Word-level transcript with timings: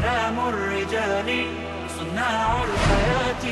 علام 0.00 0.38
الرجال 0.48 1.28
صناع 1.98 2.48
الحياة 2.64 3.44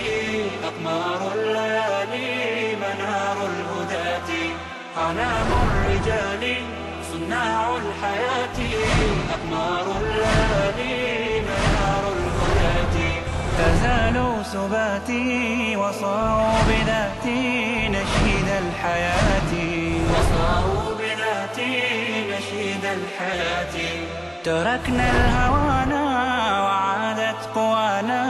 أقمار 0.69 1.21
الليالي 1.35 2.77
منار 2.77 3.39
الهداة. 3.53 4.31
علام 4.97 5.51
الرجال 5.67 6.43
صناع 7.13 7.77
الحياة 7.77 8.59
أقمار 9.35 9.87
الليالي 10.01 11.41
منار 11.49 12.05
الهداة. 12.17 12.97
فزالوا 13.59 14.43
سباتي 14.43 15.77
وصاروا 15.77 16.61
بذاتي 16.69 17.43
نشيد 17.89 18.49
الحياة. 18.65 19.53
وصاروا 20.13 20.95
بذاتي 20.99 21.75
نشيد 22.33 22.85
الحياة. 22.85 23.77
تركنا 24.45 25.11
الهوانا 25.11 26.08
وعادت 27.39 27.55
قوانا 27.55 28.23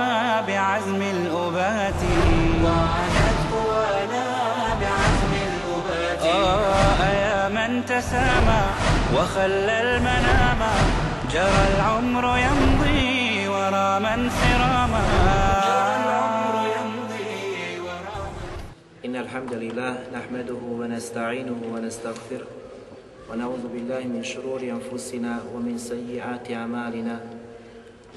بعزم 0.46 1.02
الأبات. 1.02 2.02
وعادت 2.64 3.38
قوانا 3.52 4.26
بعزم 4.80 5.32
الأبات. 5.48 6.22
آه 6.22 7.00
يا 7.24 7.48
من 7.48 7.86
تسامى 7.86 8.62
وخلى 9.16 9.80
المنام. 9.80 10.60
جرى 11.32 11.64
العمر 11.76 12.38
يمضي 12.38 13.48
ورا 13.48 13.98
من 13.98 14.30
سراما 14.30 15.04
جرى 15.64 15.92
العمر 16.04 16.54
يمضي 16.76 17.80
ورا 17.80 18.20
إن 19.04 19.16
الحمد 19.16 19.52
لله 19.52 19.92
نحمده 20.16 20.62
ونستعينه 20.80 21.60
ونستغفره 21.72 22.48
ونعوذ 23.30 23.64
بالله 23.72 24.02
من 24.04 24.24
شرور 24.24 24.60
أنفسنا 24.60 25.32
ومن 25.54 25.78
سيئات 25.78 26.52
أعمالنا. 26.52 27.37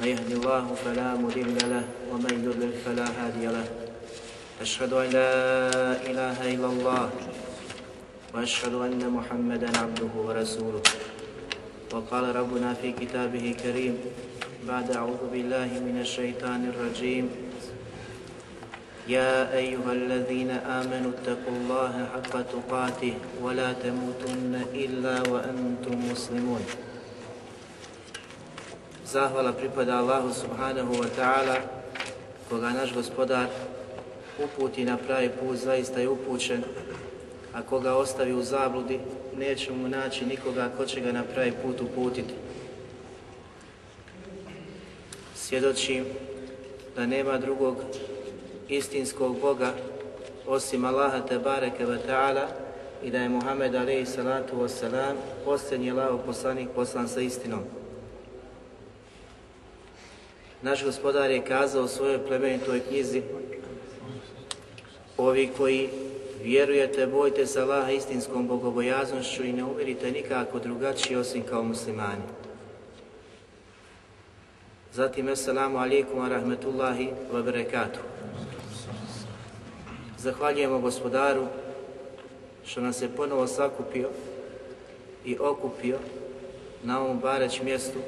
من 0.02 0.08
يهد 0.08 0.32
الله 0.32 0.66
فلا 0.86 1.14
مضل 1.14 1.58
له 1.70 1.86
ومن 2.09 2.34
يضلل 2.42 2.73
فلا 2.82 3.06
هادي 3.06 3.45
له. 3.53 3.67
أشهد 4.62 4.94
أن 4.94 5.09
لا 5.14 5.34
إله 6.09 6.38
إلا 6.58 6.67
الله 6.73 7.09
وأشهد 8.34 8.73
أن 8.73 8.98
محمدا 8.98 9.70
عبده 9.78 10.14
ورسوله. 10.17 10.81
وقال 11.94 12.36
ربنا 12.36 12.73
في 12.81 12.98
كتابه 12.98 13.53
الكريم 13.53 13.95
بعد 14.67 14.92
أعوذ 14.98 15.22
بالله 15.30 15.70
من 15.86 16.02
الشيطان 16.02 16.73
الرجيم. 16.73 17.30
يا 19.06 19.53
أيها 19.53 19.92
الذين 19.92 20.52
آمنوا 20.52 21.12
اتقوا 21.14 21.56
الله 21.62 21.94
حق 22.14 22.34
تقاته 22.42 23.14
ولا 23.42 23.73
تموتن 23.73 24.53
إلا 24.73 25.30
وأنتم 25.30 25.95
مسلمون. 26.09 26.91
Zahvala 29.12 29.52
pripada 29.52 30.00
Allahu 30.00 30.31
subhanahu 30.31 31.04
wa 31.04 31.09
ta'ala 31.12 31.59
koga 32.48 32.72
naš 32.72 32.95
gospodar 32.95 33.52
uputi 34.40 34.88
na 34.88 34.95
pravi 34.95 35.28
put 35.36 35.59
zaista 35.59 36.00
je 36.00 36.08
upućen 36.08 36.64
a 37.53 37.62
koga 37.62 37.95
ostavi 37.95 38.34
u 38.34 38.44
zabludi 38.44 39.00
neće 39.38 39.72
mu 39.72 39.88
naći 39.88 40.26
nikoga 40.26 40.72
ko 40.78 40.86
će 40.86 41.02
ga 41.02 41.12
na 41.12 41.23
pravi 41.23 41.52
put 41.52 41.81
uputiti. 41.81 42.34
Svjedočim 45.36 46.06
da 46.96 47.06
nema 47.06 47.38
drugog 47.38 47.84
istinskog 48.70 49.40
Boga 49.42 49.73
osim 50.48 50.86
Allaha 50.86 51.20
te 51.20 51.40
bareke 51.40 51.86
ve 51.86 52.00
ta'ala 52.08 52.48
i 53.03 53.12
da 53.12 53.18
je 53.18 53.30
Muhammed 53.30 53.75
alaihi 53.75 54.06
salatu 54.06 54.56
wasalam 54.56 55.16
posljednji 55.46 55.92
lao 55.92 56.18
poslanik 56.18 56.70
poslan 56.75 57.08
sa 57.08 57.20
istinom. 57.20 57.81
Naš 60.62 60.84
gospodar 60.84 61.31
je 61.31 61.45
kazao 61.45 61.84
u 61.84 61.88
svojoj 61.88 62.28
plemenitoj 62.28 62.80
knjizi 62.80 63.22
Ovi 65.18 65.50
koji 65.58 65.90
vjerujete, 66.44 67.08
bojte 67.08 67.46
se 67.46 67.62
Allaha 67.62 67.91
istinskom 67.91 68.47
bogobojaznošću 68.47 69.44
i 69.44 69.53
ne 69.53 69.63
umirite 69.63 70.12
nikako 70.12 70.59
drugačiji 70.59 71.18
osim 71.18 71.44
kao 71.44 71.63
muslimani. 71.63 72.22
Zatim, 74.94 75.28
assalamu 75.28 75.78
alaikum 75.78 76.19
wa 76.19 76.30
rahmetullahi 76.30 77.09
wa 77.34 77.44
barakatuh. 77.44 78.02
Zahvaljujemo 80.18 80.80
gospodaru 80.80 81.47
što 82.66 82.81
nas 82.81 83.02
je 83.02 83.09
ponovo 83.09 83.47
sakupio 83.47 84.09
i 85.25 85.38
okupio 85.40 85.97
na 86.84 87.02
ovom 87.02 87.19
bareć 87.19 87.62
mjestu 87.62 88.00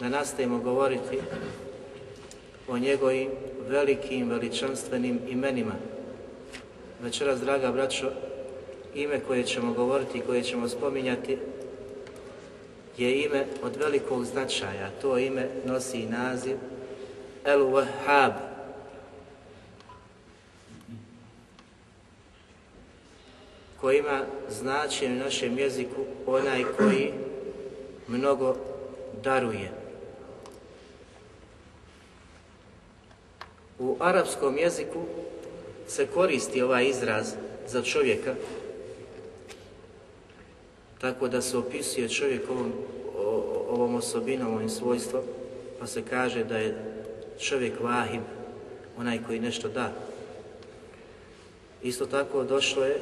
da 0.00 0.08
nastavimo 0.08 0.58
govoriti 0.58 1.20
o 2.68 2.78
njegovim 2.78 3.30
velikim, 3.68 4.28
veličanstvenim 4.28 5.20
imenima. 5.28 5.74
Večeras, 7.02 7.40
draga 7.40 7.72
braćo, 7.72 8.10
ime 8.94 9.20
koje 9.20 9.44
ćemo 9.44 9.72
govoriti 9.72 10.18
i 10.18 10.22
koje 10.22 10.42
ćemo 10.42 10.68
spominjati 10.68 11.38
je 12.98 13.22
ime 13.22 13.46
od 13.62 13.76
velikog 13.76 14.24
značaja. 14.24 14.90
To 15.02 15.18
ime 15.18 15.48
nosi 15.64 16.06
naziv 16.06 16.56
El 17.44 17.60
Wahhab. 17.60 18.32
koji 23.84 23.98
ima 23.98 24.20
značenje 24.48 25.14
u 25.14 25.24
našem 25.24 25.58
jeziku 25.58 26.04
onaj 26.26 26.64
koji 26.76 27.12
mnogo 28.08 28.56
daruje. 29.22 29.83
U 33.84 33.96
arapskom 34.00 34.58
jeziku 34.58 35.02
se 35.88 36.06
koristi 36.06 36.62
ovaj 36.62 36.88
izraz 36.88 37.34
za 37.66 37.82
čovjeka 37.82 38.34
tako 41.04 41.28
da 41.28 41.40
se 41.42 41.56
opisuje 41.56 42.08
čovjek 42.08 42.42
ovom, 42.50 42.72
ovom 43.68 43.94
osobinom, 43.94 44.54
ovim 44.54 44.68
svojstvom, 44.68 45.22
pa 45.80 45.86
se 45.86 46.02
kaže 46.10 46.44
da 46.44 46.56
je 46.56 46.74
čovjek 47.38 47.80
vahib, 47.80 48.22
onaj 48.98 49.18
koji 49.26 49.40
nešto 49.40 49.68
da. 49.68 49.92
Isto 51.82 52.06
tako 52.06 52.44
došlo 52.44 52.84
je 52.84 52.96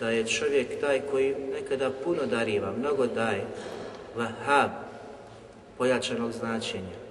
da 0.00 0.10
je 0.10 0.26
čovjek 0.26 0.80
taj 0.80 1.00
koji 1.10 1.34
nekada 1.52 1.90
puno 2.04 2.26
dariva, 2.26 2.72
mnogo 2.78 3.06
daje, 3.06 3.46
vahab, 4.16 4.70
pojačanog 5.78 6.32
značenja. 6.32 7.03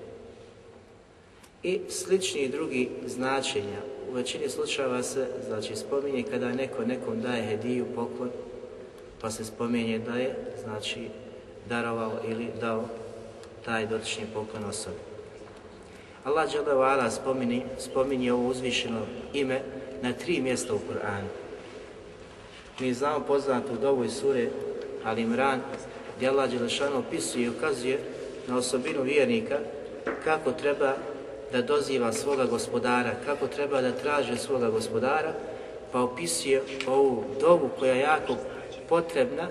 I 1.64 1.80
slični 1.90 2.50
drugi 2.50 2.90
značenja. 3.06 3.80
U 4.12 4.14
većini 4.14 4.50
slučajeva 4.50 5.04
se 5.04 5.28
znači, 5.48 5.76
spominje 5.76 6.24
kada 6.24 6.52
neko 6.52 6.86
nekom 6.86 7.22
daje 7.22 7.44
hediju, 7.44 7.86
poklon, 7.96 8.30
pa 9.22 9.32
se 9.32 9.46
spominje 9.46 10.00
da 10.00 10.16
je 10.16 10.36
znači, 10.64 11.08
darovao 11.70 12.12
ili 12.28 12.48
dao 12.62 12.86
taj 13.66 13.88
dotični 13.88 14.24
poklon 14.34 14.66
osobi. 14.66 14.96
Allah 16.24 16.52
dželle 16.52 17.12
spominje, 17.12 17.62
spominje 17.80 18.34
ovo 18.34 18.48
uzvišeno 18.48 19.02
ime 19.34 19.62
na 20.02 20.14
tri 20.14 20.42
mjesta 20.42 20.74
u 20.74 20.78
Kur'anu. 20.78 21.28
Mi 22.80 22.94
znamo 22.94 23.26
poznatu 23.26 23.78
dovu 23.82 24.10
sure 24.10 24.48
Al 25.04 25.20
Imran, 25.20 25.62
gdje 26.16 26.28
Allah 26.28 26.52
Đelešanu 26.52 26.98
opisuje 26.98 27.46
i 27.46 27.50
ukazuje 27.50 28.00
na 28.48 28.58
osobinu 28.58 29.02
vjernika 29.02 29.60
kako 30.24 30.52
treba 30.52 30.96
da 31.54 31.62
doziva 31.62 32.14
svoga 32.14 32.46
gospodara, 32.46 33.12
kako 33.26 33.48
treba 33.48 33.82
da 33.82 33.92
traže 33.92 34.38
svoga 34.38 34.70
gospodara, 34.70 35.34
pa 35.92 36.02
opisuje 36.02 36.62
ovu 36.88 37.24
dovu 37.42 37.70
koja 37.80 37.94
je 37.94 38.00
jako 38.00 38.36
potrebna 38.90 39.48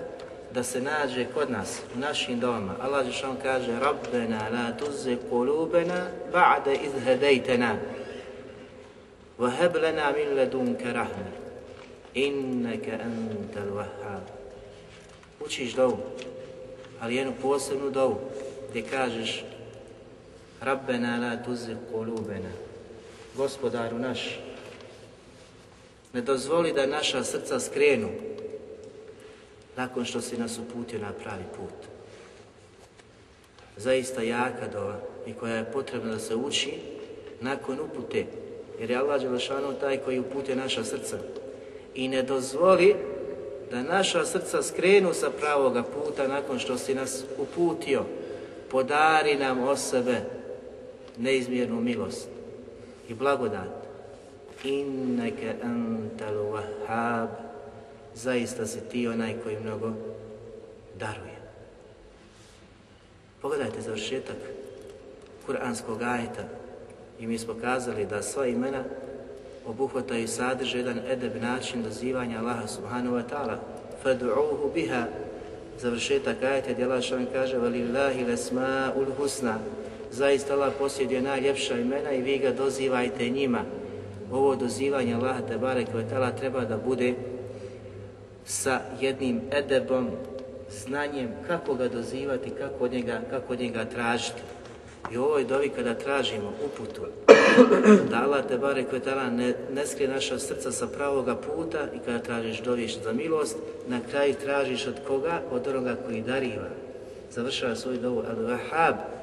da 0.53 0.63
se 0.63 0.81
nađe 0.81 1.25
kod 1.33 1.51
nas, 1.51 1.81
u 1.95 1.99
našim 1.99 2.39
domama. 2.39 2.75
Allah 2.81 3.05
Đelešanu 3.05 3.35
kaže 3.43 3.79
Rabbena 3.79 4.49
la 4.51 4.77
tuzi 4.77 5.17
kulubena 5.29 6.07
ba'de 6.33 6.73
iz 6.73 7.03
hedejtena 7.05 7.75
wa 9.39 9.49
heb 9.57 9.75
lana 9.75 10.11
min 10.11 10.35
ledunke 10.35 10.93
rahme 10.93 11.31
inneke 12.13 12.91
antal 12.91 13.69
wahhab. 13.75 14.23
Učiš 15.45 15.73
dovu, 15.73 15.97
ali 17.01 17.15
jednu 17.15 17.33
posebnu 17.41 17.89
dovu 17.89 18.19
gdje 18.69 18.81
kažeš 18.81 19.43
Rabbena 20.63 21.17
la 21.17 21.43
tuzi 21.43 21.75
kulubena 21.91 22.49
Gospodaru 23.35 23.99
naš, 23.99 24.39
ne 26.13 26.21
dozvoli 26.21 26.73
da 26.73 26.85
naša 26.85 27.23
srca 27.23 27.59
skrenu 27.59 28.09
nakon 29.77 30.05
što 30.05 30.21
si 30.21 30.37
nas 30.37 30.57
uputio 30.57 30.99
na 30.99 31.11
pravi 31.23 31.43
put. 31.57 31.89
Zaista 33.77 34.21
jaka 34.21 34.67
dova 34.67 34.99
i 35.27 35.33
koja 35.33 35.55
je 35.55 35.71
potrebna 35.71 36.11
da 36.11 36.19
se 36.19 36.35
uči 36.35 36.73
nakon 37.41 37.79
upute, 37.79 38.25
jer 38.79 38.91
je 38.91 38.97
Allah 38.97 39.21
Đelešanu 39.21 39.73
taj 39.73 39.97
koji 39.97 40.19
upute 40.19 40.55
naša 40.55 40.83
srca 40.83 41.17
i 41.95 42.07
ne 42.07 42.23
dozvoli 42.23 42.95
da 43.71 43.83
naša 43.83 44.25
srca 44.25 44.63
skrenu 44.63 45.13
sa 45.13 45.29
pravoga 45.29 45.83
puta 45.83 46.27
nakon 46.27 46.59
što 46.59 46.77
si 46.77 46.95
nas 46.95 47.23
uputio. 47.37 48.05
Podari 48.71 49.35
nam 49.35 49.63
o 49.63 49.75
sebe 49.75 50.42
neizmjernu 51.17 51.81
milost 51.81 52.27
i 53.09 53.13
blagodat. 53.13 53.83
Inneke 54.63 55.55
antal 55.63 56.35
wahhab, 56.35 57.27
zaista 58.15 58.65
si 58.65 58.79
ti 58.91 59.07
onaj 59.07 59.33
koji 59.43 59.59
mnogo 59.59 59.93
daruje. 60.99 61.37
Pogledajte 63.41 63.81
završetak 63.81 64.37
kuranskog 65.45 66.01
ajeta 66.01 66.43
i 67.19 67.27
mi 67.27 67.37
smo 67.37 67.53
kazali 67.61 68.05
da 68.05 68.21
sva 68.21 68.47
imena 68.47 68.83
obuhvataju 69.67 70.27
sadrže 70.27 70.77
jedan 70.77 70.99
edeb 71.07 71.41
način 71.41 71.83
dozivanja 71.83 72.39
Allaha 72.39 72.67
subhanahu 72.67 73.15
wa 73.15 73.23
ta'ala. 73.29 73.59
Fadu'uhu 74.03 74.73
biha 74.73 75.05
završetak 75.79 76.43
ajeta 76.43 77.01
šalim 77.01 77.27
kaže 77.33 77.57
Valillahi 77.57 78.25
ul 78.95 79.13
husna 79.17 79.59
zaista 80.13 80.53
Allah 80.53 80.73
posjeduje 80.79 81.21
najljepša 81.21 81.79
imena 81.79 82.11
i 82.11 82.21
vi 82.21 82.37
ga 82.37 82.51
dozivajte 82.51 83.29
njima. 83.29 83.61
Ovo 84.31 84.55
dozivanje 84.55 85.15
Allaha 85.15 85.41
te 85.41 85.57
barek 85.57 85.87
treba 86.39 86.65
da 86.65 86.77
bude 86.77 87.13
sa 88.45 88.79
jednim 89.01 89.41
edebom, 89.51 90.09
znanjem 90.69 91.29
kako 91.47 91.73
ga 91.73 91.87
dozivati, 91.87 92.49
kako 92.49 92.83
od 92.83 92.91
njega, 92.91 93.21
kako 93.29 93.53
od 93.53 93.59
njega 93.59 93.85
tražiti. 93.85 94.41
I 95.11 95.17
u 95.17 95.23
ovoj 95.23 95.43
dovi 95.43 95.69
kada 95.69 95.93
tražimo 95.93 96.53
uputu, 96.65 97.01
da 98.09 98.23
Allah 98.23 98.45
te 98.47 98.57
bare 98.57 98.83
koje 98.83 99.01
ne, 99.31 99.53
ne 99.73 99.87
skrije 99.87 100.09
naša 100.09 100.39
srca 100.39 100.71
sa 100.71 100.87
pravoga 100.87 101.35
puta 101.35 101.87
i 101.95 101.99
kada 102.05 102.19
tražiš 102.19 102.61
doviš 102.61 102.99
za 103.03 103.13
milost, 103.13 103.57
na 103.87 103.99
kraju 104.11 104.33
tražiš 104.43 104.87
od 104.87 104.95
koga? 105.07 105.41
Od 105.51 105.67
onoga 105.67 105.95
koji 106.05 106.21
dariva. 106.21 106.69
Završava 107.31 107.75
svoju 107.75 107.97
dovu 107.97 108.21
Al-Wahhab. 108.21 109.22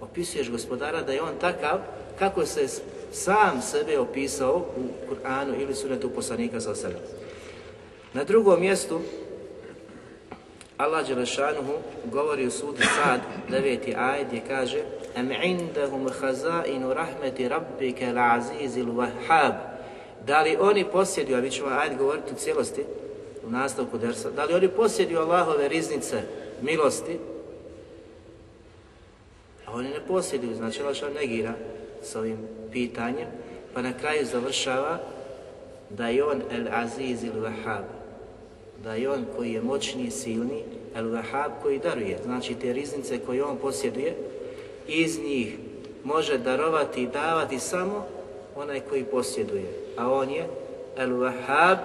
Opisuješ 0.00 0.50
gospodara 0.50 1.02
da 1.02 1.12
je 1.12 1.22
on 1.22 1.34
takav 1.40 1.78
kako 2.18 2.46
se 2.46 2.66
sam 3.12 3.62
sebe 3.62 3.98
opisao 3.98 4.56
u 4.56 5.10
Kur'anu 5.10 5.62
ili 5.62 5.74
sunetu 5.74 6.10
poslanika 6.10 6.60
sa 6.60 6.74
sebe. 6.74 6.98
Na 8.14 8.24
drugom 8.24 8.60
mjestu 8.60 9.00
Allah 10.76 11.08
Đelešanuhu 11.08 11.72
govori 12.04 12.46
u 12.46 12.50
sudu 12.50 12.82
Sad, 12.82 13.20
deveti 13.48 13.94
ajd, 13.96 14.26
gdje 14.26 14.40
kaže 14.48 14.82
Am 15.16 15.32
indahum 15.42 16.08
hazainu 16.20 16.94
rahmeti 16.94 17.48
rabbike 17.48 18.12
l'azizil 18.12 18.86
wahhab 18.86 19.52
Da 20.26 20.40
li 20.42 20.56
oni 20.60 20.84
posjeduju, 20.84 21.36
a 21.36 21.40
mi 21.40 21.50
ćemo 21.50 21.68
ajd 21.68 21.98
govoriti 21.98 22.32
u 22.32 22.36
cijelosti, 22.36 22.84
u 23.46 23.50
nastavku 23.50 23.98
dersa, 23.98 24.30
da 24.30 24.44
li 24.44 24.54
oni 24.54 24.68
posjeduju 24.68 25.18
Allahove 25.18 25.68
riznice 25.68 26.22
milosti, 26.62 27.18
oni 29.74 29.88
ne 29.88 30.00
posjeduju, 30.08 30.54
znači 30.54 30.82
Allah 30.82 31.14
negira 31.20 31.52
s 32.02 32.16
ovim 32.16 32.38
pitanjem, 32.72 33.28
pa 33.74 33.82
na 33.82 33.92
kraju 33.92 34.26
završava 34.26 34.98
da 35.90 36.08
je 36.08 36.24
on 36.24 36.42
el 36.50 36.66
aziz 36.70 37.24
il 37.24 37.32
wahhab, 37.32 37.84
da 38.84 38.94
je 38.94 39.10
on 39.10 39.24
koji 39.36 39.52
je 39.52 39.62
moćni, 39.62 40.10
silni, 40.10 40.62
el 40.94 41.04
wahhab 41.04 41.50
koji 41.62 41.78
daruje, 41.78 42.18
znači 42.24 42.54
te 42.54 42.72
riznice 42.72 43.18
koje 43.18 43.44
on 43.44 43.56
posjeduje, 43.56 44.16
iz 44.88 45.18
njih 45.18 45.56
može 46.04 46.38
darovati 46.38 47.02
i 47.02 47.06
davati 47.06 47.58
samo 47.58 48.06
onaj 48.56 48.80
koji 48.80 49.04
posjeduje, 49.04 49.72
a 49.96 50.12
on 50.12 50.30
je 50.30 50.46
el 50.96 51.10
wahhab, 51.10 51.76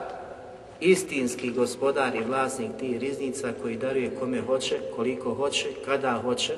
istinski 0.79 1.51
gospodar 1.51 2.15
i 2.15 2.23
vlasnik 2.23 2.71
tih 2.79 2.99
riznica 2.99 3.53
koji 3.61 3.75
daruje 3.75 4.15
kome 4.19 4.41
hoće, 4.41 4.79
koliko 4.95 5.33
hoće, 5.33 5.67
kada 5.85 6.21
hoće 6.23 6.53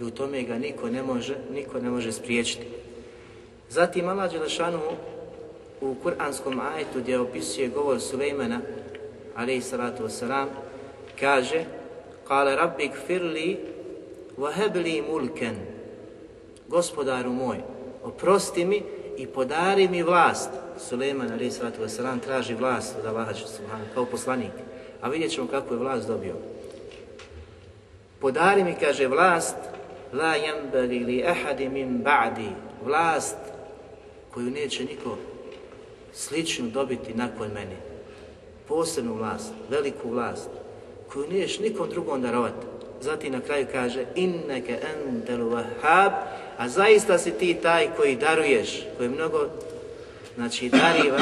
i 0.00 0.04
u 0.04 0.10
tome 0.10 0.42
ga 0.42 0.58
niko 0.58 0.90
ne 0.90 1.02
može, 1.02 1.36
niko 1.52 1.78
ne 1.78 1.90
može 1.90 2.12
spriječiti. 2.12 2.66
Zatim 3.70 4.08
Allah 4.08 4.32
Đelešanu 4.32 4.80
u 5.80 5.94
kuranskom 6.02 6.60
ajetu 6.60 7.00
gdje 7.00 7.18
opisuje 7.18 7.68
govor 7.68 8.00
Sulejmana, 8.00 8.60
alaihi 9.36 9.60
salatu 9.60 10.04
wasalam, 10.04 10.46
kaže 11.20 11.64
Kale 12.28 12.56
rabbi 12.56 12.88
gfirli 12.88 13.58
wahebli 14.38 15.02
mulken 15.10 15.56
Gospodaru 16.68 17.32
moj, 17.32 17.56
oprosti 18.04 18.64
mi 18.64 18.82
i 19.16 19.26
podari 19.26 19.88
mi 19.88 20.02
vlast. 20.02 20.50
Suleiman 20.78 21.32
alaihi 21.32 21.50
salatu 21.50 21.82
wasalam 21.82 22.20
traži 22.20 22.54
vlast 22.54 22.96
od 22.98 23.06
Allaha 23.06 23.32
kao 23.94 24.04
poslanik. 24.04 24.52
A 25.00 25.08
vidjet 25.08 25.32
ćemo 25.32 25.46
kako 25.46 25.74
je 25.74 25.80
vlast 25.80 26.06
dobio. 26.06 26.34
Podari 28.20 28.64
mi, 28.64 28.74
kaže, 28.80 29.06
vlast 29.06 29.56
la 30.12 30.36
jambali 30.36 30.98
li 30.98 31.24
ahadi 31.24 31.68
min 31.68 32.04
ba'di 32.04 32.48
vlast 32.84 33.36
koju 34.34 34.50
neće 34.50 34.84
niko 34.84 35.16
sličnu 36.12 36.70
dobiti 36.70 37.14
nakon 37.14 37.48
mene. 37.48 37.76
Posebnu 38.68 39.14
vlast, 39.14 39.52
veliku 39.70 40.08
vlast, 40.08 40.50
koju 41.12 41.28
niješ 41.28 41.58
nikom 41.58 41.88
drugom 41.88 42.22
darovati. 42.22 42.66
Zatim 43.00 43.32
na 43.32 43.40
kraju 43.40 43.66
kaže 43.72 44.04
inneke 44.14 44.78
entel 44.94 45.40
wahhab, 45.40 46.12
a 46.58 46.68
zaista 46.68 47.18
si 47.18 47.30
ti 47.30 47.54
taj 47.54 47.88
koji 47.96 48.16
daruješ, 48.16 48.84
koji 48.96 49.08
mnogo 49.08 49.48
znači 50.34 50.68
dariva 50.68 51.18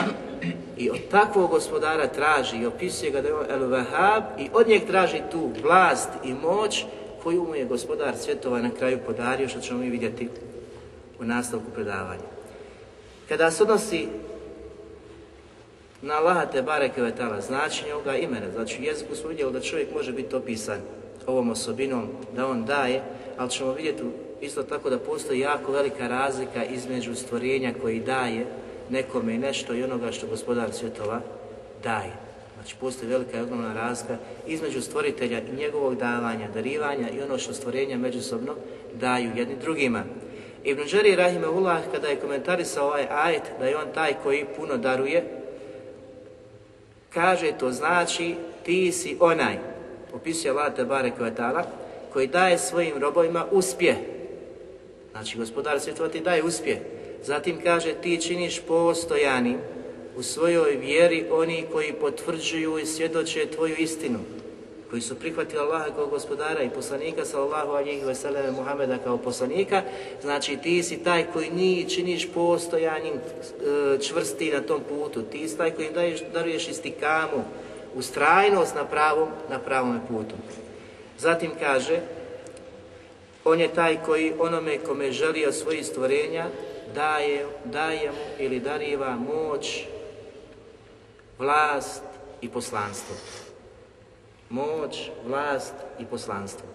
i 0.76 0.90
od 0.90 0.98
takvog 1.10 1.50
gospodara 1.50 2.06
traži 2.06 2.56
i 2.56 2.66
opisuje 2.66 3.10
ga 3.10 3.20
da 3.20 3.28
je 3.28 3.34
el 3.48 3.60
wahhab 3.60 4.22
i 4.38 4.48
od 4.52 4.68
njeg 4.68 4.86
traži 4.86 5.22
tu 5.30 5.50
vlast 5.62 6.08
i 6.24 6.34
moć 6.34 6.84
koju 7.22 7.44
mu 7.44 7.54
je 7.54 7.64
gospodar 7.64 8.16
svjetova 8.16 8.62
na 8.62 8.70
kraju 8.70 8.98
podario, 9.06 9.48
što 9.48 9.60
ćemo 9.60 9.78
mi 9.78 9.90
vidjeti 9.90 10.28
u 11.20 11.24
nastavku 11.24 11.70
predavanja. 11.74 12.28
Kada 13.28 13.50
se 13.50 13.62
odnosi 13.62 14.08
na 16.02 16.14
Allaha 16.14 16.46
te 16.46 16.62
bareke 16.62 17.02
vetala, 17.02 17.40
značenje 17.40 17.94
ovoga 17.94 18.16
imena, 18.16 18.46
znači 18.54 18.82
jeziku 18.82 19.14
smo 19.14 19.28
vidjeli 19.28 19.52
da 19.52 19.60
čovjek 19.60 19.94
može 19.94 20.12
biti 20.12 20.36
opisan 20.36 20.80
ovom 21.26 21.50
osobinom, 21.50 22.08
da 22.36 22.46
on 22.46 22.64
daje, 22.64 23.02
ali 23.38 23.50
ćemo 23.50 23.72
vidjeti 23.72 24.02
isto 24.40 24.62
tako 24.62 24.90
da 24.90 24.98
postoji 24.98 25.40
jako 25.40 25.72
velika 25.72 26.08
razlika 26.08 26.64
između 26.64 27.14
stvorenja 27.14 27.74
koji 27.82 28.00
daje 28.00 28.46
nekome 28.90 29.38
nešto 29.38 29.74
i 29.74 29.82
onoga 29.82 30.12
što 30.12 30.26
gospodar 30.26 30.72
svjetova 30.72 31.20
daje. 31.82 32.29
Znači 32.60 32.76
postoji 32.80 33.10
velika 33.10 33.38
i 33.38 33.40
ogromna 33.40 33.74
razlika 33.74 34.16
između 34.46 34.80
stvoritelja 34.80 35.38
i 35.38 35.56
njegovog 35.56 35.96
davanja, 35.96 36.48
darivanja 36.54 37.10
i 37.10 37.22
ono 37.22 37.38
što 37.38 37.52
stvorenja 37.52 37.98
međusobno 37.98 38.54
daju 38.94 39.30
jedni 39.36 39.56
drugima. 39.60 40.04
Ibn 40.64 40.82
Đari 40.92 41.16
Rahimahullah 41.16 41.80
kada 41.92 42.08
je 42.08 42.16
komentarisao 42.16 42.86
ovaj 42.86 43.06
ajet 43.10 43.42
da 43.58 43.66
je 43.66 43.76
on 43.76 43.86
taj 43.94 44.14
koji 44.22 44.44
puno 44.56 44.76
daruje, 44.76 45.24
kaže 47.14 47.52
to 47.52 47.72
znači 47.72 48.34
ti 48.64 48.92
si 48.92 49.16
onaj, 49.20 49.58
opisuje 50.12 50.50
Allah 50.50 50.74
Tebare 50.74 51.10
Kvetala, 51.10 51.64
koji 52.12 52.26
daje 52.26 52.58
svojim 52.58 52.98
robovima 52.98 53.46
uspjeh. 53.50 53.96
Znači 55.12 55.38
gospodar 55.38 55.80
svjetova 55.80 56.08
ti 56.08 56.20
daje 56.20 56.42
uspjeh. 56.42 56.78
Zatim 57.24 57.60
kaže 57.64 57.92
ti 57.92 58.20
činiš 58.22 58.60
postojanim 58.60 59.58
u 60.20 60.22
svojoj 60.22 60.76
vjeri 60.76 61.26
oni 61.30 61.64
koji 61.72 61.92
potvrđuju 61.92 62.78
i 62.78 62.86
svjedoče 62.86 63.46
tvoju 63.46 63.74
istinu 63.78 64.18
koji 64.90 65.02
su 65.02 65.14
prihvatili 65.14 65.60
Allaha 65.60 65.90
kao 65.96 66.06
gospodara 66.06 66.62
i 66.62 66.70
poslanika 66.70 67.24
sallallahu 67.24 67.70
alejhi 67.70 68.04
ve 68.04 68.14
sellem 68.14 68.54
Muhameda 68.54 68.98
kao 68.98 69.18
poslanika, 69.18 69.82
znači 70.22 70.56
ti 70.56 70.82
si 70.82 70.96
taj 71.04 71.26
koji 71.32 71.50
ni 71.50 71.88
činiš 71.88 72.28
postojanjem 72.34 73.14
e, 73.14 73.20
čvrsti 74.02 74.50
na 74.52 74.60
tom 74.60 74.80
putu, 74.88 75.22
ti 75.22 75.48
si 75.48 75.56
taj 75.56 75.70
koji 75.70 75.90
daješ, 75.90 76.20
daruješ 76.32 76.68
istikamu, 76.68 77.44
ustrajnost 77.94 78.74
na 78.74 78.84
pravom, 78.84 79.28
na 79.50 79.58
pravom 79.58 80.00
putu. 80.08 80.34
Zatim 81.18 81.50
kaže, 81.60 82.00
on 83.44 83.60
je 83.60 83.68
taj 83.68 83.96
koji 84.06 84.32
onome 84.38 84.78
kome 84.78 85.12
želi 85.12 85.46
od 85.46 85.54
svojih 85.54 85.86
stvorenja 85.86 86.46
daje, 86.94 87.46
daje 87.64 88.10
mu 88.10 88.44
ili 88.44 88.60
dariva 88.60 89.16
moć, 89.16 89.84
vlast 91.40 92.02
i 92.40 92.48
poslanstvo 92.48 93.16
moć, 94.50 95.10
vlast 95.26 95.74
i 95.98 96.04
poslanstvo. 96.04 96.68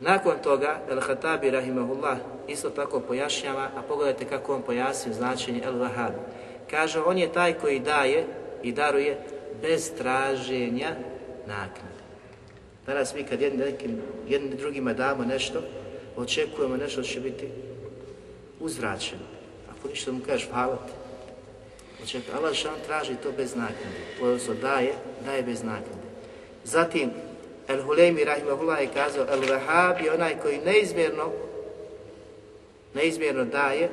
Nakon 0.00 0.34
toga, 0.42 0.80
El-Hatabi 0.90 1.50
rahimahullah 1.50 2.18
isto 2.48 2.70
tako 2.70 3.00
pojašnjava, 3.00 3.70
a 3.76 3.82
pogledajte 3.82 4.24
kako 4.24 4.54
on 4.54 4.62
pojasnio 4.62 5.14
značenje 5.14 5.62
El-Wahab. 5.66 6.12
Kaže, 6.70 7.00
on 7.00 7.18
je 7.18 7.32
taj 7.32 7.54
koji 7.54 7.80
daje 7.80 8.26
i 8.62 8.72
daruje 8.72 9.18
bez 9.62 9.92
traženja 9.98 10.90
naknade. 11.46 12.04
Danas 12.86 13.14
mi 13.14 13.22
kad 13.22 13.40
jednim, 13.40 13.60
nekim, 13.60 14.02
jednim 14.28 14.58
drugima 14.58 14.92
damo 14.92 15.24
nešto, 15.24 15.62
očekujemo 16.16 16.76
nešto 16.76 17.02
će 17.02 17.20
biti 17.20 17.48
uzvraćeno. 18.60 19.22
Ako 19.70 19.88
ništa 19.88 20.12
mu 20.12 20.20
kažeš 20.26 20.48
hvala 20.50 20.76
ti. 20.76 21.03
Očekujemo. 22.04 22.38
Allah 22.38 22.54
šan 22.54 22.78
traži 22.86 23.16
to 23.22 23.32
bez 23.32 23.54
naknade. 23.56 24.00
Odnosno 24.22 24.54
daje, 24.54 24.92
daje 25.24 25.42
bez 25.42 25.62
naknade. 25.62 26.04
Zatim, 26.64 27.10
El 27.68 27.82
Huleymi 27.82 28.24
Rahimahullah 28.24 28.80
je 28.80 28.88
kazao, 28.94 29.26
El 29.28 29.40
Wahhab 29.40 30.04
je 30.04 30.12
onaj 30.12 30.40
koji 30.42 30.58
neizmjerno 30.58 31.32
neizmjerno 32.94 33.44
daje 33.44 33.88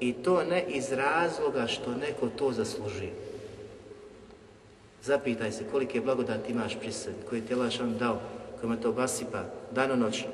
i 0.00 0.12
to 0.12 0.44
ne 0.44 0.64
iz 0.68 0.92
razloga 0.92 1.66
što 1.66 1.90
neko 1.90 2.28
to 2.38 2.52
zaslužuje. 2.52 3.12
Zapitaj 5.02 5.52
se 5.52 5.64
kolike 5.72 6.00
blagodati 6.00 6.52
imaš 6.52 6.76
pri 6.80 6.92
sebi, 6.92 7.16
koji 7.28 7.40
ti 7.40 7.52
je 7.52 7.56
Allah 7.56 7.72
dao, 7.98 8.20
kojima 8.60 8.76
to 8.76 8.88
obasipa 8.88 9.44
danonoćno. 9.70 10.28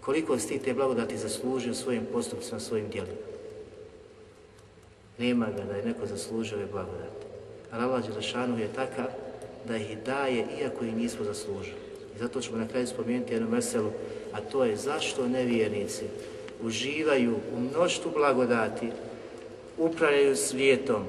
Koliko 0.00 0.38
si 0.38 0.48
ti 0.48 0.58
te 0.58 0.74
blagodati 0.74 1.18
zaslužio 1.18 1.74
svojim 1.74 2.06
postupcima, 2.12 2.60
svojim 2.60 2.88
djelima. 2.88 3.29
Nema 5.20 5.46
ga 5.56 5.64
da 5.64 5.76
je 5.76 5.84
neko 5.84 6.06
zaslužio 6.06 6.58
ove 6.58 6.66
blagodati. 6.66 7.26
Ali 7.70 7.84
Allah 7.84 8.06
Đelešanu 8.06 8.58
je 8.58 8.72
takav 8.74 9.06
da 9.68 9.76
ih 9.76 9.98
daje 10.06 10.46
iako 10.62 10.84
ih 10.84 10.96
nismo 10.96 11.24
zaslužili. 11.24 11.76
I 12.16 12.18
zato 12.18 12.40
ćemo 12.40 12.58
na 12.58 12.68
kraju 12.68 12.86
spomenuti 12.86 13.32
jednu 13.32 13.48
veselu, 13.48 13.90
a 14.32 14.40
to 14.40 14.64
je 14.64 14.76
zašto 14.76 15.28
nevjernici 15.28 16.04
uživaju 16.62 17.36
u 17.56 17.60
mnoštvu 17.60 18.10
blagodati, 18.14 18.88
upravljaju 19.78 20.36
svijetom, 20.36 21.02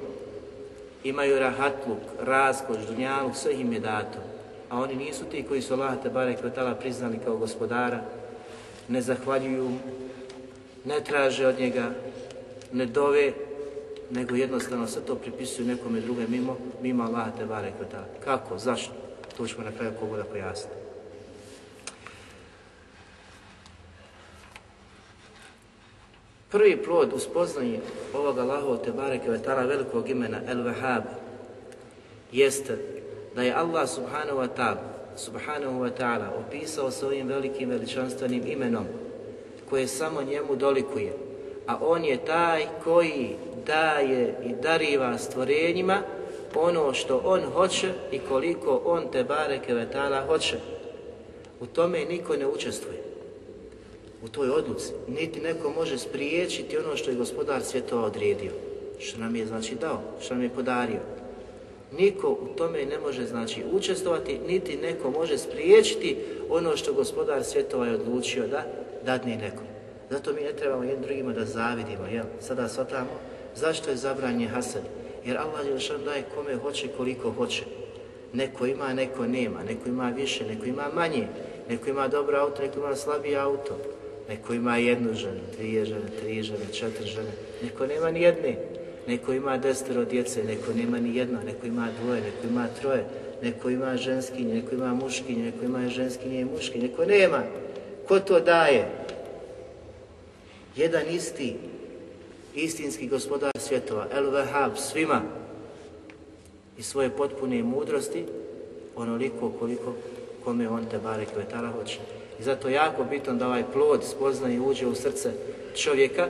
imaju 1.03 1.39
rahatluk, 1.39 1.99
raskoš, 2.19 2.77
dunjaluk, 2.87 3.35
sve 3.35 3.53
im 3.53 3.73
je 3.73 3.79
dato. 3.79 4.19
A 4.69 4.79
oni 4.79 4.95
nisu 4.95 5.25
ti 5.25 5.43
koji 5.43 5.61
su 5.61 5.73
Allah 5.73 6.03
Tebare 6.03 6.35
Kvetala 6.35 6.75
priznali 6.75 7.19
kao 7.25 7.37
gospodara, 7.37 8.01
ne 8.87 9.01
zahvaljuju, 9.01 9.71
ne 10.85 11.03
traže 11.03 11.47
od 11.47 11.59
njega, 11.59 11.91
ne 12.73 12.85
dove, 12.85 13.33
nego 14.11 14.35
jednostavno 14.35 14.87
sve 14.87 15.01
to 15.01 15.15
pripisuju 15.15 15.67
nekome 15.67 15.99
druge 16.01 16.27
mimo, 16.27 16.57
mimo 16.81 17.03
Allah 17.03 17.27
Tebare 17.37 17.71
Kvetala. 17.77 18.05
Kako? 18.23 18.57
Zašto? 18.57 18.93
To 19.37 19.47
ćemo 19.47 19.63
na 19.63 19.71
kraju 19.71 19.91
kogoda 19.99 20.23
pojasniti. 20.23 20.75
Prvi 26.51 26.83
plod 26.83 27.13
u 27.13 27.19
spoznanju 27.19 27.79
ovog 28.13 28.37
Allahov 28.37 28.77
te 28.77 28.91
bareke 28.91 29.29
velikog 29.67 30.09
imena 30.09 30.37
El 30.47 30.57
Wahhab 30.57 31.01
jeste 32.31 32.77
da 33.35 33.41
je 33.41 33.53
Allah 33.53 33.89
subhanahu 33.89 34.37
wa 34.37 34.47
ta'ala 34.57 34.91
subhanahu 35.15 35.79
wa 35.79 35.89
ta'ala 35.89 36.29
opisao 36.47 36.91
svojim 36.91 37.27
velikim 37.27 37.69
veličanstvenim 37.69 38.43
imenom 38.47 38.85
koje 39.69 39.87
samo 39.87 40.21
njemu 40.21 40.55
dolikuje 40.55 41.30
a 41.67 41.77
on 41.81 42.05
je 42.05 42.25
taj 42.25 42.65
koji 42.83 43.35
daje 43.65 44.35
i 44.45 44.53
dariva 44.61 45.17
stvorenjima 45.17 46.01
ono 46.55 46.93
što 46.93 47.21
on 47.25 47.41
hoće 47.41 47.91
i 48.11 48.19
koliko 48.19 48.81
on 48.85 49.03
te 49.11 49.23
bareke 49.23 49.73
vetala 49.73 50.25
hoće. 50.25 50.57
U 51.59 51.65
tome 51.65 52.05
niko 52.05 52.35
ne 52.35 52.47
učestvuje 52.47 53.01
u 54.23 54.27
toj 54.27 54.49
odluci. 54.49 54.91
Niti 55.07 55.39
neko 55.39 55.69
može 55.69 55.97
spriječiti 55.97 56.77
ono 56.77 56.97
što 56.97 57.09
je 57.09 57.17
gospodar 57.17 57.63
svjetova 57.63 58.05
odredio. 58.05 58.51
Što 58.99 59.19
nam 59.19 59.35
je 59.35 59.45
znači 59.45 59.75
dao, 59.75 60.01
što 60.21 60.33
nam 60.33 60.43
je 60.43 60.49
podario. 60.49 60.99
Niko 61.97 62.29
u 62.29 62.47
tome 62.57 62.85
ne 62.85 62.99
može 62.99 63.25
znači 63.25 63.63
učestvovati, 63.71 64.39
niti 64.47 64.77
neko 64.77 65.11
može 65.11 65.37
spriječiti 65.37 66.17
ono 66.49 66.77
što 66.77 66.93
gospodar 66.93 67.43
svjetova 67.43 67.87
je 67.87 67.95
odlučio 67.95 68.47
da 68.47 68.65
dadne 69.05 69.37
nekom. 69.37 69.70
Zato 70.11 70.33
mi 70.33 70.41
ne 70.41 70.53
trebamo 70.53 70.83
jednim 70.83 71.01
drugima 71.01 71.33
da 71.33 71.45
zavidimo, 71.45 72.05
jel? 72.11 72.25
Sada 72.39 72.67
shvatamo 72.67 73.19
zašto 73.55 73.89
je 73.89 73.95
zabranje 73.95 74.47
hasad. 74.47 74.81
Jer 75.25 75.37
Allah 75.37 75.65
je 75.65 75.97
daje 76.05 76.23
kome 76.35 76.55
hoće 76.55 76.87
koliko 76.97 77.31
hoće. 77.31 77.63
Neko 78.33 78.65
ima, 78.65 78.93
neko 78.93 79.27
nema, 79.27 79.63
neko 79.63 79.89
ima 79.89 80.09
više, 80.09 80.45
neko 80.47 80.65
ima 80.65 80.83
manje, 80.93 81.27
neko 81.69 81.89
ima 81.89 82.07
dobro 82.07 82.37
auto, 82.37 82.61
neko 82.61 82.79
ima 82.79 82.95
slabiji 82.95 83.35
auto. 83.35 83.77
Neko 84.29 84.53
ima 84.53 84.77
jednu 84.77 85.13
ženu, 85.13 85.39
dvije 85.57 85.85
žene, 85.85 86.07
tri 86.19 86.43
žene, 86.43 86.65
četiri 86.73 87.07
žene. 87.07 87.31
Neko 87.63 87.87
nema 87.87 88.11
ni 88.11 88.21
jedne. 88.21 88.55
Neko 89.07 89.33
ima 89.33 89.57
desetero 89.57 90.05
djece, 90.05 90.43
neko 90.43 90.73
nema 90.73 90.99
ni 90.99 91.15
jedno. 91.15 91.39
Neko 91.45 91.67
ima 91.67 91.87
dvoje, 92.01 92.21
neko 92.21 92.47
ima 92.49 92.67
troje. 92.81 93.05
Neko 93.43 93.69
ima 93.69 93.97
ženskinje, 93.97 94.53
neko 94.53 94.75
ima 94.75 94.93
muškinje, 94.93 95.43
neko 95.43 95.65
ima 95.65 95.89
ženskinje 95.89 96.41
i 96.41 96.45
muškinje. 96.45 96.87
Neko 96.87 97.05
nema. 97.05 97.43
Ko 98.07 98.19
to 98.19 98.39
daje? 98.39 98.87
Jedan 100.75 101.03
isti, 101.09 101.55
istinski 102.55 103.07
gospodar 103.07 103.51
svjetova, 103.59 104.07
El 104.13 104.31
Wahab, 104.31 104.75
svima 104.75 105.21
i 106.77 106.83
svoje 106.83 107.09
potpune 107.09 107.63
mudrosti, 107.63 108.25
onoliko 108.95 109.51
koliko 109.59 109.93
kome 110.43 110.69
on 110.69 110.85
te 110.85 110.99
bare 110.99 111.25
kvetala 111.25 111.67
hoće. 111.67 111.99
I 112.39 112.43
zato 112.43 112.67
je 112.67 112.73
jako 112.73 113.03
bitno 113.03 113.33
da 113.33 113.47
ovaj 113.47 113.63
plod 113.73 114.03
spozna 114.03 114.53
i 114.53 114.59
uđe 114.59 114.87
u 114.87 114.95
srce 114.95 115.31
čovjeka 115.75 116.27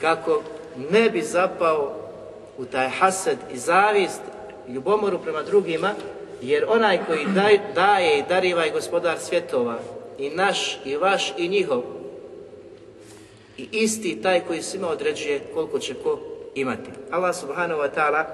kako 0.00 0.42
ne 0.90 1.10
bi 1.10 1.22
zapao 1.22 1.94
u 2.58 2.64
taj 2.64 2.88
hased 2.88 3.38
i 3.52 3.56
zavist, 3.56 4.20
ljubomoru 4.68 5.18
prema 5.18 5.42
drugima, 5.42 5.90
jer 6.42 6.64
onaj 6.68 7.04
koji 7.06 7.26
daje 7.74 8.18
i 8.18 8.22
dariva 8.28 8.62
gospodar 8.72 9.18
svjetova, 9.18 9.78
i 10.18 10.30
naš, 10.30 10.80
i 10.84 10.96
vaš, 10.96 11.34
i 11.38 11.48
njihov, 11.48 11.82
i 13.58 13.68
isti 13.72 14.22
taj 14.22 14.40
koji 14.40 14.62
svima 14.62 14.88
određuje 14.88 15.40
koliko 15.54 15.78
će 15.78 15.94
ko 15.94 16.20
imati. 16.54 16.90
Allah 17.10 17.36
subhanahu 17.36 17.80
wa 17.80 17.90
ta'ala 17.94 18.24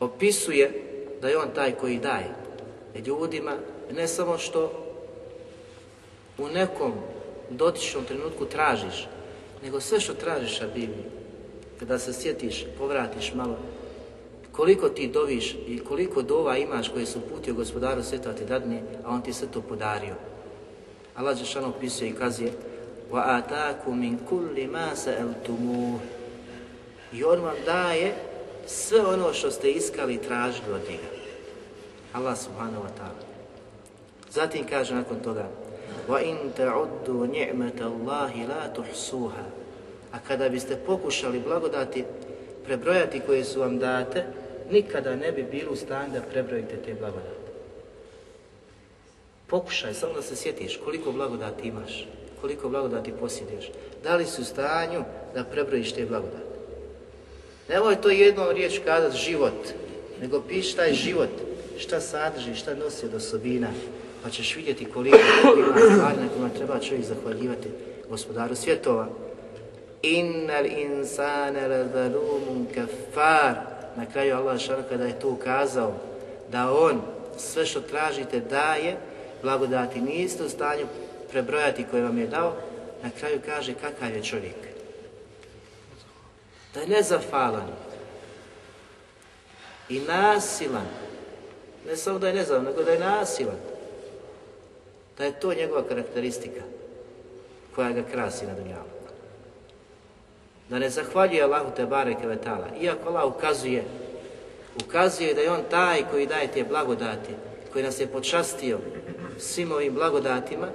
opisuje 0.00 0.82
da 1.20 1.28
je 1.28 1.38
on 1.38 1.48
taj 1.54 1.72
koji 1.72 1.98
daje 1.98 2.34
ljudima, 3.06 3.52
ne 3.92 4.08
samo 4.08 4.38
što 4.38 4.72
u 6.38 6.48
nekom 6.48 6.92
dotičnom 7.50 8.04
trenutku 8.04 8.44
tražiš, 8.44 9.08
nego 9.62 9.80
sve 9.80 10.00
što 10.00 10.14
tražiš 10.14 10.60
a 10.60 10.66
Bibliji, 10.66 11.04
kada 11.78 11.98
se 11.98 12.12
sjetiš, 12.12 12.64
povratiš 12.78 13.34
malo, 13.34 13.58
koliko 14.52 14.88
ti 14.88 15.08
doviš 15.08 15.56
i 15.66 15.78
koliko 15.78 16.22
dova 16.22 16.56
imaš 16.56 16.88
koje 16.88 17.06
su 17.06 17.20
putio 17.20 17.54
gospodaru 17.54 18.02
sveta 18.02 18.32
ti 18.32 18.44
dadne, 18.44 18.82
a 19.04 19.10
on 19.10 19.22
ti 19.22 19.32
sve 19.32 19.48
to 19.48 19.60
podario. 19.62 20.14
Allah 21.15 21.37
Žešano 21.37 21.67
opisuje 21.67 22.09
i 22.09 22.13
kazuje 22.13 22.51
وَأَتَاكُ 23.11 23.87
مِنْ 23.87 24.17
كُلِّ 24.29 24.67
مَا 24.67 24.95
سَأَلْتُمُوهُ 24.95 25.99
I 27.13 27.23
on 27.23 27.39
vam 27.41 27.55
daje 27.65 28.15
sve 28.65 29.05
ono 29.05 29.33
što 29.33 29.51
ste 29.51 29.71
iskali 29.71 30.13
i 30.13 30.21
tražili 30.21 30.73
od 30.73 30.81
njega. 30.89 31.11
Allah 32.13 32.37
subhanahu 32.37 32.83
wa 32.83 32.93
ta'ala. 32.99 33.23
Zatim 34.31 34.67
kaže 34.69 34.95
nakon 34.95 35.19
toga 35.19 35.45
وَإِن 36.09 36.55
تَعُدُّوا 36.57 37.27
نِعْمَةَ 37.27 37.79
اللَّهِ 37.79 38.33
لَا 38.47 38.63
تُحْسُوهَا 38.75 39.45
A 40.11 40.19
kada 40.27 40.49
biste 40.49 40.75
pokušali 40.75 41.39
blagodati 41.39 42.03
prebrojati 42.65 43.19
koje 43.19 43.43
su 43.43 43.59
vam 43.59 43.79
date, 43.79 44.23
nikada 44.71 45.15
ne 45.15 45.31
bi 45.31 45.43
bili 45.43 45.67
u 45.67 45.75
stanju 45.75 46.13
da 46.13 46.21
prebrojite 46.21 46.77
te 46.77 46.93
blagodati. 46.93 47.34
Pokušaj, 49.46 49.94
samo 49.94 50.12
da 50.12 50.22
se 50.22 50.36
sjetiš 50.36 50.80
koliko 50.84 51.12
blagodati 51.12 51.68
imaš, 51.68 52.06
koliko 52.40 52.68
blagodati 52.68 53.12
posjeduješ. 53.20 53.70
Da 54.02 54.16
li 54.16 54.24
si 54.24 54.40
u 54.40 54.44
stanju 54.44 55.04
da 55.34 55.44
prebrojiš 55.44 55.92
te 55.92 56.06
blagodati? 56.06 56.46
Nemoj 57.68 58.00
to 58.00 58.10
jednom 58.10 58.48
riječ 58.48 58.80
kazati 58.84 59.16
život, 59.16 59.68
nego 60.20 60.40
piši 60.40 60.76
taj 60.76 60.92
život 60.92 61.28
šta 61.78 62.00
sadrži, 62.00 62.54
šta 62.54 62.74
nosi 62.74 63.06
od 63.06 63.14
osobina, 63.14 63.68
pa 64.22 64.30
ćeš 64.30 64.56
vidjeti 64.56 64.84
koliko 64.84 65.18
ima 65.56 65.76
stvari 65.94 66.16
na 66.20 66.28
kojima 66.28 66.48
treba 66.56 66.80
čovjek 66.80 67.04
zahvaljivati 67.04 67.68
gospodaru 68.08 68.54
svjetova. 68.54 69.08
Innal 70.02 70.66
insane 70.66 71.88
zalumun 71.92 72.66
kafar. 72.74 73.54
Na 73.96 74.06
kraju 74.12 74.36
Allah 74.36 74.58
šal 74.58 74.82
kada 74.88 75.04
je 75.04 75.18
to 75.20 75.28
ukazao 75.28 75.94
da 76.52 76.72
on 76.72 77.00
sve 77.36 77.66
što 77.66 77.80
tražite 77.80 78.40
daje, 78.40 78.96
blagodati 79.42 80.00
niste 80.00 80.44
u 80.44 80.48
stanju 80.48 80.86
prebrojati 81.30 81.86
koje 81.90 82.02
vam 82.02 82.18
je 82.18 82.26
dao, 82.26 82.56
na 83.02 83.10
kraju 83.18 83.40
kaže 83.46 83.74
kakav 83.74 84.16
je 84.16 84.24
čovjek. 84.24 84.56
Da 86.74 86.80
je 86.80 86.86
nezafalan 86.86 87.68
i 89.88 90.00
nasilan, 90.00 90.86
ne 91.86 91.96
samo 91.96 92.18
da 92.18 92.28
je 92.28 92.34
nezavan, 92.34 92.64
nego 92.64 92.82
da 92.82 92.90
je 92.92 92.98
nasilan. 92.98 93.56
Da 95.18 95.24
je 95.24 95.40
to 95.40 95.54
njegova 95.54 95.88
karakteristika 95.88 96.62
koja 97.74 97.92
ga 97.92 98.02
krasi 98.12 98.46
na 98.46 98.54
dunjalu. 98.54 98.96
Da 100.68 100.78
ne 100.78 100.90
zahvaljuje 100.90 101.42
Allahu 101.42 101.70
te 101.76 101.86
bareke 101.86 102.26
vetala. 102.26 102.66
Iako 102.80 103.08
Allah 103.08 103.36
ukazuje, 103.36 103.84
ukazuje 104.84 105.34
da 105.34 105.40
je 105.40 105.50
on 105.50 105.62
taj 105.70 106.04
koji 106.10 106.26
daje 106.26 106.52
te 106.52 106.64
blagodati, 106.64 107.32
koji 107.72 107.84
nas 107.84 108.00
je 108.00 108.06
počastio 108.06 108.78
svim 109.38 109.72
ovim 109.72 109.94
blagodatima 109.94 110.68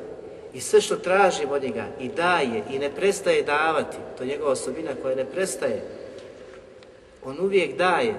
i 0.54 0.62
sve 0.62 0.82
što 0.82 0.96
tražimo 0.96 1.54
od 1.54 1.64
njega 1.64 1.86
i 2.00 2.08
daje 2.08 2.64
i 2.72 2.80
ne 2.80 2.90
prestaje 2.90 3.44
davati, 3.44 3.98
to 4.18 4.24
je 4.24 4.30
njegova 4.30 4.52
osobina 4.52 4.92
koja 5.02 5.16
ne 5.16 5.26
prestaje. 5.26 5.84
On 7.26 7.40
uvijek 7.40 7.78
daje, 7.78 8.14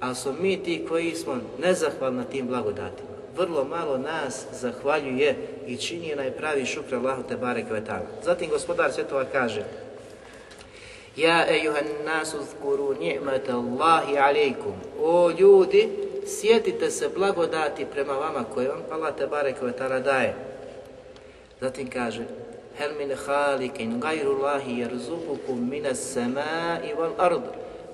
ali 0.00 0.14
smo 0.14 0.32
mi 0.32 0.62
ti 0.62 0.84
koji 0.88 1.14
smo 1.14 1.40
nezahvalni 1.58 2.18
na 2.18 2.24
tim 2.24 2.46
blagodatima. 2.46 3.16
vrlo 3.36 3.64
malo 3.64 3.98
nas 3.98 4.46
zahvaljuje 4.52 5.36
i 5.66 5.76
čini 5.76 6.12
onaj 6.12 6.30
pravi 6.30 6.66
šukr 6.66 6.94
Allahu 6.94 7.22
te 7.28 7.36
barek 7.36 7.70
ve 7.70 7.80
ta'ala. 7.80 8.24
Zatim 8.24 8.50
gospodar 8.50 8.92
svjetova 8.92 9.24
kaže 9.24 9.64
Ja 11.16 11.46
ejuhan 11.48 11.84
nasu 12.04 12.36
zkuru 12.50 12.94
ni'mata 13.00 13.56
Allahi. 13.56 14.54
O 15.00 15.30
ljudi, 15.30 15.88
sjetite 16.26 16.90
se 16.90 17.08
blagodati 17.08 17.86
prema 17.92 18.12
vama 18.12 18.44
koje 18.54 18.68
vam 18.68 18.82
Allah 18.90 19.14
te 19.16 19.26
barek 19.26 19.62
ve 19.62 19.72
ta'ala 19.72 20.00
daje. 20.00 20.34
Zatim 21.60 21.90
kaže 21.90 22.24
Hel 22.78 22.92
min 22.98 23.16
halikin 23.26 24.00
gajru 24.00 24.36
Allahi 24.36 24.80
jerzukukum 24.80 25.68
minas 25.70 26.12
samai 26.12 26.94
wal 26.98 27.14
ard. 27.18 27.42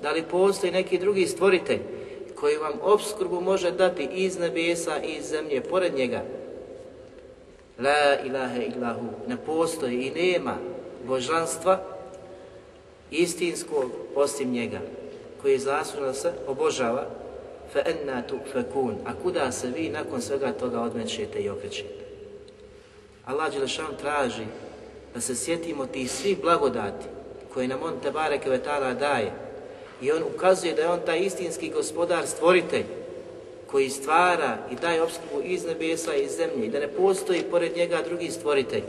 Da 0.01 0.11
li 0.11 0.23
postoji 0.23 0.71
neki 0.71 0.97
drugi 0.97 1.27
stvoritelj 1.27 1.79
koji 2.35 2.57
vam 2.57 2.73
obskrbu 2.81 3.41
može 3.41 3.71
dati 3.71 4.09
iz 4.13 4.39
nebesa 4.39 4.97
i 5.03 5.11
iz 5.11 5.25
zemlje, 5.25 5.61
pored 5.61 5.95
njega. 5.95 6.21
La 7.79 8.19
ilaha 8.25 8.61
illahu, 8.61 9.07
ne 9.27 9.37
postoji 9.45 9.95
i 9.95 10.11
nema 10.11 10.57
božanstva 11.07 11.79
istinskog 13.11 13.91
osim 14.15 14.51
njega, 14.51 14.79
koji 15.41 15.51
je 15.51 15.59
zaslužno 15.59 16.13
se 16.13 16.33
obožava, 16.47 17.05
tu 18.27 18.39
fekun, 18.51 18.95
a 19.05 19.13
kuda 19.23 19.51
se 19.51 19.67
vi 19.67 19.89
nakon 19.89 20.21
svega 20.21 20.51
toga 20.51 20.81
odmećete 20.81 21.39
i 21.39 21.49
okrećete. 21.49 22.03
Allah 23.25 23.53
Đelešan 23.53 23.97
traži 24.01 24.45
da 25.13 25.21
se 25.21 25.35
sjetimo 25.35 25.85
tih 25.85 26.11
svih 26.11 26.41
blagodati 26.41 27.05
koje 27.53 27.67
nam 27.67 27.83
on 27.83 27.99
Tebare 28.03 28.39
Kvetala 28.39 28.93
daje, 28.93 29.31
i 30.01 30.11
on 30.11 30.23
ukazuje 30.35 30.73
da 30.73 30.81
je 30.81 30.89
on 30.89 30.99
taj 31.05 31.19
istinski 31.19 31.69
gospodar, 31.69 32.27
stvoritelj, 32.27 32.83
koji 33.67 33.89
stvara 33.89 34.57
i 34.71 34.75
daje 34.75 35.01
obskrbu 35.01 35.41
iz 35.43 35.65
nebesa 35.65 36.15
i 36.15 36.23
iz 36.23 36.31
zemlje 36.31 36.65
i 36.65 36.69
da 36.69 36.79
ne 36.79 36.87
postoji 36.87 37.43
pored 37.51 37.77
njega 37.77 38.01
drugi 38.07 38.31
stvoritelj 38.31 38.83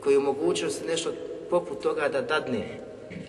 koji 0.00 0.16
omogućuje 0.16 0.70
se 0.70 0.84
nešto 0.86 1.12
poput 1.50 1.82
toga 1.82 2.08
da 2.08 2.20
dadne. 2.20 2.80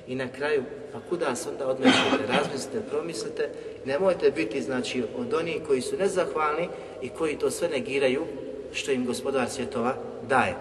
I 0.07 0.15
na 0.15 0.27
kraju, 0.37 0.63
pa 0.93 0.99
kuda 1.09 1.35
se 1.35 1.49
onda 1.49 1.67
odmešate? 1.67 2.27
Razmislite, 2.27 2.79
promislite, 2.89 3.49
nemojte 3.85 4.31
biti 4.31 4.61
znači 4.61 5.03
od 5.17 5.33
onih 5.33 5.57
koji 5.67 5.81
su 5.81 5.97
nezahvalni 5.97 6.69
i 7.01 7.09
koji 7.09 7.37
to 7.37 7.51
sve 7.51 7.69
negiraju 7.69 8.25
što 8.73 8.91
im 8.91 9.05
gospodar 9.05 9.49
svjetova 9.49 9.95
daje. 10.29 10.55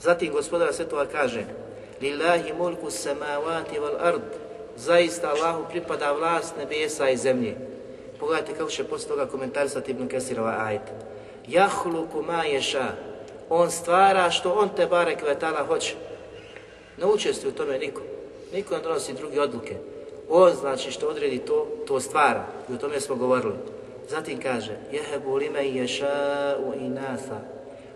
Zatim 0.00 0.32
gospodar 0.32 0.74
svjetova 0.74 1.06
kaže 1.06 1.44
Lillahi 2.00 2.52
mulku 2.58 2.90
samavati 2.90 3.78
wal 3.78 3.96
ard 4.00 4.22
zaista 4.76 5.30
Allahu 5.30 5.64
pripada 5.70 6.12
vlast 6.12 6.54
nebesa 6.58 7.08
i 7.08 7.16
zemlje. 7.16 7.56
Pogledajte 8.20 8.52
kako 8.58 8.70
će 8.70 8.84
posle 8.84 9.08
toga 9.08 9.26
komentarisati 9.26 9.90
Ibn 9.90 10.08
Kesirova 10.08 10.56
ajet. 10.66 10.82
Jahluku 11.48 12.22
ma 12.22 12.44
ješa. 12.44 12.86
On 13.50 13.70
stvara 13.70 14.30
što 14.30 14.52
on 14.52 14.68
te 14.76 14.86
bare 14.86 15.16
kvetala 15.16 15.66
hoće. 15.66 15.94
Ne 16.98 17.06
učestvuje 17.06 17.52
u 17.52 17.56
tome 17.56 17.78
niko. 17.78 18.02
Niko 18.52 18.74
ne 18.76 18.82
donosi 18.82 19.12
druge 19.12 19.40
odluke. 19.40 19.76
O 20.28 20.50
znači 20.50 20.90
što 20.90 21.06
odredi 21.06 21.38
to, 21.38 21.66
to 21.86 22.00
stvar, 22.00 22.40
I 22.70 22.72
o 22.72 22.76
tome 22.76 23.00
smo 23.00 23.16
govorili. 23.16 23.54
Zatim 24.08 24.40
kaže, 24.40 24.78
jehebu 24.92 25.36
lime 25.36 25.68
ješa 25.68 26.56
u 26.66 26.84
inasa. 26.84 27.40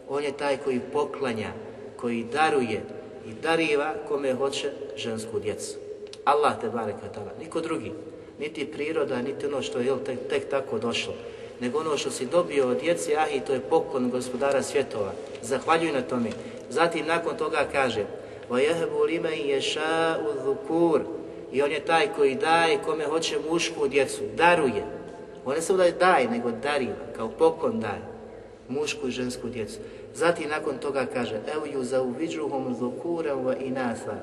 On 0.08 0.24
je 0.24 0.32
taj 0.32 0.56
koji 0.56 0.80
poklanja, 0.92 1.52
koji 1.96 2.24
daruje 2.32 2.82
i 3.26 3.32
dariva 3.42 3.94
kome 4.08 4.34
hoće 4.34 4.70
žensku 4.96 5.40
djecu. 5.40 5.76
Allah 6.24 6.60
te 6.60 6.70
bareka 6.70 7.08
tada, 7.14 7.30
niko 7.40 7.60
drugi. 7.60 7.92
Niti 8.38 8.72
priroda, 8.72 9.22
niti 9.22 9.46
ono 9.46 9.62
što 9.62 9.78
je 9.78 10.04
tek, 10.04 10.18
tek 10.28 10.50
tako 10.50 10.78
došlo. 10.78 11.14
Nego 11.60 11.78
ono 11.78 11.96
što 11.96 12.10
si 12.10 12.26
dobio 12.26 12.68
od 12.68 12.80
djeci, 12.80 13.16
ah 13.16 13.28
i 13.34 13.40
to 13.40 13.52
je 13.52 13.60
poklon 13.60 14.10
gospodara 14.10 14.62
svjetova. 14.62 15.12
Zahvaljuj 15.42 15.92
na 15.92 16.02
tome. 16.02 16.30
Zatim 16.70 17.06
nakon 17.06 17.36
toga 17.36 17.66
kaže, 17.72 18.04
vajehebu 18.48 19.02
lime 19.02 19.38
ješa 19.38 20.18
u 20.28 20.42
dhukur 20.42 21.17
i 21.52 21.62
on 21.62 21.70
je 21.70 21.84
taj 21.84 22.08
koji 22.16 22.34
daje 22.34 22.78
kome 22.84 23.04
hoće 23.04 23.36
mušku 23.50 23.88
djecu, 23.88 24.22
daruje. 24.36 24.84
On 25.44 25.54
ne 25.54 25.62
samo 25.62 25.76
da 25.76 25.84
je 25.84 25.92
daje, 25.92 26.30
nego 26.30 26.50
dariva, 26.50 27.12
kao 27.16 27.28
poklon 27.28 27.80
daje 27.80 28.18
mušku 28.68 29.08
i 29.08 29.10
žensku 29.10 29.48
djecu. 29.48 29.78
Zatim 30.14 30.48
nakon 30.48 30.78
toga 30.78 31.06
kaže 31.06 31.40
Evo 31.54 31.66
ju 31.66 31.84
zauviđuhom 31.84 32.76
zukurem 32.78 33.38
wa 33.38 33.66
inasa 33.66 34.16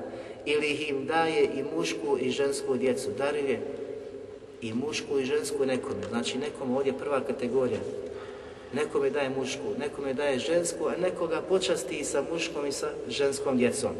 ili 0.44 0.72
im 0.72 1.06
daje 1.06 1.44
i 1.44 1.64
mušku 1.76 2.18
i 2.20 2.30
žensku 2.30 2.76
djecu, 2.76 3.10
daruje 3.18 3.60
i 4.60 4.72
mušku 4.74 5.18
i 5.18 5.24
žensku 5.24 5.66
nekome. 5.66 6.02
Znači 6.10 6.38
nekom 6.38 6.76
ovdje 6.76 6.92
prva 6.92 7.20
kategorija. 7.20 7.80
Nekome 8.72 9.10
daje 9.10 9.30
mušku, 9.30 9.78
nekome 9.78 10.14
daje 10.14 10.38
žensku, 10.38 10.86
a 10.86 11.00
nekoga 11.00 11.40
počasti 11.48 11.96
i 11.96 12.04
sa 12.04 12.22
muškom 12.32 12.66
i 12.66 12.72
sa 12.72 12.88
ženskom 13.08 13.56
djecom. 13.56 13.90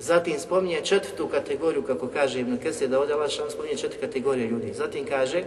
Zatim 0.00 0.38
spominje 0.38 0.80
četvrtu 0.84 1.28
kategoriju, 1.28 1.82
kako 1.82 2.08
kaže 2.08 2.40
Ibn 2.40 2.56
Kesir, 2.56 2.88
da 2.88 3.00
ovdje 3.00 3.14
Allah 3.14 3.30
spominje 3.50 3.76
četiri 3.76 4.00
kategorije 4.00 4.48
ljudi. 4.48 4.72
Zatim 4.72 5.06
kaže 5.06 5.44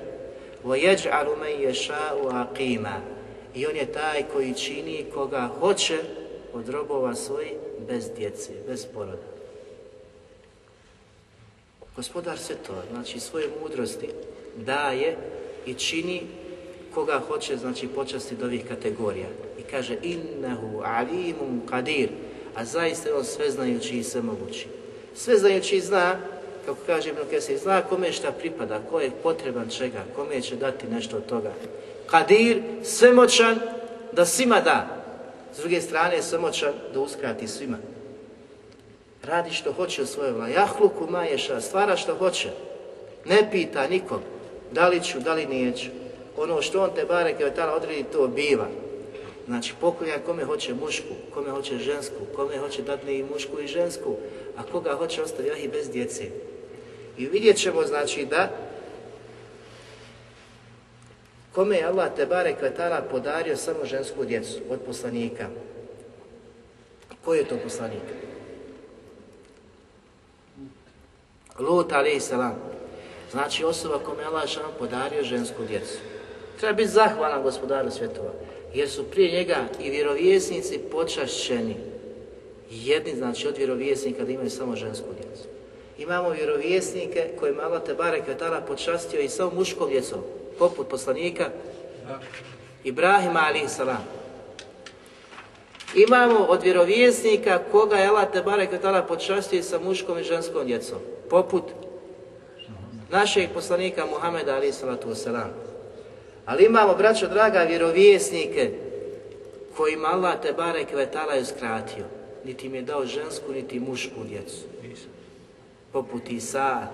وَيَجْعَلُ 0.66 1.28
مَنْ 1.40 1.70
يَشَاءُ 1.70 2.32
عَقِيمًا 2.32 3.00
I 3.56 3.68
on 3.68 3.76
je 3.76 3.86
taj 3.86 4.24
koji 4.34 4.54
čini 4.54 5.06
koga 5.14 5.50
hoće 5.60 6.00
od 6.54 6.70
robova 6.70 7.16
svojih 7.16 7.54
bez 7.88 8.10
djece, 8.18 8.52
bez 8.68 8.86
poroda. 8.94 9.34
Gospodar 11.96 12.40
se 12.40 12.56
to, 12.68 12.74
znači 12.92 13.20
svoje 13.20 13.50
mudrosti 13.62 14.10
daje 14.56 15.18
i 15.66 15.74
čini 15.74 16.22
koga 16.94 17.22
hoće, 17.28 17.58
znači 17.58 17.88
počasti 17.88 18.36
do 18.36 18.46
ovih 18.46 18.68
kategorija. 18.68 19.28
I 19.60 19.62
kaže 19.62 19.98
innehu 20.02 20.82
alimum 20.84 21.62
kadir, 21.70 22.10
a 22.59 22.65
zaista 22.65 23.09
je 23.09 23.15
on 23.15 23.25
sveznajući 23.25 23.99
i 23.99 24.03
svemogući. 24.03 24.67
Sveznajući 25.15 25.81
zna, 25.81 26.17
kako 26.67 26.79
kaže 26.87 27.09
Ibn 27.09 27.21
Kesir, 27.31 27.59
zna 27.59 27.83
kome 27.83 28.13
šta 28.13 28.33
pripada, 28.33 28.81
ko 28.91 29.01
je 29.01 29.11
potreban 29.23 29.69
čega, 29.69 30.05
kome 30.17 30.43
će 30.43 30.57
dati 30.57 30.87
nešto 30.87 31.17
od 31.17 31.27
toga. 31.27 31.53
Kadir, 32.07 32.63
svemoćan, 32.85 33.61
da 34.13 34.25
svima 34.25 34.61
da. 34.61 35.05
S 35.55 35.59
druge 35.59 35.81
strane, 35.81 36.23
svemoćan 36.23 36.73
da 36.95 37.01
uskrati 37.01 37.49
svima. 37.49 37.79
Radi 39.25 39.51
što 39.51 39.73
hoće 39.73 40.03
u 40.03 40.07
svojoj 40.07 40.33
vladi. 40.33 40.53
Jahluku 40.53 41.07
maješa, 41.11 41.61
stvara 41.61 41.97
što 41.97 42.15
hoće. 42.15 42.49
Ne 43.25 43.51
pita 43.51 43.87
nikog 43.87 44.21
da 44.73 44.89
li 44.89 45.05
ću, 45.05 45.21
da 45.21 45.35
li 45.35 45.47
neću. 45.47 45.89
Ono 46.37 46.63
što 46.63 46.83
on 46.83 46.91
te 46.95 47.05
bare 47.05 47.35
tala 47.57 47.75
odredi, 47.75 48.05
to 48.13 48.29
biva. 48.29 48.67
Znači 49.49 49.75
poklanja 49.81 50.19
kome 50.27 50.45
hoće 50.45 50.75
mušku, 50.75 51.15
kome 51.35 51.51
hoće 51.51 51.79
žensku, 51.79 52.15
kome 52.37 52.59
hoće 52.59 52.83
dadne 52.83 53.19
i 53.19 53.23
mušku 53.23 53.61
i 53.61 53.67
žensku, 53.67 54.17
a 54.57 54.63
koga 54.63 54.95
hoće 54.95 55.23
ostavi 55.23 55.51
i 55.63 55.69
bez 55.69 55.91
djece. 55.91 56.25
I 57.19 57.27
vidjet 57.27 57.57
ćemo 57.57 57.83
znači 57.83 58.27
da 58.27 58.51
kome 61.55 61.77
je 61.77 61.85
Allah 61.85 62.15
te 62.17 62.27
bare 62.27 62.55
kvetala 62.55 63.03
podario 63.11 63.57
samo 63.57 63.85
žensku 63.85 64.25
djecu 64.25 64.59
od 64.71 64.81
poslanika. 64.87 65.49
Koji 67.25 67.39
je 67.39 67.49
to 67.49 67.57
poslanik? 67.65 68.03
Lut 71.59 71.93
alaih 71.93 72.23
salam. 72.23 72.57
Znači 73.31 73.65
osoba 73.65 73.99
kome 73.99 74.23
je 74.23 74.27
Allah 74.27 74.49
podario 74.79 75.25
žensku 75.25 75.65
djecu. 75.69 75.99
Treba 76.59 76.73
biti 76.73 76.89
zahvalan 76.89 77.43
gospodaru 77.43 77.91
svjetova. 77.91 78.31
Jer 78.75 78.91
su 78.91 79.05
prije 79.05 79.33
njega 79.33 79.57
i 79.81 79.91
vjerovjesnici 79.91 80.79
počašćeni. 80.79 81.77
Jedni 82.71 83.15
znači 83.17 83.49
od 83.49 83.57
vjerovjesnika 83.57 84.25
da 84.25 84.33
imaju 84.33 84.51
samo 84.51 84.77
žensku 84.77 85.07
djecu. 85.21 85.49
Imamo 85.99 86.31
vjerovjesnike 86.31 87.29
kojima 87.41 87.63
Allah 87.63 87.83
te 87.87 87.95
barek 87.95 88.25
tada 88.39 88.61
počastio 88.61 89.21
i 89.21 89.29
samo 89.29 89.51
muškom 89.55 89.89
djecom. 89.89 90.19
Poput 90.59 90.89
poslanika 90.89 91.51
Ibrahima 92.85 93.41
alaih 93.49 93.71
salam. 93.71 94.05
Imamo 95.95 96.39
od 96.39 96.63
vjerovjesnika 96.63 97.61
koga 97.71 97.97
je 97.97 98.09
Allah 98.09 98.27
te 98.33 98.79
tada 98.83 99.03
počastio 99.03 99.59
i 99.59 99.63
sa 99.63 99.79
muškom 99.79 100.19
i 100.19 100.23
ženskom 100.23 100.67
djecom 100.67 100.99
poput 101.29 101.65
našeg 103.11 103.49
poslanika 103.55 104.07
Muhameda 104.07 104.55
ali 104.55 104.73
salatu. 104.73 105.09
Ali 106.49 106.65
imamo, 106.65 106.95
braćo 106.95 107.29
draga, 107.29 107.63
vjerovjesnike 107.63 108.71
kojima 109.77 110.09
Allah 110.09 110.41
te 110.43 110.53
bare 110.53 110.85
kvetala 110.85 111.33
je 111.33 111.45
skratio. 111.45 112.05
Niti 112.45 112.67
im 112.67 112.75
je 112.75 112.83
dao 112.83 113.07
žensku, 113.07 113.53
niti 113.53 113.81
mušku 113.81 114.25
djecu. 114.29 114.57
Poput 115.93 116.31
Isa 116.31 116.87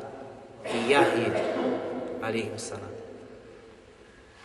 i 0.75 0.91
Jahije, 0.91 1.55
ali. 2.23 2.45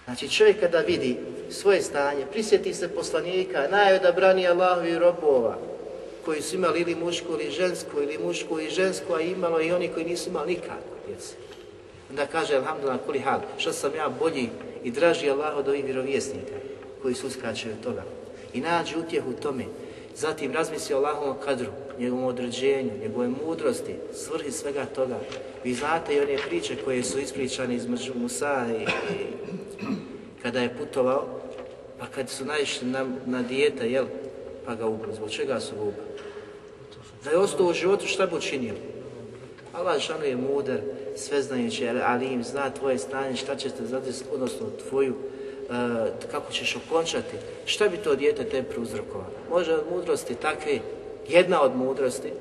Znači 0.06 0.30
čovjek 0.30 0.60
kada 0.60 0.80
vidi 0.80 1.18
svoje 1.50 1.82
stanje, 1.82 2.26
prisjeti 2.32 2.74
se 2.74 2.88
poslanika, 2.88 3.68
najodabraniji 3.72 4.48
Allahovi 4.48 5.00
robova, 5.00 5.58
koji 6.26 6.42
su 6.42 6.56
imali 6.56 6.82
ili 6.82 6.96
mušku 6.96 7.34
ili 7.34 7.52
žensku, 7.52 8.02
ili 8.02 8.18
mušku 8.18 8.60
i 8.60 8.70
žensku, 8.70 9.14
a 9.14 9.22
imalo 9.22 9.62
i 9.62 9.72
oni 9.72 9.88
koji 9.88 10.06
nisu 10.06 10.30
imali 10.30 10.48
nikako 10.48 10.96
djece. 11.08 11.36
Onda 12.10 12.26
kaže, 12.26 12.56
alhamdulillah, 12.56 13.00
kuli 13.06 13.20
hal, 13.20 13.40
što 13.58 13.74
sam 13.74 13.96
ja 13.96 14.10
bolji 14.20 14.50
i 14.84 14.92
draži 14.92 15.30
Allah 15.30 15.58
od 15.58 15.68
ovih 15.68 15.86
vjerovjesnika. 15.86 16.56
koji 17.02 17.16
su 17.16 17.28
uskraćeni 17.28 17.74
od 17.74 17.84
toga. 17.84 18.04
I 18.54 18.62
nađi 18.62 18.98
utjehu 18.98 19.30
u 19.30 19.42
tome. 19.42 19.66
Zatim 20.16 20.54
razmisli 20.54 20.96
o 20.96 20.98
Allahovom 20.98 21.36
kadru, 21.46 21.72
njegovom 22.00 22.26
određenju, 22.26 22.92
njegove 23.02 23.28
mudrosti, 23.28 23.96
svrhi 24.14 24.52
svega 24.52 24.86
toga. 24.86 25.20
Vi 25.64 25.74
znate 25.74 26.16
i 26.16 26.20
one 26.20 26.38
priče 26.50 26.76
koje 26.86 27.04
su 27.04 27.20
ispričane 27.20 27.76
između 27.76 28.14
Musa 28.16 28.66
i, 28.80 28.84
i 28.84 29.26
kada 30.42 30.60
je 30.60 30.76
putovao, 30.78 31.28
pa 32.00 32.06
kad 32.06 32.30
su 32.30 32.46
naišli 32.46 32.88
na, 32.88 33.06
na 33.26 33.42
dijete, 33.42 33.92
jel, 33.92 34.06
pa 34.66 34.76
ga 34.76 34.88
ubili. 34.88 35.16
Zbog 35.16 35.30
čega 35.30 35.60
su 35.60 35.76
ga 35.76 35.82
ubili? 35.82 36.10
Da 37.24 37.30
je 37.30 37.38
ostao 37.38 37.68
u 37.68 37.74
životu, 37.74 38.08
šta 38.08 38.26
bi 38.26 38.36
učinio? 38.36 38.74
Allah 39.74 40.02
je 40.26 40.36
mudar, 40.36 40.80
sveznajući, 41.20 41.88
ali 41.88 42.26
im 42.26 42.44
zna 42.44 42.70
tvoje 42.70 42.98
stanje, 42.98 43.36
šta 43.36 43.56
će 43.56 43.70
te 43.70 43.86
zadesiti, 43.86 44.30
odnosno 44.34 44.68
tvoju, 44.90 45.14
uh, 45.14 45.76
kako 46.32 46.52
ćeš 46.52 46.76
okončati, 46.76 47.38
šta 47.66 47.90
bi 47.90 47.98
to 47.98 48.16
dijete 48.16 48.44
te 48.44 48.64
prouzrokovalo? 48.64 49.34
Može 49.50 49.74
od 49.74 49.84
mudrosti 49.92 50.36
takve, 50.36 50.80
jedna 51.28 51.62
od 51.62 51.76
mudrosti, 51.76 52.32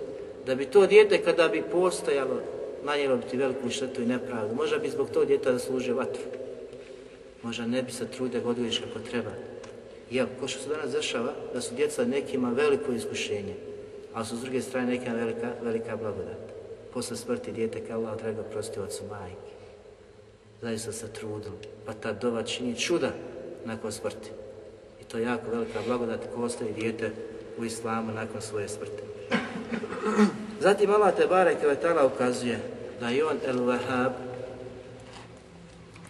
da 0.46 0.54
bi 0.54 0.64
to 0.64 0.86
dijete 0.86 1.22
kada 1.22 1.48
bi 1.48 1.62
postojalo, 1.72 2.40
nanijelo 2.84 3.16
bi 3.16 3.22
ti 3.22 3.36
veliku 3.36 3.70
štetu 3.70 4.02
i 4.02 4.06
nepravdu. 4.06 4.54
Možda 4.54 4.78
bi 4.78 4.90
zbog 4.90 5.10
tog 5.10 5.26
djeta 5.26 5.52
zaslužio 5.52 5.96
vatru. 5.96 6.22
Možda 7.42 7.66
ne 7.66 7.82
bi 7.82 7.92
se 7.92 8.06
trude 8.06 8.40
odgojiš 8.44 8.78
kako 8.78 8.98
treba. 9.10 9.30
Jel, 10.10 10.26
ko 10.40 10.48
što 10.48 10.62
se 10.62 10.68
danas 10.68 10.92
dešava, 10.92 11.32
da 11.54 11.60
su 11.60 11.74
djeca 11.74 12.04
nekima 12.04 12.50
veliko 12.50 12.92
iskušenje, 12.92 13.54
ali 14.14 14.26
su 14.26 14.36
s 14.36 14.40
druge 14.40 14.62
strane 14.62 14.86
nekima 14.86 15.14
velika, 15.14 15.52
velika 15.62 15.96
blagodat. 15.96 16.47
Posle 16.94 17.16
smrti 17.16 17.52
dijete 17.52 17.86
kao 17.86 17.98
Allah 17.98 18.18
treba 18.18 18.42
prosti 18.42 18.80
ocu 18.80 19.02
majke. 19.10 19.52
Zaista 20.62 20.92
se 20.92 21.12
trudili, 21.12 21.56
pa 21.86 21.92
ta 21.92 22.12
dova 22.12 22.42
čini 22.42 22.76
čuda 22.76 23.10
nakon 23.64 23.92
smrti. 23.92 24.30
I 25.00 25.04
to 25.04 25.18
je 25.18 25.24
jako 25.24 25.50
velika 25.50 25.78
blagodat 25.86 26.20
ko 26.34 26.42
ostavi 26.42 26.72
dijete 26.72 27.10
u 27.58 27.64
islamu 27.64 28.12
nakon 28.12 28.42
svoje 28.42 28.68
smrti. 28.68 29.02
Zatim 30.60 30.90
Allah 30.90 31.16
te 31.16 31.26
barek 31.26 31.58
ukazuje 32.14 32.58
da 33.00 33.08
je 33.08 33.24
on 33.24 33.36
El 33.46 33.58
Wahab, 33.58 34.12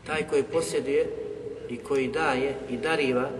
taj 0.06 0.28
koji 0.28 0.42
posjeduje 0.42 1.06
i 1.68 1.76
koji 1.76 2.08
daje 2.08 2.54
i 2.70 2.76
dariva 2.76 3.30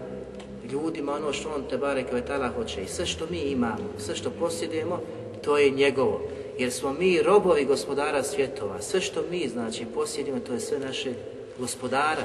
ljudima 0.73 1.13
ono 1.13 1.33
što 1.33 1.49
on 1.55 1.63
te 1.71 1.79
bare 1.79 2.05
kvetala 2.05 2.49
hoće. 2.49 2.83
I 2.83 2.89
sve 2.89 3.07
što 3.07 3.27
mi 3.31 3.39
imamo, 3.39 3.89
sve 3.99 4.17
što 4.17 4.31
posjedujemo, 4.31 5.01
to 5.45 5.59
je 5.59 5.71
njegovo. 5.71 6.29
Jer 6.59 6.73
smo 6.73 6.93
mi 6.93 7.23
robovi 7.23 7.65
gospodara 7.65 8.23
svjetova. 8.23 8.83
Sve 8.83 9.01
što 9.01 9.23
mi, 9.31 9.49
znači, 9.49 9.85
posjedimo, 9.95 10.41
to 10.41 10.53
je 10.53 10.61
sve 10.61 10.79
naše 10.79 11.11
gospodara. 11.59 12.23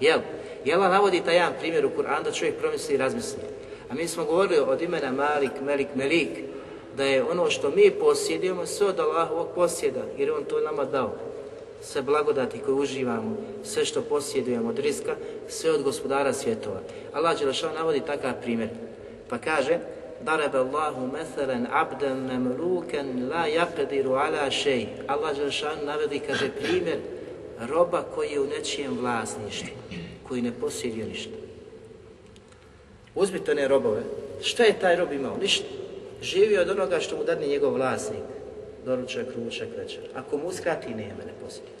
Jel? 0.00 0.18
Jela 0.64 0.88
navodi 0.88 1.22
taj 1.24 1.34
jedan 1.34 1.52
primjer 1.60 1.86
u 1.86 1.90
Kur'an 1.90 2.22
da 2.24 2.32
čovjek 2.32 2.58
promisli 2.58 2.94
i 2.94 2.98
razmisli. 2.98 3.42
A 3.90 3.94
mi 3.94 4.08
smo 4.08 4.24
govorili 4.24 4.58
od 4.58 4.82
imena 4.82 5.12
Malik, 5.12 5.50
Melik, 5.62 5.88
Melik, 5.94 6.28
da 6.96 7.04
je 7.04 7.24
ono 7.24 7.50
što 7.50 7.70
mi 7.70 7.90
posjedujemo 7.90 8.66
sve 8.66 8.86
od 8.86 9.00
Allahovog 9.00 9.48
posjeda, 9.54 10.02
jer 10.18 10.32
on 10.32 10.44
to 10.44 10.60
nama 10.60 10.84
dao 10.84 11.14
sve 11.82 12.02
blagodati 12.02 12.58
koje 12.58 12.74
uživamo, 12.74 13.36
sve 13.64 13.84
što 13.84 14.02
posjedujemo 14.02 14.68
od 14.68 14.78
riska, 14.78 15.16
sve 15.48 15.72
od 15.72 15.82
gospodara 15.82 16.32
svjetova. 16.32 16.80
Allah 17.12 17.38
Đelešan 17.38 17.74
navodi 17.74 18.00
takav 18.00 18.32
primjer. 18.42 18.68
Pa 19.28 19.38
kaže, 19.38 19.78
Darebe 20.20 20.58
Allahu 20.58 21.06
meselen 21.12 21.66
abden 21.72 22.16
memluken 22.16 23.28
la 23.28 23.46
jakadiru 23.46 24.12
ala 24.12 24.50
šej. 24.50 24.86
Allah 25.06 25.36
Đelešan 25.36 25.84
navodi, 25.84 26.18
kaže, 26.18 26.50
primjer 26.50 26.98
roba 27.68 28.02
koji 28.14 28.30
je 28.30 28.40
u 28.40 28.46
nečijem 28.46 28.98
vlasništvu, 28.98 29.68
koji 30.28 30.42
ne 30.42 30.52
posjeduje 30.60 31.06
ništa. 31.06 31.36
Uzmite 33.14 33.50
one 33.50 33.68
robove. 33.68 34.02
Šta 34.42 34.62
je 34.62 34.78
taj 34.80 34.96
rob 34.96 35.12
imao? 35.12 35.36
Ništa. 35.36 35.66
Živio 36.22 36.60
od 36.62 36.70
onoga 36.70 37.00
što 37.00 37.16
mu 37.16 37.24
dadne 37.24 37.46
njegov 37.46 37.74
vlasnik 37.74 38.22
doručak, 38.86 39.26
ručak, 39.36 39.68
večer. 39.76 40.00
Ako 40.14 40.38
mu 40.38 40.48
uskrati, 40.48 40.90
nema, 40.90 41.24
ne 41.26 41.32
posjeduje. 41.44 41.76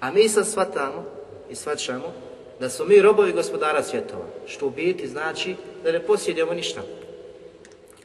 A 0.00 0.10
mi 0.10 0.28
sad 0.28 0.46
shvatamo 0.48 1.04
i 1.50 1.54
shvaćamo 1.54 2.12
da 2.60 2.68
smo 2.68 2.84
mi 2.84 3.02
robovi 3.02 3.32
gospodara 3.32 3.82
svjetova, 3.82 4.26
što 4.46 4.66
u 4.66 4.70
biti 4.70 5.08
znači 5.08 5.54
da 5.84 5.92
ne 5.92 6.00
posjedujemo 6.00 6.54
ništa. 6.54 6.80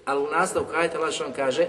Ali 0.08 0.22
u 0.22 0.30
nastavku 0.30 0.72
kajta 0.72 0.98
Allah 0.98 1.14
kaže, 1.36 1.66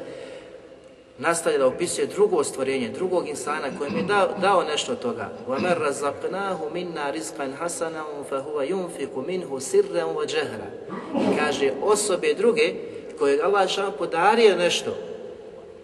nastavlja 1.17 1.57
da 1.57 1.67
opisuje 1.67 2.07
drugo 2.07 2.43
stvorenje, 2.43 2.89
drugog 2.89 3.27
insana 3.27 3.67
kojem 3.77 3.97
je 3.97 4.03
dao, 4.03 4.27
dao 4.41 4.63
nešto 4.63 4.91
od 4.91 4.99
toga. 4.99 5.29
وَمَنْ 5.47 5.73
رَزَقْنَاهُ 5.79 6.57
مِنَّا 6.73 7.11
رِزْقًا 7.11 7.55
حَسَنًا 7.59 8.03
فَهُوَ 8.29 8.61
يُنْفِقُ 8.61 9.17
مِنْهُ 9.27 9.59
سِرًّا 9.59 10.05
وَجَهْرًا 10.05 10.69
Kaže 11.39 11.71
osobe 11.81 12.33
druge 12.33 12.73
koje 13.19 13.41
Allah 13.41 13.69
podario 13.97 14.55
nešto 14.55 14.95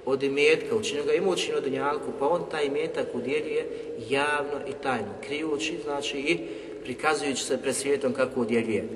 od 0.06 0.24
imetka, 0.24 0.76
učinio 0.76 1.04
ga 1.04 1.14
imućin 1.14 1.56
od 1.56 1.64
dunjalku, 1.64 2.12
pa 2.20 2.28
on 2.28 2.42
taj 2.52 2.66
imetak 2.66 3.08
udjeljuje 3.14 3.68
javno 4.10 4.68
i 4.68 4.74
tajno, 4.84 5.14
krijući, 5.28 5.78
znači 5.84 6.18
i 6.18 6.40
prikazujući 6.84 7.44
se 7.44 7.62
pred 7.62 7.76
svijetom 7.76 8.14
kako 8.14 8.42
udjeljuje. 8.42 8.88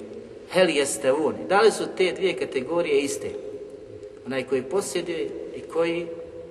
Hel 0.52 0.70
jeste 0.70 1.12
on. 1.12 1.36
Da 1.50 1.62
li 1.62 1.72
su 1.72 1.84
te 1.98 2.12
dvije 2.12 2.34
kategorije 2.34 3.00
iste? 3.00 3.30
Onaj 4.31 4.45
koji 4.45 4.63
posjeduje 4.63 5.31
i 5.57 5.61
koji 5.61 6.07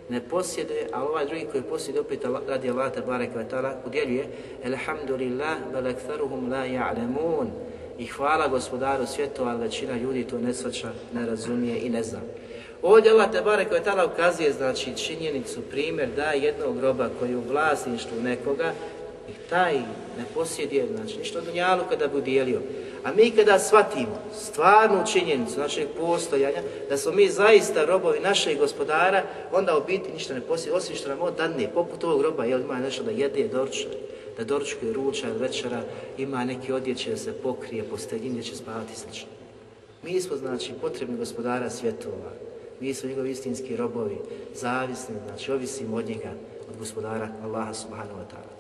ne 0.10 0.22
posjeduje, 0.22 0.88
a 0.94 1.04
ovaj 1.04 1.26
drugi 1.26 1.46
koji 1.52 1.63
posjeduje 1.63 2.02
opet 2.02 2.26
radi 2.48 2.70
Allah 2.70 2.94
te 2.94 3.02
barek 3.02 3.30
ve 3.36 3.46
udjeljuje 3.86 4.26
Elhamdulillah 4.63 5.58
bel 5.74 5.84
la 6.52 6.65
ja'lemun 6.65 7.48
i 8.00 8.06
hvala 8.06 8.48
gospodaru 8.48 9.06
svjetova, 9.06 9.52
ali 9.52 9.62
većina 9.62 9.98
ljudi 9.98 10.24
to 10.24 10.38
ne 10.39 10.54
svača, 10.54 10.92
ne 11.13 11.26
razumije 11.26 11.80
i 11.80 11.89
ne 11.89 12.04
zna. 12.04 12.20
Ovdje 12.82 13.12
Allah 13.12 13.32
Tebare 13.32 13.65
koje 13.65 13.84
tada 13.84 14.06
ukazuje 14.06 14.52
znači 14.52 14.96
činjenicu, 14.98 15.62
primjer 15.62 16.10
da 16.15 16.32
jednog 16.32 16.78
groba 16.80 17.10
koji 17.20 17.30
je 17.30 17.38
u 17.38 17.44
vlasništvu 17.50 18.22
nekoga 18.24 18.74
i 19.30 19.50
taj 19.50 19.74
ne 20.18 20.26
posjeduje, 20.34 20.88
znači 20.96 21.18
ništa 21.18 21.42
dunjalu 21.42 21.84
kada 21.89 22.08
bi 22.08 22.18
udijelio. 22.18 22.60
A 23.04 23.12
mi 23.14 23.32
kada 23.32 23.60
shvatimo 23.60 24.20
stvarnu 24.34 25.06
činjenicu 25.12 25.60
našeg 25.60 25.88
postojanja, 25.98 26.62
da 26.90 26.98
smo 26.98 27.12
mi 27.12 27.30
zaista 27.30 27.86
robovi 27.86 28.20
našeg 28.20 28.58
gospodara, 28.58 29.24
onda 29.52 29.78
u 29.78 29.84
biti 29.88 30.12
ništa 30.14 30.34
ne 30.34 30.42
posjeduje, 30.42 30.78
osim 30.78 30.96
što 30.96 31.10
nam 31.10 31.22
on 31.22 31.34
poput 31.74 32.04
ovog 32.04 32.20
groba, 32.20 32.46
jel 32.46 32.62
ima 32.62 32.80
nešto 32.80 33.04
da 33.04 33.12
jede, 33.12 33.48
dorča, 33.48 33.88
da 34.38 34.44
doručkuje 34.44 34.94
ruča 34.94 35.28
večera, 35.40 35.82
ima 36.18 36.46
neki 36.46 36.72
odjeće 36.72 37.10
da 37.10 37.18
se 37.18 37.34
pokrije, 37.34 37.84
posteljin 37.84 38.32
gdje 38.32 38.44
će 38.44 38.56
spavati 38.56 38.96
slično. 38.96 39.28
Mi 40.04 40.22
smo 40.22 40.38
znači 40.38 40.72
potrebni 40.82 41.18
gospodara 41.18 41.70
svjetova, 41.70 42.32
mi 42.80 42.94
smo 42.94 43.10
njegovi 43.10 43.32
istinski 43.32 43.76
robovi, 43.76 44.18
zavisni, 44.56 45.16
znači 45.28 45.52
ovisimo 45.52 45.98
od 45.98 46.08
njega, 46.08 46.32
od 46.70 46.78
gospodara 46.80 47.30
Allaha 47.44 47.74
subhanahu 47.74 48.20
wa 48.20 48.36
ta'ala. 48.36 48.60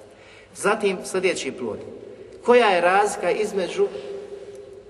Zatim 0.55 0.97
sljedeći 1.05 1.51
plod. 1.51 1.79
Koja 2.45 2.69
je 2.69 2.81
razlika 2.81 3.31
između 3.31 3.87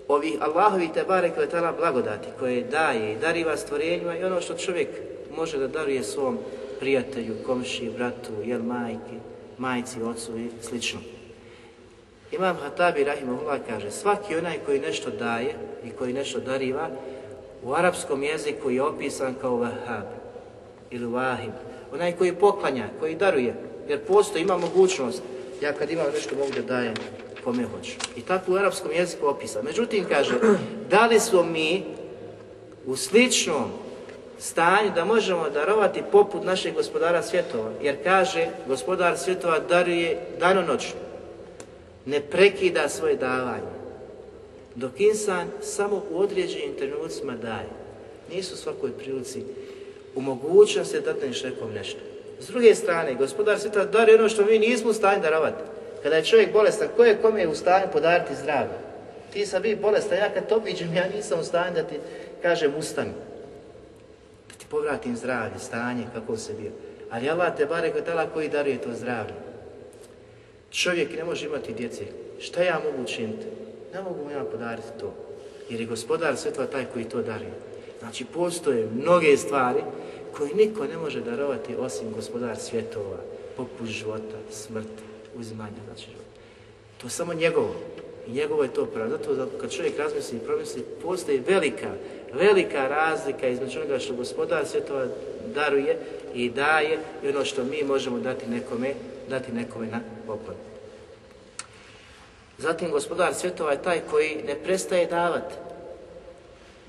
ovih 0.10 0.38
Allahovi 0.42 0.90
te 0.94 1.04
barek 1.08 1.34
blagodati 1.78 2.28
koje 2.40 2.64
daje 2.64 3.14
i 3.14 3.18
dariva 3.18 3.58
stvorenjima 3.58 4.18
i 4.18 4.24
ono 4.24 4.42
što 4.42 4.54
čovjek 4.54 4.90
može 5.36 5.58
da 5.58 5.68
daruje 5.68 6.04
svom 6.04 6.38
prijatelju, 6.80 7.36
komši, 7.46 7.92
bratu, 7.98 8.32
jel 8.44 8.62
majki, 8.64 9.18
majci, 9.58 10.02
ocu 10.02 10.38
i 10.38 10.50
slično. 10.62 11.00
Imam 12.32 12.58
Hatabi 12.64 13.04
Rahimahullah 13.04 13.60
kaže, 13.68 13.92
svaki 13.92 14.36
onaj 14.36 14.58
koji 14.66 14.80
nešto 14.80 15.10
daje 15.10 15.56
i 15.86 15.90
koji 15.90 16.14
nešto 16.14 16.40
dariva, 16.40 16.90
u 17.64 17.74
arapskom 17.74 18.24
jeziku 18.24 18.70
je 18.70 18.84
opisan 18.84 19.36
kao 19.42 19.56
vahab 19.56 20.06
ili 20.92 21.06
vahib. 21.06 21.52
Onaj 21.94 22.12
koji 22.12 22.36
poklanja, 22.36 22.88
koji 23.00 23.16
daruje, 23.16 23.56
jer 23.88 24.00
postoji, 24.06 24.42
ima 24.42 24.58
mogućnost. 24.58 25.22
Ja 25.62 25.74
kad 25.74 25.92
imam 25.92 26.06
nešto 26.14 26.36
mogu 26.36 26.52
da 26.56 26.62
dajem 26.62 26.94
kome 27.44 27.64
hoću. 27.64 27.92
I 28.18 28.22
tako 28.22 28.52
u 28.52 28.56
arapskom 28.56 28.92
jeziku 28.92 29.28
opisan. 29.28 29.66
Međutim, 29.66 30.06
kaže, 30.10 30.34
da 30.90 31.06
li 31.06 31.20
smo 31.20 31.44
mi 31.44 31.84
u 32.86 32.96
sličnom 32.96 33.72
stanju 34.40 34.92
da 34.96 35.06
možemo 35.06 35.50
darovati 35.50 36.04
poput 36.12 36.44
našeg 36.44 36.74
gospodara 36.74 37.24
svjetova. 37.24 37.72
Jer 37.82 38.04
kaže, 38.04 38.48
gospodar 38.68 39.18
svjetova 39.18 39.60
daruje 39.60 40.20
danonoćno. 40.40 41.00
Ne 42.06 42.20
prekida 42.20 42.90
svoje 42.90 43.16
davanje. 43.16 43.80
Dok 44.76 44.92
insan 45.00 45.48
samo 45.62 46.04
u 46.12 46.20
određenim 46.20 46.74
trenucima 46.78 47.34
daje. 47.36 47.70
Nisu 48.34 48.58
svakoj 48.58 48.92
prilici 48.92 49.44
u 50.16 50.22
mogućnosti 50.22 51.02
da 51.02 51.14
dadneš 51.14 51.44
nekom 51.44 51.72
nešto. 51.74 52.00
S 52.40 52.48
druge 52.48 52.76
strane, 52.76 53.16
gospodar 53.16 53.60
sveta 53.60 53.86
daruje 53.86 54.20
ono 54.20 54.30
što 54.30 54.46
mi 54.46 54.60
nismo 54.60 54.90
u 54.90 54.94
stanju 54.94 55.22
darovati. 55.22 55.64
Kada 56.04 56.16
je 56.16 56.26
čovjek 56.26 56.54
bolestan, 56.54 56.88
ko 56.96 57.04
je 57.04 57.18
kome 57.22 57.48
u 57.48 57.56
stanju 57.56 57.86
podariti 57.94 58.36
zdravlje? 58.36 58.78
Ti 59.34 59.46
sam 59.46 59.62
bi 59.62 59.76
bolestan, 59.76 60.18
ja 60.18 60.34
kad 60.34 60.50
to 60.50 60.60
vidim, 60.60 60.94
ja 60.96 61.08
nisam 61.16 61.40
u 61.40 61.44
stanju 61.44 61.74
da 61.74 61.84
ti 61.84 61.96
kažem 62.42 62.74
ustani. 62.78 63.12
Da 64.50 64.56
ti 64.56 64.66
povratim 64.70 65.18
zdravlje, 65.18 65.60
stanje, 65.60 66.04
kako 66.14 66.38
se 66.38 66.54
bio. 66.54 66.72
Ali 67.10 67.30
Allah 67.30 67.58
te 67.58 67.66
bare 67.66 67.92
kod 67.92 68.04
koji 68.34 68.50
daruje 68.50 68.82
to 68.82 68.94
zdravlje. 68.94 69.34
Čovjek 70.72 71.18
ne 71.18 71.24
može 71.24 71.46
imati 71.46 71.74
djece. 71.74 72.04
Šta 72.40 72.64
ja 72.64 72.82
mogu 72.86 73.04
učiniti? 73.04 73.46
Ne 73.94 74.02
mogu 74.02 74.24
mu 74.26 74.32
ja 74.32 74.44
podariti 74.44 74.88
to. 75.00 75.14
Jer 75.70 75.82
je 75.82 75.88
gospodar 75.88 76.38
svjetova 76.38 76.68
taj 76.68 76.86
koji 76.94 77.06
to 77.06 77.22
daruje. 77.22 77.54
Znači, 78.00 78.26
postoje 78.26 78.88
mnoge 78.96 79.38
stvari 79.38 79.80
koje 80.38 80.54
niko 80.54 80.86
ne 80.86 80.98
može 80.98 81.22
darovati 81.22 81.76
osim 81.76 82.12
gospodar 82.12 82.58
svjetova, 82.58 83.18
poput 83.58 83.88
života, 83.88 84.38
smrti, 84.52 85.09
uzimanja, 85.36 85.82
znači. 85.88 86.08
To 86.98 87.08
je 87.08 87.12
samo 87.12 87.34
njegovo. 87.34 87.76
I 88.28 88.32
njegovo 88.32 88.64
je 88.64 88.74
to 88.74 88.86
pravo. 88.86 89.10
Zato 89.10 89.48
kad 89.62 89.72
čovjek 89.72 89.98
razmisli 89.98 90.38
i 90.38 90.46
promisli, 90.46 90.86
postoji 91.02 91.44
velika, 91.48 91.92
velika 92.34 92.88
razlika 92.88 93.48
između 93.48 93.80
onoga 93.80 94.00
što 94.00 94.14
gospodar 94.14 94.68
svjetova 94.68 95.08
daruje 95.54 95.98
i 96.34 96.50
daje 96.50 97.00
i 97.24 97.30
ono 97.30 97.46
što 97.46 97.64
mi 97.64 97.84
možemo 97.84 98.20
dati 98.20 98.50
nekome, 98.50 98.94
dati 99.30 99.52
nekome 99.52 99.88
na 99.88 100.00
poklon. 100.28 100.56
Zatim 102.58 102.92
gospodar 102.92 103.34
svjetova 103.34 103.72
je 103.72 103.84
taj 103.84 104.02
koji 104.12 104.44
ne 104.48 104.56
prestaje 104.56 105.06
davati. 105.06 105.56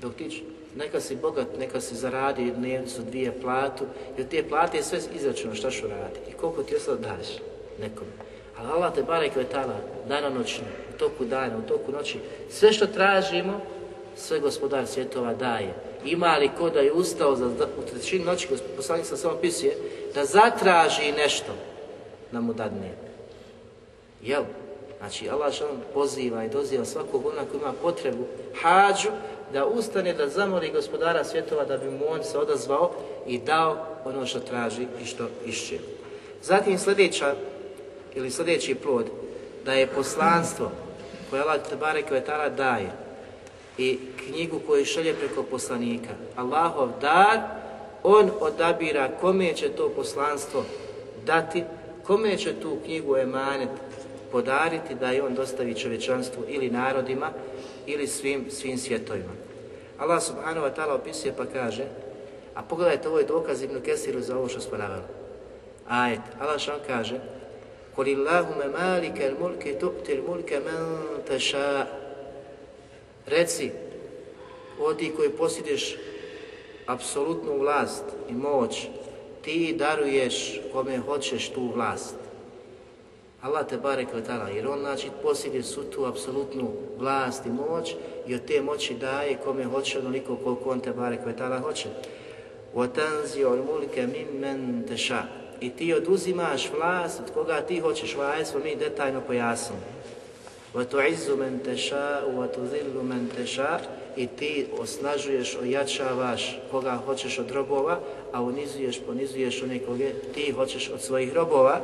Dok 0.01 0.13
ti 0.13 0.43
neka 0.75 0.99
si 1.01 1.15
bogat, 1.15 1.47
neka 1.59 1.81
si 1.81 1.95
zaradi 1.95 2.51
dnevnicu, 2.51 3.01
dvije 3.01 3.41
platu 3.41 3.85
od 4.19 4.27
te 4.27 4.43
plate 4.43 4.77
je 4.77 4.83
sve 4.83 4.99
izračuno 5.15 5.55
šta 5.55 5.71
što 5.71 5.87
radi 5.87 6.19
i 6.29 6.33
koliko 6.33 6.63
ti 6.63 6.75
ostalo 6.75 6.97
daš 6.97 7.27
nekome. 7.79 8.30
Ali 8.61 8.71
Allah 8.71 8.93
te 8.93 9.03
barek 9.03 9.35
je 9.35 9.43
tala, 9.43 9.75
danonoćno, 10.07 10.65
u 10.95 10.99
toku 10.99 11.25
dana, 11.25 11.57
u 11.57 11.67
toku 11.67 11.91
noći, 11.91 12.19
sve 12.49 12.73
što 12.73 12.87
tražimo, 12.87 13.61
sve 14.15 14.39
gospodar 14.39 14.87
svjetova 14.87 15.33
daje. 15.33 15.73
Ima 16.05 16.37
li 16.37 16.49
ko 16.57 16.69
da 16.69 16.79
je 16.79 16.91
ustao 16.91 17.35
za, 17.35 17.45
u 17.77 17.81
trećini 17.89 18.25
noći, 18.25 18.47
poslanik 18.77 19.05
sa 19.05 19.17
samo 19.17 19.35
pisuje, 19.41 19.77
da 20.13 20.25
zatraži 20.25 21.11
nešto 21.11 21.51
da 22.31 22.41
mu 22.41 22.53
dadne. 22.53 22.91
Jel? 24.21 24.43
Znači, 24.99 25.29
Allah 25.29 25.53
poziva 25.93 26.45
i 26.45 26.49
doziva 26.49 26.85
svakog 26.85 27.25
ona 27.25 27.45
koji 27.51 27.61
ima 27.61 27.73
potrebu, 27.81 28.23
hađu, 28.61 29.09
da 29.53 29.65
ustane, 29.65 30.13
da 30.13 30.27
zamoli 30.27 30.71
gospodara 30.71 31.23
svjetova 31.23 31.65
da 31.65 31.77
bi 31.77 31.89
mu 31.89 32.05
on 32.09 32.23
se 32.23 32.37
odazvao 32.37 32.91
i 33.27 33.39
dao 33.39 33.85
ono 34.05 34.25
što 34.25 34.39
traži 34.39 34.87
i 35.03 35.05
što 35.05 35.27
išće. 35.45 35.79
Zatim 36.41 36.79
sljedeća, 36.79 37.35
ili 38.15 38.31
sljedeći 38.31 38.75
plod, 38.75 39.05
da 39.65 39.73
je 39.73 39.87
poslanstvo 39.87 40.71
koje 41.29 41.41
Allah 41.41 41.61
Tebare 41.69 42.01
Kvetala 42.01 42.49
daje 42.49 42.91
i 43.77 43.99
knjigu 44.17 44.59
koju 44.67 44.85
šalje 44.85 45.13
preko 45.13 45.43
poslanika, 45.43 46.09
Allahov 46.35 46.89
dar, 47.01 47.39
on 48.03 48.31
odabira 48.39 49.09
kome 49.21 49.53
će 49.53 49.69
to 49.69 49.89
poslanstvo 49.89 50.63
dati, 51.25 51.63
kome 52.03 52.37
će 52.37 52.53
tu 52.61 52.77
knjigu 52.85 53.17
emanet 53.17 53.69
podariti 54.31 54.95
da 54.95 55.09
je 55.09 55.23
on 55.23 55.35
dostavi 55.35 55.75
čovječanstvu 55.75 56.43
ili 56.47 56.69
narodima 56.69 57.29
ili 57.85 58.07
svim, 58.07 58.45
svim 58.51 58.77
svjetovima. 58.77 59.33
Allah 59.97 60.23
subhanahu 60.23 60.65
wa 60.65 60.73
ta'ala 60.75 60.95
opisuje 60.95 61.33
pa 61.37 61.45
kaže, 61.45 61.83
a 62.55 62.61
pogledajte, 62.61 63.07
ovo 63.07 63.19
je 63.19 63.25
dokaz 63.25 63.63
Kesiru 63.85 64.21
za 64.21 64.37
ovo 64.37 64.47
što 64.47 64.59
smo 64.59 64.77
naveli. 64.77 65.03
Ajet, 65.87 66.19
Allah 66.39 66.59
što 66.59 66.71
kaže, 66.87 67.19
قُلِ 67.96 68.08
اللَّهُمَ 68.08 68.58
مَالِكَ 68.72 69.18
الْمُلْكِ 69.22 69.80
تُؤْتِ 69.80 70.10
الْمُلْكَ 70.10 70.52
مَنْ 70.52 70.82
تَشَاءُ 71.28 71.86
Reci, 73.26 73.70
o 74.80 74.94
ti 74.94 75.12
koji 75.16 75.30
posjediš 75.30 75.96
apsolutnu 76.86 77.58
vlast 77.58 78.04
i 78.28 78.32
moć, 78.32 78.86
ti 79.42 79.74
daruješ 79.78 80.60
kome 80.72 80.98
hoćeš 80.98 81.48
tu 81.48 81.70
vlast. 81.74 82.14
Allah 83.42 83.66
te 83.68 83.76
barek 83.76 84.08
tala, 84.26 84.48
jer 84.48 84.68
on 84.68 84.80
znači 84.80 85.08
posjeduje 85.22 85.62
su 85.62 85.82
tu 85.90 86.04
apsolutnu 86.04 86.70
vlast 86.98 87.46
i 87.46 87.50
moć 87.50 87.94
i 88.26 88.34
od 88.34 88.44
te 88.44 88.60
moći 88.60 88.94
daje 88.94 89.36
kome 89.44 89.64
hoće 89.64 89.98
onoliko 89.98 90.36
koliko 90.36 90.70
on 90.70 90.80
te 90.80 90.92
barek 90.92 91.20
tala 91.38 91.58
hoće. 91.58 91.88
وَتَنْزِيُ 92.74 93.44
الْمُلْكَ 93.44 93.96
مِمَّنْ 93.98 94.84
تَشَا 94.88 95.39
I 95.60 95.70
ti 95.70 95.94
oduzimaš 95.94 96.70
vlast 96.76 97.20
od 97.20 97.34
koga 97.34 97.60
ti 97.60 97.80
hoćeš 97.80 98.16
vlast, 98.16 98.50
smo 98.50 98.60
mi 98.60 98.76
detaljno 98.76 99.20
pojasnili. 99.20 99.82
وَتُعِزُّ 100.74 101.36
مَنْ 101.36 101.64
تَشَا 101.64 102.24
وَتُذِلُّ 102.36 102.94
مَنْ 103.02 103.28
تَشَا 103.38 103.78
I 104.16 104.26
ti 104.26 104.66
osnažuješ, 104.78 105.56
ojačavaš 105.62 106.58
koga 106.70 106.98
hoćeš 107.06 107.38
od 107.38 107.50
robova, 107.50 107.98
a 108.32 108.42
unizuješ, 108.42 109.00
ponizuješ 109.06 109.62
one 109.62 109.78
koga 109.78 110.04
ti 110.34 110.50
hoćeš 110.50 110.90
od 110.90 111.00
svojih 111.00 111.32
robova 111.32 111.80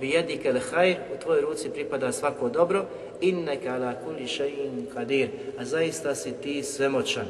bijedike 0.00 0.52
l'hajr, 0.52 0.96
u 1.14 1.22
tvojoj 1.22 1.40
ruci 1.40 1.70
pripada 1.70 2.12
svako 2.12 2.48
dobro, 2.48 2.84
inneka 3.20 3.74
ala 3.74 3.94
kulli 4.04 4.26
še'in 4.26 4.94
kadir, 4.94 5.28
a 5.58 5.64
zaista 5.64 6.14
si 6.14 6.32
ti 6.42 6.62
svemoćan. 6.62 7.26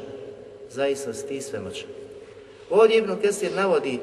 Zaista 0.69 1.13
si 1.13 1.27
ti 1.27 1.41
svemoćan. 1.41 1.87
Ovdje 2.69 2.97
Ibn 2.97 3.15
Kesir 3.21 3.51
navodi, 3.51 3.99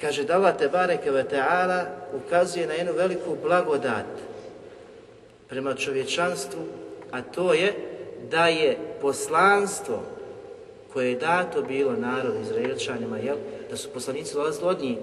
kaže 0.00 0.24
da 0.24 0.34
Allah 0.34 0.56
te 0.56 0.68
bareke 0.68 1.10
ve 1.10 1.24
ta'ala 1.24 1.84
ukazuje 2.14 2.66
na 2.66 2.72
jednu 2.74 2.92
veliku 2.92 3.36
blagodat 3.42 4.06
prema 5.48 5.74
čovječanstvu, 5.74 6.60
a 7.10 7.22
to 7.22 7.54
je 7.54 7.74
da 8.30 8.46
je 8.46 8.78
poslanstvo 9.00 10.02
koje 10.92 11.08
je 11.08 11.18
dato 11.18 11.62
bilo 11.62 11.92
narod 11.92 12.34
Izraelčanima, 12.42 13.18
jel, 13.18 13.36
da 13.70 13.76
su 13.76 13.88
poslanici 13.88 14.34
dolazili 14.34 14.68
od 14.68 14.80
njih, 14.80 14.98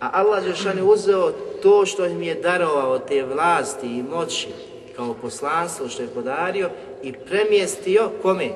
a 0.00 0.10
Allah 0.12 0.44
Žešan 0.44 0.76
je 0.76 0.82
uzeo 0.82 1.32
to 1.62 1.86
što 1.86 2.06
im 2.06 2.22
je 2.22 2.34
darovao 2.34 2.98
te 2.98 3.22
vlasti 3.22 3.86
i 3.86 4.02
moći 4.02 4.48
kao 4.96 5.14
poslanstvo 5.14 5.88
što 5.88 6.02
je 6.02 6.08
podario 6.08 6.70
i 7.02 7.12
premjestio 7.12 8.10
kome? 8.22 8.48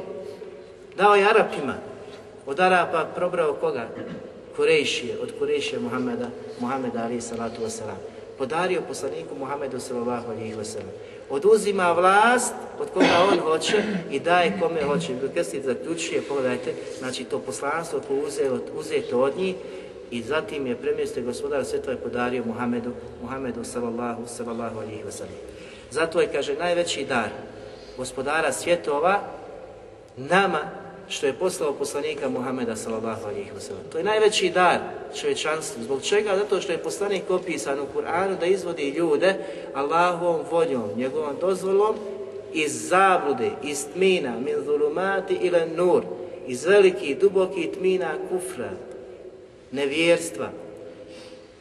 Dao 0.97 1.15
je 1.15 1.29
Arapima. 1.29 1.75
Od 2.47 2.61
Arapa 2.61 3.07
probrao 3.15 3.55
koga? 3.55 3.89
Kurejšije, 4.57 5.19
od 5.23 5.33
Kurejšije 5.39 5.81
Muhammeda, 5.81 6.31
Muhammeda 6.61 7.03
ali 7.05 7.21
salatu 7.21 7.63
wasalam. 7.63 7.99
Podario 8.39 8.83
poslaniku 8.89 9.35
Muhammedu 9.39 9.81
sallallahu 9.81 10.31
alihi 10.31 10.55
wasalam. 10.55 10.91
Oduzima 11.31 11.93
vlast 11.93 12.55
od 12.81 12.89
koga 12.91 13.27
on 13.33 13.39
hoće 13.39 13.83
i 14.11 14.21
daje 14.21 14.59
kome 14.61 14.83
hoće. 14.83 15.13
Krstitelj 15.35 15.75
zaključuje, 15.75 16.23
pogledajte, 16.23 16.75
znači 16.99 17.25
to 17.25 17.39
poslanstvo 17.39 18.01
koje 18.09 18.45
je 18.45 18.61
uzeto 18.75 19.21
od 19.21 19.37
njih 19.37 19.55
i 20.11 20.23
zatim 20.23 20.67
je 20.67 20.77
premjestio 20.77 21.23
gospodar 21.23 21.65
svjetova 21.65 21.93
je 21.93 22.03
podario 22.03 22.45
Muhammedu, 22.47 22.91
Muhammedu 23.23 23.65
sallallahu, 23.65 24.23
sallallahu 24.27 24.79
alihi 24.79 25.03
wasallam. 25.03 25.41
Zato 25.91 26.21
je, 26.21 26.33
kaže, 26.33 26.55
najveći 26.55 27.05
dar 27.05 27.29
gospodara 27.97 28.53
svjetova 28.53 29.21
nama 30.17 30.61
što 31.11 31.27
je 31.27 31.33
poslao 31.33 31.73
poslanika 31.73 32.29
Muhameda 32.29 32.77
sallallahu 32.77 33.27
alihi 33.27 33.51
wasallam. 33.51 33.93
To 33.93 33.99
je 33.99 34.05
najveći 34.05 34.51
dar 34.51 34.79
čovječanstvu. 35.21 35.83
Zbog 35.83 36.03
čega? 36.03 36.37
Zato 36.37 36.61
što 36.61 36.73
je 36.73 36.79
poslanik 36.79 37.31
opisan 37.31 37.79
u 37.81 37.87
Kur'anu 37.99 38.39
da 38.41 38.47
izvodi 38.47 38.91
ljude 38.91 39.35
Allahovom 39.75 40.41
voljom, 40.51 40.91
njegovom 40.97 41.37
dozvolom 41.41 41.95
iz 42.53 42.89
zablude, 42.89 43.51
iz 43.65 43.87
tmina, 43.95 44.39
min 44.39 44.65
zulumati 44.65 45.35
ila 45.35 45.67
nur, 45.77 46.03
iz 46.47 46.65
velikih, 46.65 47.19
dubokih 47.19 47.71
tmina 47.79 48.15
kufra, 48.31 48.71
nevjerstva 49.73 50.51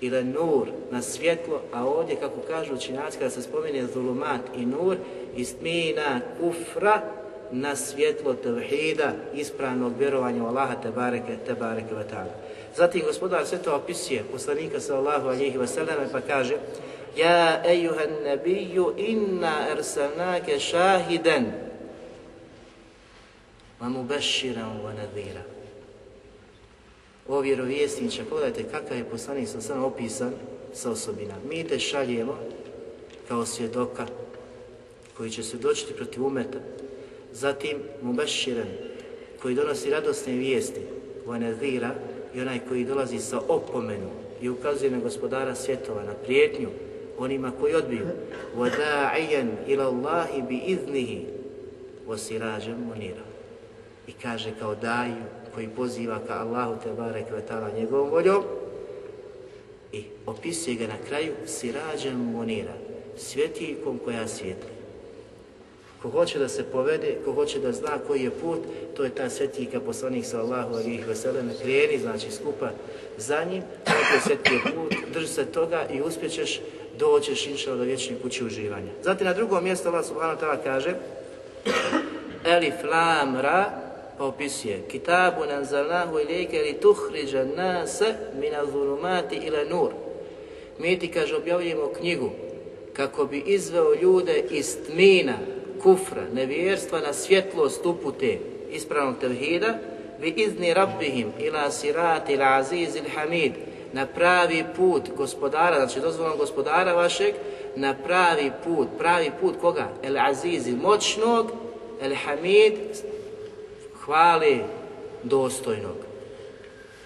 ili 0.02 0.24
nur 0.24 0.68
na 0.92 1.02
svjetlo, 1.02 1.62
a 1.74 1.86
ovdje, 1.86 2.16
kako 2.16 2.42
kažu 2.48 2.74
učinjaci, 2.74 3.18
kada 3.18 3.30
se 3.30 3.42
spominje 3.42 3.88
zulumat 3.94 4.42
i 4.56 4.66
nur, 4.66 4.98
istmina 5.36 6.22
kufra 6.40 7.02
na 7.52 7.76
svjetlo 7.76 8.34
tevhida, 8.34 9.14
ispravnog 9.34 9.94
vjerovanja 10.00 10.44
u 10.44 10.48
Allaha 10.48 10.76
te 10.82 10.92
bareke, 10.92 11.38
te 11.46 11.54
bareke 11.54 11.96
vatala. 11.96 12.34
Zatim 12.76 13.02
gospodar 13.06 13.48
sve 13.48 13.58
to 13.58 13.76
opisuje, 13.76 14.24
poslanika 14.32 14.80
sallahu 14.80 15.28
alihi 15.28 15.58
wasallam, 15.58 16.12
pa 16.12 16.22
kaže 16.22 16.56
Ja 17.18 17.64
ejuhan 17.66 18.10
nabiju 18.26 18.94
inna 18.98 19.68
ersalnake 19.72 20.60
šahiden 20.60 21.52
wa 23.82 23.90
mubashiran 23.90 24.80
wa 24.86 24.94
nadhira 24.94 25.42
o 27.30 27.40
vjerovjesniče, 27.40 28.24
pogledajte 28.24 28.64
kakav 28.72 28.98
je 28.98 29.04
poslanik 29.04 29.48
sa 29.48 29.62
sam 29.62 29.84
opisan 29.84 30.34
sa 30.74 30.92
osobina. 30.92 31.34
Mi 31.50 31.64
te 31.64 31.80
šaljemo 31.80 32.38
kao 33.28 33.46
svjedoka 33.46 34.08
koji 35.18 35.30
će 35.30 35.44
svjedočiti 35.44 35.94
protiv 35.94 36.26
umeta. 36.26 36.58
Zatim 37.34 37.78
Mubaširan 38.02 38.68
koji 39.42 39.56
donosi 39.56 39.90
radosne 39.90 40.34
vijesti, 40.34 40.82
Vanazira 41.26 41.92
i 42.36 42.42
onaj 42.42 42.60
koji 42.70 42.86
dolazi 42.86 43.20
sa 43.20 43.42
opomenom 43.48 44.12
i 44.42 44.50
ukazuje 44.50 44.92
na 44.92 45.00
gospodara 45.00 45.56
svjetova, 45.56 46.04
na 46.04 46.14
prijetnju 46.14 46.70
onima 47.18 47.52
koji 47.60 47.76
odbiju. 47.76 48.06
Wada'ijan 48.58 49.48
ila 49.68 49.86
Allahi 49.86 50.42
bi 50.42 50.58
iznihi 50.58 51.26
osirađem 52.08 52.78
munira. 52.88 53.24
I 54.08 54.12
kaže 54.12 54.52
kao 54.60 54.76
daju 54.76 55.24
koji 55.56 55.68
poziva 55.68 56.20
ka 56.28 56.34
Allahu 56.34 56.76
te 56.84 56.90
barek 56.94 57.32
vetala 57.32 57.72
njegovom 57.72 58.10
voljom 58.10 58.44
i 59.92 60.04
opisuje 60.26 60.76
ga 60.76 60.88
na 60.88 60.98
kraju 61.08 61.34
sirađem 61.46 62.18
munira, 62.18 62.74
svjetikom 63.18 64.00
koja 64.06 64.28
svijetli. 64.28 64.79
Ko 66.02 66.10
hoće 66.10 66.40
da 66.40 66.48
se 66.48 66.64
povede, 66.64 67.18
ko 67.26 67.34
hoće 67.34 67.60
da 67.60 67.72
zna 67.72 67.98
koji 68.08 68.24
je 68.24 68.30
put, 68.30 68.60
to 68.98 69.04
je 69.04 69.10
ta 69.10 69.30
svetlika 69.30 69.80
poslanik 69.80 70.26
sallahu 70.26 70.76
alihi 70.76 71.04
veseleme, 71.08 71.54
kreni, 71.62 72.00
znači 72.00 72.32
skupa 72.32 72.70
za 73.18 73.44
njim, 73.44 73.64
sveti 74.24 74.54
je 74.54 74.62
put, 74.76 74.94
drži 75.14 75.28
se 75.28 75.46
toga 75.46 75.86
i 75.94 76.02
uspjećeš, 76.02 76.62
doćeš 77.00 77.48
inšao 77.48 77.76
do 77.76 77.84
vječne 77.84 78.16
kući 78.22 78.46
uživanja. 78.46 78.92
Zatim 79.04 79.28
na 79.28 79.34
drugom 79.34 79.64
mjestu 79.64 79.88
Allah 79.90 80.06
subhanahu 80.06 80.42
ta'ala 80.42 80.58
kaže 80.64 80.96
Elif 82.46 82.84
lam 82.84 83.36
ra 83.36 83.66
pa 84.18 84.26
opisuje 84.26 84.82
Kitabu 84.88 85.46
nanzalnahu 85.46 86.20
ilijeke 86.20 86.60
li 86.60 86.74
tuhriđa 86.74 87.46
nase 87.56 88.14
mina 88.40 88.66
zulumati 88.66 89.36
ila 89.36 89.64
nur. 89.64 89.92
Mi 90.80 91.00
ti, 91.00 91.12
kaže, 91.12 91.36
objavljujemo 91.36 91.92
knjigu 92.00 92.30
kako 92.94 93.26
bi 93.26 93.44
izveo 93.46 93.94
ljude 94.02 94.44
iz 94.50 94.78
tmina, 94.88 95.38
kufra, 95.84 96.22
nevjerstva 96.34 97.00
na 97.00 97.14
svjetlost 97.14 97.86
upute 97.86 98.40
ispravnog 98.72 99.16
tevhida 99.20 99.78
bi 100.22 100.34
izni 100.38 100.74
rabbihim 100.74 101.32
ila 101.40 101.72
sirati 101.72 102.34
il 102.34 102.42
aziz 102.42 102.96
il 102.96 103.10
hamid 103.16 103.54
na 103.94 104.06
pravi 104.06 104.66
put 104.76 105.10
gospodara, 105.18 105.76
znači 105.76 106.00
dozvolom 106.00 106.38
gospodara 106.38 106.94
vašeg, 106.94 107.34
na 107.76 107.96
pravi 108.04 108.52
put, 108.64 108.88
pravi 108.98 109.32
put 109.42 109.56
koga? 109.62 109.88
El 110.04 110.18
aziz 110.18 110.68
il 110.68 110.76
moćnog, 110.76 111.52
el 112.02 112.16
hamid 112.16 112.74
hvali 114.06 114.64
dostojnog. 115.24 115.96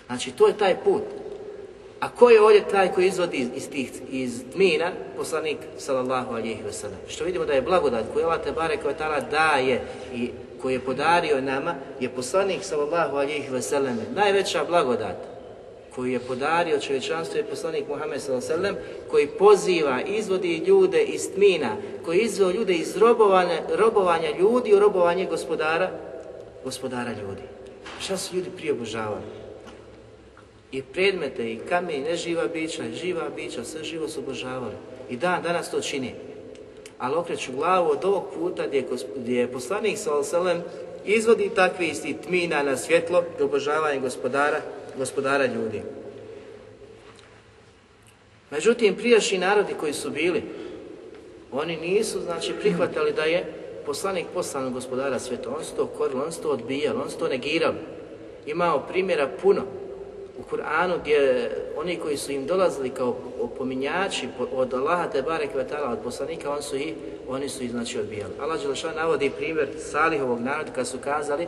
Znači 0.08 0.32
to 0.32 0.48
je 0.48 0.58
taj 0.58 0.76
put. 0.84 1.04
A 2.04 2.10
ko 2.10 2.30
je 2.30 2.42
ovdje 2.42 2.68
taj 2.72 2.92
koji 2.92 3.08
izvodi 3.08 3.38
iz, 3.38 3.48
iz 3.56 3.70
tih 3.70 3.92
iz 4.12 4.44
tmina? 4.54 4.92
Poslanik 5.18 5.58
sallallahu 5.78 6.34
alihi 6.34 6.64
wasallam. 6.68 7.00
Što 7.08 7.24
vidimo 7.24 7.46
da 7.46 7.54
je 7.54 7.62
blagodat 7.62 8.06
koju 8.14 8.26
Allah 8.26 8.44
te 8.44 8.52
bare 8.52 8.78
koja 8.78 8.94
tala 8.94 9.20
daje 9.20 9.82
i 10.16 10.30
koji 10.62 10.74
je 10.74 10.80
podario 10.80 11.42
nama 11.42 11.76
je 12.00 12.10
poslanik 12.10 12.64
sallallahu 12.64 13.18
alihi 13.18 13.50
wasallam. 13.52 13.96
Najveća 14.16 14.64
blagodat 14.64 15.16
koju 15.96 16.12
je 16.12 16.20
podario 16.20 16.80
čovječanstvo 16.80 17.38
je 17.38 17.44
poslanik 17.44 17.88
Muhammed 17.88 18.22
alejhi 18.22 18.36
ve 18.36 18.42
sellem 18.42 18.76
koji 19.12 19.28
poziva, 19.28 20.02
izvodi 20.02 20.58
ljude 20.58 21.04
iz 21.04 21.34
tmina, 21.34 21.76
koji 22.06 22.20
izveo 22.20 22.52
ljude 22.52 22.74
iz 22.74 22.98
robovanja, 22.98 23.60
robovanja 23.76 24.30
ljudi 24.40 24.74
u 24.74 24.80
robovanje 24.80 25.26
gospodara, 25.26 25.92
gospodara 26.64 27.12
ljudi. 27.12 27.42
Šta 28.00 28.18
su 28.18 28.36
ljudi 28.36 28.50
prije 28.58 28.74
obožavali? 28.74 29.43
I 30.74 30.82
predmete, 30.82 31.52
i 31.52 31.60
kamen, 31.70 31.96
i 31.96 32.10
neživa 32.10 32.48
bića, 32.48 32.84
i 32.84 32.96
živa 32.96 33.30
bića, 33.36 33.64
sve 33.64 33.84
živo 33.84 34.08
su 34.08 34.20
obožavali. 34.20 34.76
I 35.10 35.18
dan 35.18 35.44
danas 35.44 35.72
to 35.72 35.82
čini. 35.82 36.16
Ali 36.98 37.16
okreću 37.16 37.52
glavu 37.52 37.90
od 37.90 38.06
ovog 38.06 38.24
puta 38.38 38.68
gdje 38.68 38.78
je, 38.78 38.86
gdje 39.16 39.40
je 39.40 39.52
poslanik 39.52 39.98
ve 40.18 40.24
sellem 40.24 40.62
izvodi 41.06 41.50
takve 41.56 41.88
isti 41.88 42.16
tmina 42.28 42.64
na 42.64 42.78
svjetlo 42.78 43.24
i 43.40 43.44
obožavanje 43.44 44.00
gospodara, 44.00 44.62
gospodara 44.98 45.46
ljudi. 45.46 45.82
Međutim, 48.52 48.96
prijašnji 48.96 49.38
narodi 49.38 49.74
koji 49.80 49.94
su 49.94 50.10
bili, 50.10 50.44
oni 51.52 51.78
nisu, 51.78 52.22
znači, 52.22 52.54
prihvatali 52.62 53.12
da 53.12 53.24
je 53.24 53.54
poslanik 53.86 54.26
poslan 54.34 54.66
od 54.66 54.74
gospodara 54.74 55.20
sveta. 55.20 55.50
On 55.58 55.64
su 55.64 55.76
to 55.76 55.86
korili, 55.86 56.22
on 56.26 56.32
su 56.32 56.42
to 56.42 56.50
odbijali, 56.50 57.00
on 57.04 57.10
su 57.10 57.18
to 57.18 57.28
negirali. 57.28 57.78
Imao 58.46 58.88
primjera 58.88 59.30
puno 59.42 59.62
u 60.40 60.42
Kur'anu 60.52 61.00
gdje 61.02 61.52
oni 61.78 61.96
koji 61.96 62.18
su 62.18 62.32
im 62.32 62.46
dolazili 62.46 62.90
kao 62.90 63.16
opominjači 63.42 64.28
od 64.56 64.74
Allaha 64.74 65.08
te 65.08 65.22
barek 65.22 65.56
vetala 65.56 65.90
od 65.92 66.00
poslanika, 66.04 66.52
on 66.52 66.62
su 66.62 66.78
i, 66.78 66.94
oni 67.30 67.50
su 67.50 67.64
ih 67.64 67.72
znači 67.72 68.00
odbijali. 68.00 68.34
Allah 68.40 68.62
Đelešan 68.62 68.96
navodi 68.96 69.30
primjer 69.30 69.68
Salihovog 69.80 70.40
naroda 70.40 70.72
kad 70.72 70.88
su 70.88 70.98
kazali 70.98 71.48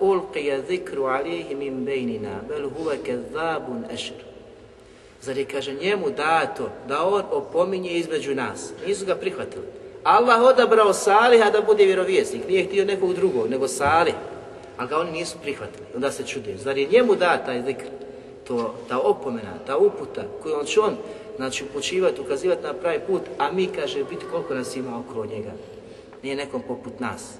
ulqija 0.00 0.60
zikru 0.68 1.04
alihi 1.04 1.54
min 1.54 1.84
bejnina, 1.84 2.40
bel 2.48 2.68
huve 2.76 2.96
kezabun 3.04 3.84
ešir. 3.92 4.16
Zar 5.22 5.38
je, 5.38 5.44
kaže, 5.44 5.72
njemu 5.72 6.10
dato 6.10 6.70
da 6.88 7.06
on 7.06 7.22
opominje 7.30 7.90
između 7.90 8.34
nas. 8.34 8.72
Nisu 8.86 9.06
ga 9.06 9.14
prihvatili. 9.14 9.64
Allah 10.04 10.42
odabrao 10.42 10.92
Saliha 10.92 11.50
da 11.50 11.60
bude 11.60 11.84
vjerovjesnik. 11.84 12.48
Nije 12.48 12.64
htio 12.64 12.84
nekog 12.84 13.14
drugog, 13.14 13.50
nego 13.50 13.68
Salih. 13.68 14.14
Ali 14.76 14.88
ga 14.88 14.98
oni 14.98 15.10
nisu 15.10 15.36
prihvatili. 15.42 15.86
Onda 15.94 16.10
se 16.12 16.26
čude. 16.26 16.56
Zar 16.56 16.78
je 16.78 16.88
njemu 16.92 17.14
dat 17.14 17.46
taj 17.46 17.62
zikr? 17.62 17.84
To, 18.50 18.74
ta 18.88 18.98
opomena, 18.98 19.62
ta 19.66 19.76
uputa 19.78 20.22
koju 20.42 20.54
on 20.58 20.64
će 20.64 20.80
on 20.80 20.96
znači, 21.36 21.64
upućivati, 21.64 22.20
ukazivati 22.20 22.62
na 22.62 22.74
pravi 22.74 23.00
put, 23.06 23.22
a 23.38 23.52
mi, 23.52 23.66
kaže, 23.66 24.04
biti 24.04 24.24
koliko 24.30 24.54
nas 24.54 24.76
ima 24.76 24.98
okolo 24.98 25.26
njega. 25.26 25.52
Nije 26.22 26.36
nekom 26.36 26.62
poput 26.68 27.00
nas. 27.00 27.34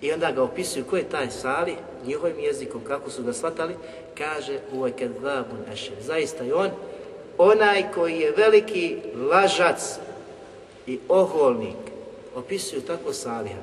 I 0.00 0.12
onda 0.12 0.32
ga 0.32 0.42
opisuju 0.42 0.84
ko 0.84 0.96
je 0.96 1.08
taj 1.08 1.30
Sali, 1.30 1.76
njihovim 2.06 2.38
jezikom, 2.38 2.80
kako 2.84 3.10
su 3.10 3.22
ga 3.22 3.32
shvatali, 3.32 3.74
kaže 4.18 4.58
uvoj 4.72 4.92
kedvabun. 4.92 5.58
Zaista 6.00 6.44
je 6.44 6.54
on 6.54 6.70
onaj 7.38 7.84
koji 7.94 8.18
je 8.18 8.34
veliki 8.36 8.96
lažac 9.30 9.98
i 10.86 10.98
oholnik. 11.08 11.76
Opisuju 12.34 12.82
tako 12.82 13.12
Saliha. 13.12 13.60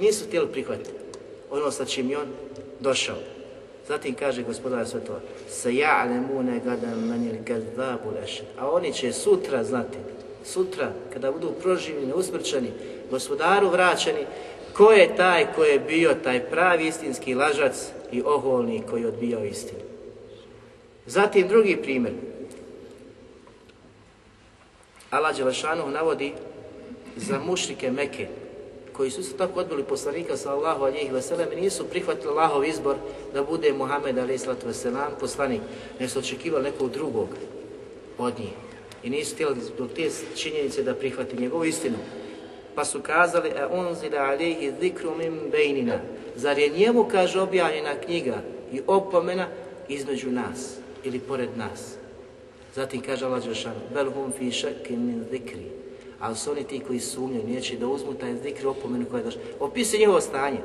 Nisu 0.00 0.24
htjeli 0.26 0.52
prihvatiti 0.52 0.90
ono 1.50 1.70
sa 1.70 1.84
čim 1.84 2.10
je 2.10 2.18
on 2.18 2.28
došao. 2.80 3.37
Zatim 3.88 4.14
kaže 4.14 4.42
gospodar 4.42 4.88
svetova, 4.88 5.20
se 5.48 5.72
ja'lemune 5.72 6.60
manil 7.08 7.36
kadzabu 7.46 8.10
lešer. 8.20 8.44
A 8.58 8.70
oni 8.70 8.92
će 8.92 9.12
sutra 9.12 9.64
znati, 9.64 9.98
sutra 10.44 10.92
kada 11.12 11.32
budu 11.32 11.52
proživljeni, 11.62 12.12
usmrčeni, 12.12 12.72
gospodaru 13.10 13.68
vraćeni, 13.68 14.26
ko 14.72 14.92
je 14.92 15.16
taj 15.16 15.52
ko 15.54 15.64
je 15.64 15.78
bio 15.78 16.14
taj 16.24 16.40
pravi 16.50 16.86
istinski 16.86 17.34
lažac 17.34 17.88
i 18.12 18.22
oholnik 18.22 18.82
koji 18.90 19.02
je 19.02 19.08
odbijao 19.08 19.44
istinu. 19.44 19.80
Zatim 21.06 21.48
drugi 21.48 21.76
primjer. 21.76 22.14
Allah 25.10 25.36
Đelešanu 25.36 25.90
navodi 25.90 26.32
za 27.16 27.38
mušrike 27.46 27.90
Meke, 27.90 28.28
koji 28.98 29.10
su 29.10 29.20
isto 29.20 29.46
tako 29.46 29.60
odbili 29.60 29.84
poslanika 29.84 30.36
sallallahu 30.36 30.84
alihi 30.84 31.10
wasallam 31.10 31.52
i 31.52 31.60
nisu 31.60 31.84
prihvatili 31.84 32.30
Allahov 32.30 32.64
izbor 32.64 32.96
da 33.34 33.42
bude 33.42 33.72
Muhammed 33.72 34.16
wasallam 34.16 35.10
poslanik, 35.20 35.60
ne 36.00 36.08
su 36.08 36.18
očekivali 36.18 36.64
nekog 36.64 36.90
drugog 36.90 37.28
od 38.18 38.38
njih. 38.38 38.52
I 39.02 39.10
nisu 39.10 39.34
htjeli 39.34 39.54
do 39.78 39.86
te 39.86 40.10
činjenice 40.36 40.82
da 40.82 40.94
prihvati 40.94 41.36
njegovu 41.36 41.64
istinu. 41.64 41.96
Pa 42.74 42.84
su 42.84 43.00
kazali, 43.00 43.50
a 43.50 43.68
unzila 43.68 44.18
alihi 44.18 44.72
zikru 44.80 45.14
min 45.18 45.40
bejnina. 45.50 46.00
Zar 46.36 46.58
je 46.58 46.68
njemu, 46.68 47.04
kaže, 47.04 47.40
objavljena 47.40 47.94
knjiga 47.94 48.42
i 48.72 48.80
opomena 48.86 49.46
između 49.88 50.30
nas 50.30 50.74
ili 51.04 51.18
pored 51.18 51.50
nas. 51.56 51.94
Zatim 52.74 53.00
kaže 53.00 53.26
Allah 53.26 53.44
Đelšanu, 53.44 53.80
bel 53.94 54.10
hum 54.10 54.32
fi 54.38 54.52
šakin 54.52 55.06
min 55.06 55.24
zikri 55.30 55.87
ali 56.20 56.36
su 56.36 56.50
oni 56.50 56.64
ti 56.64 56.80
koji 56.86 57.00
sumnjaju, 57.00 57.48
neće 57.48 57.76
da 57.76 57.86
uzmu 57.86 58.14
taj 58.14 58.34
opomenu 58.66 59.04
koja 59.10 59.18
je 59.18 59.24
došla. 59.24 59.40
Opisuje 59.60 59.98
njihovo 59.98 60.20
stanje. 60.20 60.58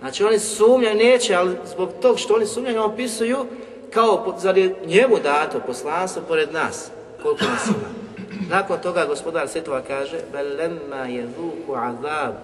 Znači 0.00 0.24
oni 0.24 0.38
sumnjaju, 0.38 0.96
neće, 0.96 1.34
ali 1.34 1.56
zbog 1.64 1.88
tog 2.02 2.18
što 2.18 2.34
oni 2.34 2.46
sumnjaju, 2.46 2.82
opisuju 2.82 3.46
kao, 3.90 4.36
zar 4.38 4.58
je 4.58 4.74
njemu 4.86 5.16
dato 5.22 5.60
poslanstvo 5.66 6.22
pored 6.28 6.52
nas, 6.52 6.90
koliko 7.22 7.44
nas 7.44 7.66
ima. 7.66 8.06
Nakon 8.50 8.78
toga 8.82 9.06
gospodar 9.06 9.48
Svetova 9.48 9.82
kaže, 9.82 10.20
belemma 10.32 11.06
je 11.06 11.28
azab, 11.74 12.34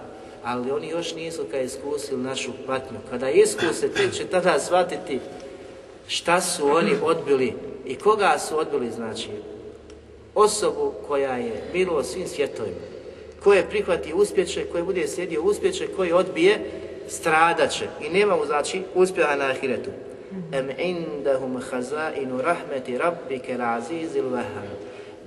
ali 0.43 0.71
oni 0.71 0.89
još 0.89 1.15
nisu 1.15 1.45
kad 1.51 1.61
iskusili 1.61 2.21
našu 2.21 2.51
patnju. 2.67 2.97
Kada 3.09 3.29
iskuse, 3.29 3.89
tek 3.89 4.13
će 4.13 4.25
tada 4.25 4.59
shvatiti 4.59 5.19
šta 6.07 6.41
su 6.41 6.67
oni 6.67 6.95
odbili 7.03 7.53
i 7.85 7.95
koga 7.95 8.39
su 8.39 8.59
odbili, 8.59 8.91
znači, 8.91 9.29
osobu 10.35 10.93
koja 11.07 11.37
je 11.37 11.63
bilo 11.73 12.03
svim 12.03 12.27
svjetovima, 12.27 12.75
koje 13.43 13.69
prihvati 13.69 14.13
uspjeće, 14.13 14.65
koje 14.71 14.83
bude 14.83 15.07
slijedio 15.07 15.43
uspjeće, 15.43 15.87
koji 15.95 16.11
odbije, 16.11 16.59
stradaće 17.07 17.85
i 18.01 18.09
nema 18.09 18.35
mu 18.35 18.45
znači 18.45 18.81
uspjeha 18.95 19.35
na 19.35 19.45
ahiretu. 19.45 19.89
Em 20.51 20.69
indahum 20.77 21.61
hazainu 21.69 22.41
rahmeti 22.41 22.97
rabbike 22.97 23.57
razizil 23.57 24.29
vahar. 24.29 24.67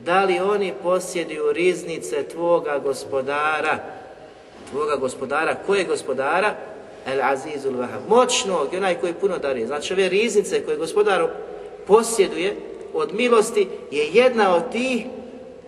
Da 0.05 0.25
li 0.25 0.39
oni 0.39 0.73
posjeduju 0.83 1.53
riznice 1.53 2.23
tvoga 2.23 2.79
gospodara, 2.79 3.79
tvoga 4.71 4.97
gospodara, 4.97 5.57
koje 5.67 5.85
gospodara? 5.85 6.55
El 7.07 7.23
azizul 7.23 7.77
vahar. 7.77 8.01
Moćnog 8.09 8.75
onaj 8.77 9.01
koji 9.01 9.13
puno 9.13 9.39
darije. 9.39 9.67
Znači 9.67 9.93
ove 9.93 10.09
riznice 10.09 10.65
koje 10.65 10.77
gospodar 10.77 11.27
posjeduje, 11.87 12.57
od 12.99 13.15
milosti 13.15 13.69
je 13.91 14.07
jedna 14.13 14.57
od 14.57 14.73
tih 14.73 15.05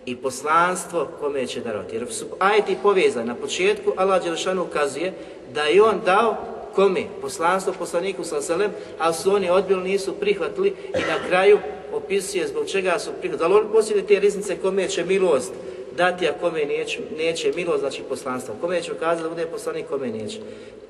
i 0.06 0.16
poslanstvo 0.16 1.08
kome 1.20 1.46
će 1.46 1.60
darovati. 1.60 1.96
Jer 1.96 2.12
su 2.12 2.26
ajeti 2.38 2.76
povezani. 2.82 3.26
Na 3.26 3.34
početku 3.34 3.92
Allah 3.96 4.24
Đelšanu 4.24 4.62
ukazuje 4.62 5.12
da 5.54 5.62
je 5.62 5.82
on 5.82 6.00
dao 6.04 6.36
kome? 6.74 7.04
Poslanstvo 7.20 7.72
poslaniku 7.78 8.24
sa 8.24 8.42
selem, 8.42 8.70
ali 8.98 9.14
su 9.14 9.34
oni 9.34 9.50
odbili, 9.50 9.82
nisu 9.82 10.14
prihvatili 10.14 10.68
i 10.88 11.00
na 11.08 11.28
kraju 11.28 11.58
opisuje 11.92 12.48
zbog 12.48 12.68
čega 12.68 12.98
su 12.98 13.10
prihvatili. 13.20 13.44
Ali 13.46 13.60
on 13.60 13.72
posjeduje 13.72 14.06
te 14.06 14.20
riznice 14.20 14.56
kome 14.56 14.88
će 14.88 15.04
milost 15.04 15.52
dati, 15.96 16.28
a 16.28 16.32
kome 16.40 16.64
neće, 16.64 17.00
neće 17.16 17.52
milost, 17.56 17.80
znači 17.80 18.02
poslanstvo. 18.08 18.54
Kome 18.60 18.82
će 18.82 18.92
ukazati 18.92 19.22
da 19.22 19.28
bude 19.28 19.46
poslanik, 19.46 19.86
kome 19.88 20.06
neće. 20.06 20.38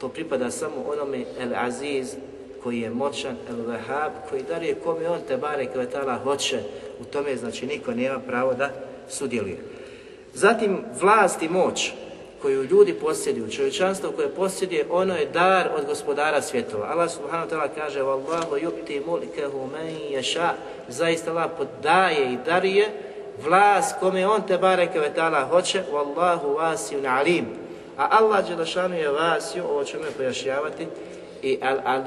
To 0.01 0.09
pripada 0.09 0.51
samo 0.51 0.85
onome 0.93 1.25
El 1.41 1.51
Aziz, 1.57 2.15
koji 2.63 2.81
je 2.81 2.91
moćan, 2.91 3.37
El 3.49 3.57
Wahab, 3.57 4.11
koji 4.31 4.43
daruje 4.43 4.75
kome 4.75 5.09
on 5.09 5.21
te 5.29 5.37
bare 5.37 5.67
kvetala 5.67 6.15
hoće. 6.15 6.61
U 7.01 7.05
tome, 7.05 7.37
znači, 7.37 7.67
niko 7.67 7.93
nema 7.93 8.19
pravo 8.19 8.55
da 8.55 8.71
sudjeluje. 9.09 9.59
Zatim, 10.35 10.79
vlast 11.01 11.43
i 11.43 11.49
moć 11.49 11.93
koju 12.43 12.65
ljudi 12.65 12.95
posjeduju, 12.95 13.51
čovječanstvo 13.51 14.11
koje 14.11 14.29
posjeduje, 14.29 14.87
ono 14.91 15.17
je 15.17 15.27
dar 15.27 15.69
od 15.79 15.87
gospodara 15.87 16.43
svjetova. 16.43 16.87
Allah 16.87 17.11
subhanahu 17.11 17.51
wa 17.51 17.55
ta'ala 17.55 17.69
kaže 17.75 18.01
Wallahu 18.01 18.61
yukti 18.63 19.07
mulkehu 19.07 19.67
man 19.73 19.87
yasha 20.11 20.51
Zaista 20.89 21.31
Allah 21.31 21.51
podaje 21.59 22.33
i 22.33 22.39
darije 22.47 22.89
vlast 23.45 23.97
kome 24.01 24.27
on 24.27 24.43
te 24.43 24.59
bareke 24.59 25.01
ve 25.01 25.11
ta'ala 25.17 25.49
hoće 25.49 25.83
Wallahu 25.93 26.57
vasijun 26.57 27.07
alim 27.07 27.47
A 27.99 28.09
Allah 28.11 28.49
Đelešanu 28.49 28.95
je 28.95 29.11
vasiju, 29.11 29.65
ovo 29.71 29.85
ćemo 29.85 30.05
pojašnjavati, 30.17 30.87
i 31.43 31.59
al, 31.63 31.79
al, 31.85 32.03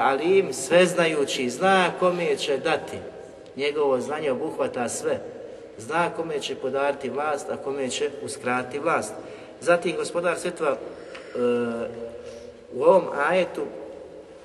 alim 0.00 0.52
sveznajući, 0.52 1.50
zna 1.50 1.90
kome 1.98 2.36
će 2.36 2.58
dati. 2.58 2.96
Njegovo 3.56 4.00
znanje 4.00 4.30
obuhvata 4.30 4.88
sve. 4.88 5.20
Zna 5.78 6.10
kome 6.10 6.40
će 6.40 6.54
podariti 6.54 7.10
vlast, 7.10 7.50
a 7.50 7.56
kome 7.56 7.88
će 7.88 8.10
uskratiti 8.22 8.78
vlast. 8.78 9.14
Zatim 9.60 9.96
gospodar 9.96 10.38
svjetova 10.38 10.70
e, 10.70 10.76
u 12.72 12.82
ovom 12.82 13.04
ajetu 13.28 13.62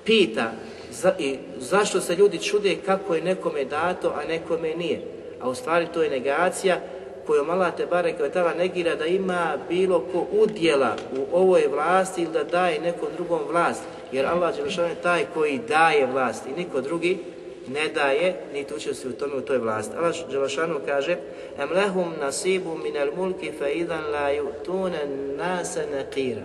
pita 0.04 0.52
za, 0.90 1.12
i 1.18 1.38
zašto 1.58 2.00
se 2.00 2.16
ljudi 2.16 2.38
čude 2.38 2.76
kako 2.86 3.14
je 3.14 3.22
nekome 3.22 3.64
dato, 3.64 4.12
a 4.16 4.28
nekome 4.28 4.74
nije. 4.74 5.02
A 5.40 5.48
u 5.48 5.54
stvari 5.54 5.86
to 5.94 6.02
je 6.02 6.10
negacija 6.10 6.80
koju 7.26 7.50
Allah 7.50 7.76
te 7.76 7.86
bare 7.86 8.12
kvetala 8.12 8.54
negira 8.54 8.94
da 8.94 9.06
ima 9.06 9.56
bilo 9.68 10.00
ko 10.12 10.26
udjela 10.32 10.96
u 11.16 11.36
ovoj 11.36 11.66
vlasti 11.66 12.22
ili 12.22 12.32
da 12.32 12.44
daje 12.44 12.80
nekom 12.80 13.08
drugom 13.16 13.40
vlast. 13.48 13.82
Jer 14.12 14.26
Allah 14.26 14.54
je 14.58 14.94
taj 15.02 15.24
koji 15.34 15.60
daje 15.68 16.06
vlast 16.06 16.46
i 16.46 16.60
niko 16.60 16.80
drugi 16.80 17.18
ne 17.68 17.88
daje, 17.88 18.34
niti 18.52 18.74
učestvuje 18.74 19.14
u 19.14 19.18
tome 19.18 19.34
u 19.34 19.40
toj 19.40 19.58
vlasti. 19.58 19.96
Allah 19.96 20.14
Đelešanu 20.30 20.80
kaže 20.86 21.16
Em 21.58 21.70
lehum 21.70 22.12
nasibu 22.20 22.78
minel 22.78 23.10
mulki 23.16 23.52
fe 23.58 23.72
idan 23.72 24.04
la 24.12 24.30
yu'tuna 24.30 24.98
nasa 25.36 25.80
naqira. 25.80 26.42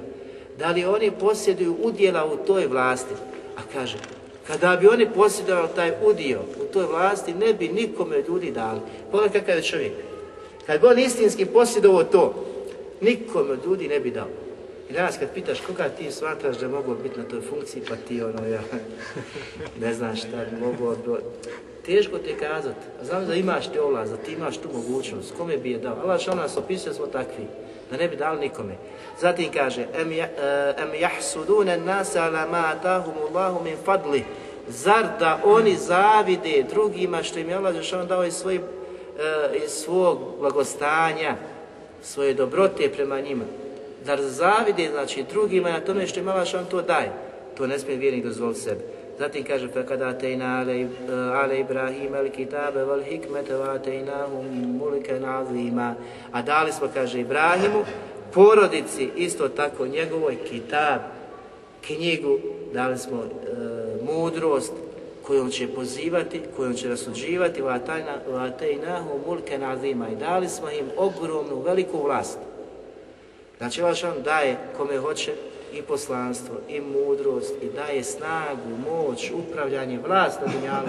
Da 0.59 0.71
li 0.71 0.85
oni 0.85 1.11
posjeduju 1.11 1.77
udjela 1.83 2.25
u 2.25 2.37
toj 2.37 2.67
vlasti? 2.67 3.13
A 3.57 3.61
kaže, 3.73 3.97
kada 4.47 4.75
bi 4.75 4.87
oni 4.87 5.07
posjedovali 5.15 5.67
taj 5.75 5.91
udio 6.03 6.39
u 6.61 6.73
toj 6.73 6.85
vlasti, 6.85 7.33
ne 7.33 7.53
bi 7.53 7.67
nikome 7.67 8.23
ljudi 8.27 8.51
dali. 8.51 8.79
Pogledaj 9.11 9.39
kakav 9.39 9.55
je 9.55 9.63
čovjek. 9.63 9.93
Kad 10.65 10.81
bi 10.81 10.87
on 10.87 10.99
istinski 10.99 11.45
posjedovao 11.45 12.03
to, 12.03 12.45
nikome 13.01 13.57
ljudi 13.65 13.87
ne 13.87 13.99
bi 13.99 14.11
dao. 14.11 14.46
I 14.89 14.93
danas 14.93 15.17
kad 15.17 15.33
pitaš 15.33 15.61
koga 15.61 15.89
ti 15.89 16.11
smatraš 16.11 16.57
da 16.57 16.67
mogu 16.67 16.95
biti 17.03 17.19
na 17.19 17.25
toj 17.25 17.41
funkciji, 17.41 17.83
pa 17.89 17.95
ti 18.07 18.23
ono, 18.23 18.47
ja, 18.47 18.61
ne 19.81 19.93
znaš 19.93 20.19
šta 20.19 20.45
mogu 20.61 20.87
odbro... 20.87 21.17
Teško 21.85 22.17
ti 22.17 22.29
je 22.29 22.37
kazati. 22.37 22.79
Znam 23.01 23.25
da 23.25 23.33
imaš 23.33 23.67
te 23.67 23.81
ovlast, 23.81 24.11
da 24.11 24.17
ti 24.17 24.31
imaš 24.31 24.57
tu 24.57 24.69
mogućnost. 24.73 25.33
Kome 25.37 25.57
bi 25.57 25.71
je 25.71 25.77
dao? 25.77 25.97
Allah 26.03 26.21
što 26.21 26.35
nas 26.35 26.57
opisuje 26.57 26.93
smo 26.93 27.07
takvi. 27.07 27.45
Da 27.91 27.97
ne 27.97 28.07
bi 28.07 28.15
dali 28.15 28.39
nikome. 28.39 28.75
Zatim 29.21 29.51
kaže, 29.53 29.87
em, 29.93 30.11
em 30.11 31.01
jahsudune 31.01 31.77
nasa 31.77 32.23
ala 32.23 32.47
ma 33.31 33.59
min 33.63 33.75
fadli. 33.85 34.23
Zar 34.67 35.07
da 35.19 35.41
oni 35.43 35.75
zavide 35.75 36.63
drugima 36.69 37.23
što 37.23 37.39
im 37.39 37.49
je 37.49 37.55
Allah 37.55 37.75
dao 38.07 38.25
iz, 38.25 38.33
svoj, 38.33 38.57
uh, 38.57 38.63
iz 39.63 39.71
svog 39.71 40.19
blagostanja, 40.39 41.35
svoje 42.01 42.33
dobrote 42.33 42.89
prema 42.89 43.21
njima 43.21 43.43
da 44.15 44.29
zavidi 44.29 44.89
znači 44.91 45.25
drugima 45.31 45.69
na 45.69 45.79
tome 45.79 46.07
što 46.07 46.19
im 46.19 46.27
Allah 46.27 46.47
to 46.71 46.81
daje. 46.81 47.11
To 47.57 47.67
ne 47.67 47.79
smije 47.79 47.97
vjernik 47.97 48.25
dozvoliti 48.25 48.59
sebe. 48.59 48.81
Zatim 49.19 49.43
kaže 49.43 49.69
kada 49.87 50.13
tejna 50.13 50.65
eh, 50.69 50.87
ale 51.33 51.59
Ibrahim 51.59 52.13
al 52.13 52.29
kitabe 52.29 52.83
val 52.83 53.01
hikmete 53.01 53.55
va 53.55 53.79
mulike 54.79 55.19
nazima. 55.19 55.95
A 56.31 56.41
dali 56.41 56.71
smo, 56.71 56.87
kaže 56.93 57.19
Ibrahimu, 57.19 57.83
porodici 58.33 59.09
isto 59.15 59.49
tako 59.49 59.87
njegovoj 59.87 60.35
kitab, 60.49 61.01
knjigu, 61.81 62.39
dali 62.73 62.97
smo 62.97 63.17
e, 63.17 63.27
mudrost 64.03 64.73
kojom 65.23 65.49
će 65.49 65.67
pozivati, 65.67 66.41
kojom 66.55 66.73
će 66.73 66.89
rasuđivati, 66.89 67.61
va 67.61 68.49
tejnahu 68.59 69.19
mulike 69.27 69.57
nazima. 69.57 70.09
I 70.09 70.15
dali 70.15 70.49
smo 70.49 70.69
im 70.69 70.85
ogromnu, 70.97 71.61
veliku 71.61 72.03
vlast. 72.03 72.39
Znači, 73.57 73.81
Allah 73.81 73.97
daje 74.23 74.57
kome 74.77 74.97
hoće 74.97 75.33
i 75.73 75.81
poslanstvo, 75.81 76.55
i 76.69 76.81
mudrost, 76.81 77.53
i 77.61 77.69
daje 77.75 78.03
snagu, 78.03 78.69
moć, 78.89 79.31
upravljanje, 79.31 79.99
vlast 80.07 80.39
na 80.41 80.53
dunjalu. 80.53 80.87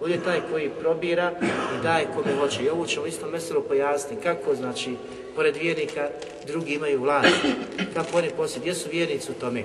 On 0.00 0.10
je 0.10 0.24
taj 0.24 0.40
koji 0.50 0.70
probira 0.70 1.32
i 1.42 1.82
daje 1.82 2.06
kome 2.14 2.36
hoće. 2.40 2.62
I 2.62 2.68
ovo 2.68 2.86
ćemo 2.86 3.06
isto 3.06 3.26
meselo 3.26 3.60
pojasniti 3.60 4.22
kako, 4.22 4.54
znači, 4.54 4.94
pored 5.36 5.56
vjernika, 5.56 6.08
drugi 6.46 6.74
imaju 6.74 7.00
vlast. 7.00 7.36
Kako 7.94 8.18
oni 8.18 8.30
poslije, 8.36 8.60
gdje 8.60 8.74
su 8.74 8.88
vjernici 8.92 9.30
u 9.30 9.40
tome? 9.40 9.64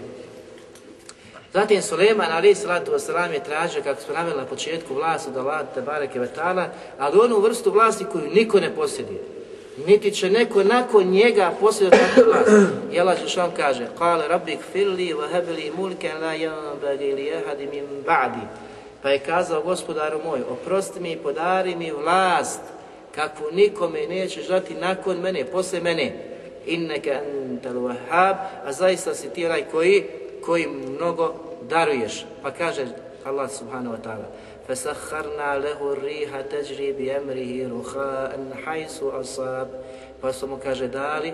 Zatim 1.53 1.81
Suleman 1.81 2.31
ali 2.31 2.55
salatu 2.55 2.91
wasalam 2.91 3.31
je 3.31 3.43
tražio, 3.43 3.83
kako 3.83 4.01
smo 4.01 4.13
naveli 4.13 4.37
na 4.37 4.45
početku, 4.45 4.93
vlast 4.93 5.27
od 5.27 5.37
Allah, 5.37 5.65
Tebareke 5.73 6.19
Vatala, 6.19 6.69
ali 6.97 7.19
onu 7.19 7.39
vrstu 7.39 7.71
vlasti 7.71 8.05
koju 8.11 8.29
niko 8.33 8.59
ne 8.59 8.75
posjeduje 8.75 9.40
niti 9.77 10.11
će 10.11 10.29
neko 10.29 10.63
nakon 10.63 11.07
njega 11.07 11.53
posjedati 11.59 12.03
takvu 12.15 12.31
vlast. 12.31 12.71
Allah 12.99 13.19
Žešan 13.21 13.51
kaže, 13.57 13.87
Kale 13.97 14.27
rabbi 14.27 14.57
kfirli 14.57 15.13
wa 15.13 15.31
hebli 15.31 15.71
mulken 15.77 16.21
la 16.21 16.33
yanbagi 16.33 17.15
li 17.15 17.25
jehadi 17.25 17.67
min 17.67 17.85
ba'di. 18.05 18.45
Pa 19.01 19.09
je 19.09 19.19
kazao 19.19 19.61
gospodaru 19.61 20.19
moj, 20.23 20.41
oprosti 20.49 20.99
mi 20.99 21.11
i 21.11 21.17
podari 21.17 21.75
mi 21.75 21.91
vlast, 21.91 22.59
kakvu 23.15 23.45
nikome 23.51 24.07
nećeš 24.07 24.47
dati 24.47 24.73
nakon 24.73 25.17
mene, 25.17 25.45
posle 25.45 25.79
mene. 25.79 26.13
Inneke 26.65 27.11
antal 27.11 27.73
wahhab, 27.73 28.35
a 28.65 28.71
zaista 28.71 29.13
si 29.13 29.29
ti 29.29 29.45
onaj 29.45 29.63
koji, 29.71 30.03
koji 30.45 30.67
mnogo 30.67 31.33
daruješ. 31.69 32.25
Pa 32.41 32.51
kaže 32.51 32.85
Allah 33.25 33.49
subhanahu 33.51 33.95
wa 33.95 34.01
ta'ala, 34.01 34.27
فسخرنا 34.68 35.58
له 35.58 35.92
الريح 35.92 36.40
تجري 36.40 36.92
بأمره 36.92 37.80
رخاء 37.80 38.40
حيث 38.64 39.02
أصاب 39.02 39.68
pa 40.20 40.32
su 40.32 40.46
mu 40.46 40.56
kaže 40.62 40.88
dali 40.88 41.32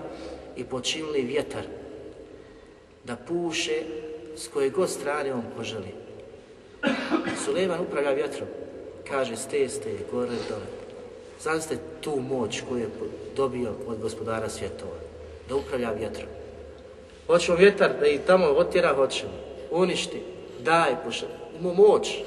i 0.56 0.64
počinili 0.64 1.22
vjetar 1.22 1.62
da 3.04 3.16
puše 3.16 3.82
s 4.36 4.48
koje 4.48 4.70
god 4.70 4.90
strane 4.90 5.34
on 5.34 5.42
poželi. 5.56 5.94
Suleiman 7.44 7.80
upravlja 7.80 8.10
vjetrom, 8.10 8.48
kaže 9.08 9.36
ste, 9.36 9.68
ste, 9.68 9.90
gore, 10.12 10.30
dole. 10.48 10.66
Znam 11.40 11.60
ste 11.60 11.78
tu 12.00 12.20
moć 12.20 12.62
koju 12.68 12.80
je 12.80 12.88
dobio 13.36 13.70
od 13.86 13.98
gospodara 13.98 14.48
svjetova, 14.48 14.96
da 15.48 15.56
upravlja 15.56 15.90
vjetrom. 15.90 16.28
Hoćemo 17.26 17.56
vjetar 17.56 17.90
da 18.00 18.06
i 18.06 18.18
tamo 18.18 18.46
otjera, 18.46 18.94
hoćemo, 18.94 19.32
uništi, 19.70 20.22
daj, 20.60 20.96
puša, 21.04 21.26
ima 21.60 21.72
moć, 21.72 22.18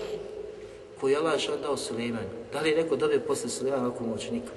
koju 1.00 1.12
je 1.12 1.18
Allah 1.18 1.34
dao 1.62 1.78
Suleimanu. 1.78 2.30
Da 2.54 2.60
li 2.62 2.70
je 2.70 2.76
neko 2.76 2.96
dobio 2.96 3.20
posle 3.20 3.50
Suleimana 3.50 3.88
ovakvu 3.88 4.08
moć? 4.08 4.30
Niko. 4.32 4.52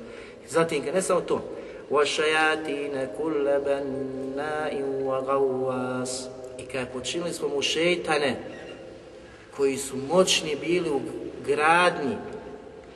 Zatim, 0.49 0.85
ne 0.95 1.03
samo 1.03 1.21
to. 1.21 1.43
وَشَيَاتِينَ 1.91 3.09
كُلَّ 3.19 3.47
بَنَّاءٍ 3.67 4.73
وَغَوَّاسٍ 5.05 6.29
I 6.59 6.63
kada 6.67 6.87
počinili 6.87 7.33
smo 7.33 7.49
mu 7.49 7.63
šeitane, 7.63 8.37
koji 9.57 9.77
su 9.77 9.97
moćni 9.97 10.57
bili 10.57 10.91
u 10.91 11.01
gradnji, 11.47 12.17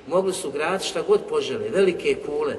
mogli 0.07 0.33
su 0.33 0.51
graditi 0.51 0.89
šta 0.89 1.03
god 1.03 1.21
požele, 1.29 1.69
velike 1.69 2.17
kule. 2.27 2.57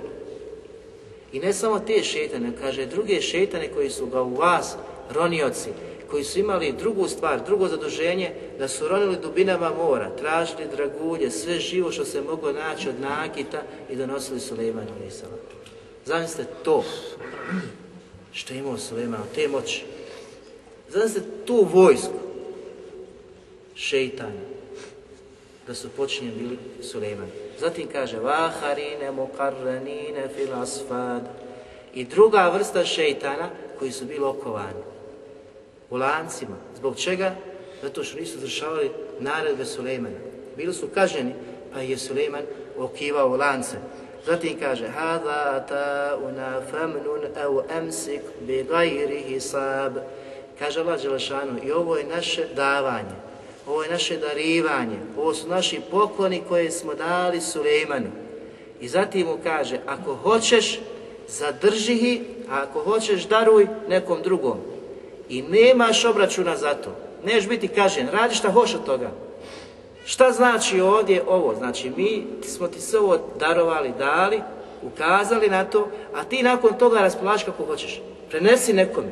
I 1.34 1.40
ne 1.40 1.54
samo 1.54 1.80
te 1.80 2.04
šetane, 2.04 2.52
kaže 2.62 2.86
druge 2.86 3.22
šetane 3.22 3.68
koji 3.68 3.90
su 3.90 4.06
ga 4.06 4.22
u 4.22 4.36
vas, 4.36 4.76
ronioci, 5.12 5.70
koji 6.11 6.25
su 6.25 6.39
imali 6.39 6.73
drugu 6.73 7.09
stvar, 7.09 7.45
drugo 7.45 7.69
zaduženje, 7.69 8.33
da 8.59 8.69
su 8.69 8.89
ronili 8.89 9.17
dubinama 9.23 9.71
mora, 9.75 10.17
tražili 10.17 10.69
dragulje, 10.77 11.31
sve 11.31 11.61
živo 11.61 11.93
što 11.93 12.05
se 12.05 12.21
moglo 12.21 12.53
naći 12.53 12.89
od 12.89 13.01
nakita 13.01 13.63
i 13.91 13.97
donosili 13.97 14.41
Suleimanu 14.41 14.91
Nisala. 15.05 15.33
Zamislite 16.05 16.51
to 16.65 16.85
što 18.33 18.55
je 18.55 18.59
imao 18.59 18.79
Suleiman, 18.79 19.21
te 19.35 19.49
moći. 19.49 19.85
Zamislite 20.89 21.29
tu 21.45 21.69
vojsku 21.73 22.19
šeitanja 23.75 24.49
da 25.67 25.75
su 25.75 25.89
počinjeni 25.89 26.39
bili 26.39 26.59
Suleiman. 26.83 27.29
Zatim 27.61 27.89
kaže 27.93 28.19
vaharine 28.19 29.11
mukarranine 29.11 30.29
fil 30.37 30.55
asfad 30.55 31.23
i 31.95 32.05
druga 32.05 32.49
vrsta 32.49 32.85
šeitana 32.85 33.51
koji 33.79 33.93
su 33.93 34.05
bili 34.05 34.25
okovani 34.25 34.98
u 35.91 35.97
lancima. 35.97 36.57
Zbog 36.77 36.97
čega? 36.97 37.35
Zato 37.83 38.05
što 38.05 38.21
nisu 38.21 38.37
izvršavali 38.37 38.91
naredbe 39.21 39.65
Sulejmana. 39.65 40.17
Bili 40.57 40.75
su 40.75 40.89
kažnjeni, 40.95 41.33
pa 41.73 41.81
je 41.81 41.99
Sulejman 41.99 42.43
okivao 42.79 43.37
lance. 43.37 43.77
Zatim 44.27 44.59
kaže 44.61 44.87
Hada 44.89 45.67
ta'una 45.71 46.61
famnun 46.71 47.21
au 47.45 47.63
amsik 47.79 48.21
bi 48.41 48.67
gajri 48.71 49.23
hisab. 49.23 49.93
Kaže 50.59 50.81
Allah 50.81 51.03
Đelešanu, 51.03 51.59
i 51.65 51.73
ovo 51.73 51.97
je 51.97 52.05
naše 52.05 52.47
davanje, 52.57 53.17
ovo 53.67 53.83
je 53.83 53.91
naše 53.91 54.17
darivanje, 54.17 54.99
ovo 55.17 55.35
su 55.35 55.49
naši 55.49 55.81
pokloni 55.91 56.43
koje 56.49 56.71
smo 56.71 56.95
dali 56.95 57.41
Sulejmanu. 57.41 58.11
I 58.81 58.89
zatim 58.89 59.27
mu 59.27 59.39
kaže, 59.43 59.79
ako 59.87 60.15
hoćeš, 60.15 60.81
zadrži 61.29 61.93
ih, 61.93 62.21
a 62.51 62.63
ako 62.63 62.81
hoćeš, 62.81 63.29
daruj 63.29 63.67
nekom 63.89 64.23
drugom. 64.23 64.59
I 65.29 65.43
nemaš 65.43 66.05
obračuna 66.05 66.57
za 66.57 66.75
to. 66.75 66.97
Neš 67.25 67.49
biti 67.49 67.69
kažen, 67.69 68.09
radi 68.13 68.35
šta 68.35 68.51
hoš 68.51 68.75
od 68.75 68.85
toga. 68.85 69.11
Šta 70.05 70.33
znači 70.33 70.81
ovdje 70.81 71.23
ovo? 71.29 71.55
Znači 71.55 71.91
mi 71.97 72.27
smo 72.43 72.69
ti 72.69 72.81
sve 72.81 72.99
ovo 72.99 73.19
darovali, 73.39 73.93
dali, 73.99 74.41
ukazali 74.83 75.49
na 75.49 75.65
to, 75.65 75.89
a 76.15 76.25
ti 76.25 76.43
nakon 76.43 76.79
toga 76.79 76.99
raspolaži 76.99 77.45
kako 77.45 77.65
hoćeš. 77.65 78.01
Prenesi 78.31 78.73
nekome. 78.73 79.09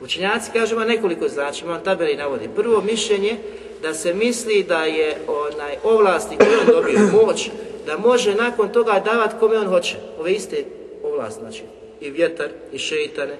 Učenjaci 0.00 0.50
kažu 0.52 0.80
nekoliko 0.80 1.28
znači, 1.28 1.64
imam 1.64 1.80
tabeli 1.84 2.16
navodi. 2.16 2.48
Prvo 2.56 2.80
mišljenje 2.80 3.36
da 3.82 3.94
se 3.94 4.14
misli 4.14 4.62
da 4.62 4.84
je 4.84 5.16
onaj 5.28 5.76
ovlasti 5.84 6.36
koje 6.36 6.58
on 6.60 6.66
dobio, 6.66 7.24
moć, 7.24 7.50
da 7.86 7.98
može 7.98 8.34
nakon 8.34 8.68
toga 8.68 9.02
davati 9.04 9.34
kome 9.40 9.58
on 9.58 9.66
hoće. 9.66 9.96
Ove 10.20 10.32
iste 10.32 10.64
ovlasti, 11.04 11.40
znači 11.40 11.62
i 12.00 12.10
vjetar, 12.10 12.48
i 12.72 12.78
šeitane, 12.78 13.36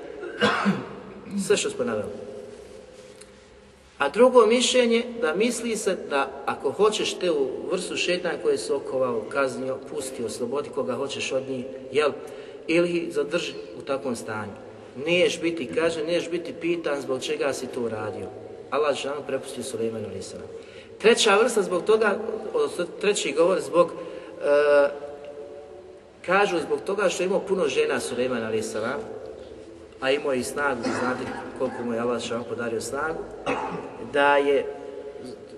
sve 1.47 1.57
što 1.57 1.71
smo 1.71 1.85
naveli. 1.85 2.13
A 3.99 4.09
drugo 4.09 4.47
mišljenje 4.47 5.05
da 5.21 5.35
misli 5.35 5.77
se 5.77 5.97
da 6.11 6.43
ako 6.47 6.71
hoćeš 6.71 7.15
te 7.15 7.31
u 7.31 7.49
vrstu 7.71 7.97
šetanja 7.97 8.39
koje 8.43 8.59
se 8.59 8.75
okovao, 8.75 9.23
kaznio, 9.29 9.79
pusti, 9.91 10.25
oslobodi 10.25 10.69
koga 10.75 10.95
hoćeš 10.95 11.33
od 11.33 11.49
njih, 11.49 11.65
jel? 11.93 12.11
Ili 12.67 12.91
ih 12.91 13.15
zadrži 13.15 13.53
u 13.79 13.83
takvom 13.83 14.17
stanju. 14.17 14.53
Niješ 15.07 15.41
biti 15.41 15.67
kažen, 15.75 16.07
niješ 16.07 16.31
biti 16.31 16.53
pitan 16.61 17.01
zbog 17.01 17.23
čega 17.23 17.53
si 17.53 17.67
to 17.67 17.81
uradio. 17.81 18.27
Allah 18.71 18.97
žanu 18.97 19.21
prepusti 19.27 19.63
Suleimanu 19.63 20.09
Lisana. 20.15 20.45
Treća 20.99 21.37
vrsta 21.37 21.63
zbog 21.63 21.85
toga, 21.85 22.19
treći 23.01 23.33
govor 23.33 23.61
zbog, 23.61 23.91
e, 23.91 24.89
kažu 26.27 26.59
zbog 26.59 26.81
toga 26.87 27.09
što 27.09 27.23
je 27.23 27.27
imao 27.27 27.41
puno 27.41 27.69
žena 27.69 28.01
Suleiman 28.01 28.51
Lisana, 28.51 28.97
a 30.01 30.11
imao 30.11 30.33
je 30.33 30.41
i 30.41 30.45
snagu, 30.45 30.83
znate 30.83 31.25
koliko 31.59 31.83
mu 31.85 31.93
je 31.93 32.01
Allah 32.01 32.23
podario 32.49 32.81
snagu, 32.81 33.19
da 34.13 34.37
je 34.37 34.67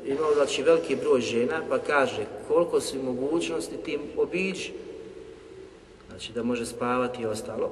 imao 0.07 0.35
znači 0.35 0.63
veliki 0.63 0.97
broj 0.97 1.21
žena, 1.21 1.61
pa 1.69 1.79
kaže 1.79 2.25
koliko 2.49 2.81
su 2.81 3.03
mogućnosti 3.03 3.77
tim 3.77 4.01
obići, 4.17 4.73
znači 6.09 6.33
da 6.33 6.43
može 6.43 6.67
spavati 6.67 7.23
i 7.23 7.27
ostalo, 7.27 7.71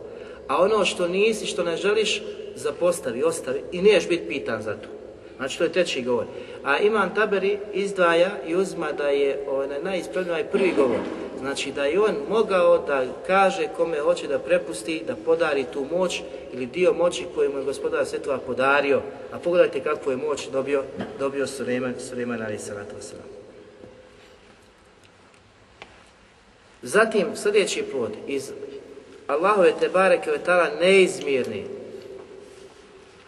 a 0.49 0.63
ono 0.63 0.85
što 0.85 1.09
nisi, 1.09 1.47
što 1.47 1.63
ne 1.63 1.77
želiš, 1.77 2.23
zapostavi, 2.55 3.23
ostavi 3.23 3.63
i 3.73 3.83
niješ 3.83 4.09
biti 4.09 4.29
pitan 4.29 4.63
za 4.63 4.75
to. 4.75 4.89
Znači 5.37 5.59
to 5.59 5.65
je 5.65 5.73
treći 5.73 6.03
govor. 6.03 6.27
A 6.65 6.79
Imam 6.79 7.15
Taberi 7.15 7.59
izdvaja 7.73 8.31
i 8.47 8.57
uzma 8.57 8.93
da 8.93 9.09
je 9.09 9.45
onaj 9.49 9.83
najispravniji 9.83 10.45
prvi 10.53 10.73
govor. 10.77 10.99
Znači 11.39 11.73
da 11.73 11.85
je 11.85 12.01
on 12.01 12.15
mogao 12.29 12.79
da 12.79 13.05
kaže 13.27 13.69
kome 13.77 14.01
hoće 14.01 14.29
da 14.29 14.39
prepusti, 14.39 15.03
da 15.07 15.17
podari 15.17 15.65
tu 15.73 15.87
moć 15.93 16.23
ili 16.53 16.67
dio 16.67 16.93
moći 16.93 17.27
koju 17.35 17.53
mu 17.53 17.59
je 17.59 17.65
gospodar 17.65 18.07
Svetova 18.07 18.39
podario. 18.39 19.03
A 19.33 19.39
pogledajte 19.39 19.81
kakvu 19.81 20.11
je 20.11 20.17
moć 20.17 20.49
dobio, 20.49 20.85
dobio 21.19 21.47
Suleiman, 21.47 21.95
Suleiman 21.99 22.43
ali 22.43 22.59
salatu 22.59 22.95
Zatim 26.83 27.27
sljedeći 27.37 27.85
plod 27.93 28.13
iz 28.27 28.53
Allahove 29.27 29.73
te 29.81 29.89
bareke 29.89 30.31
vetala 30.31 30.69
neizmjerni 30.81 31.65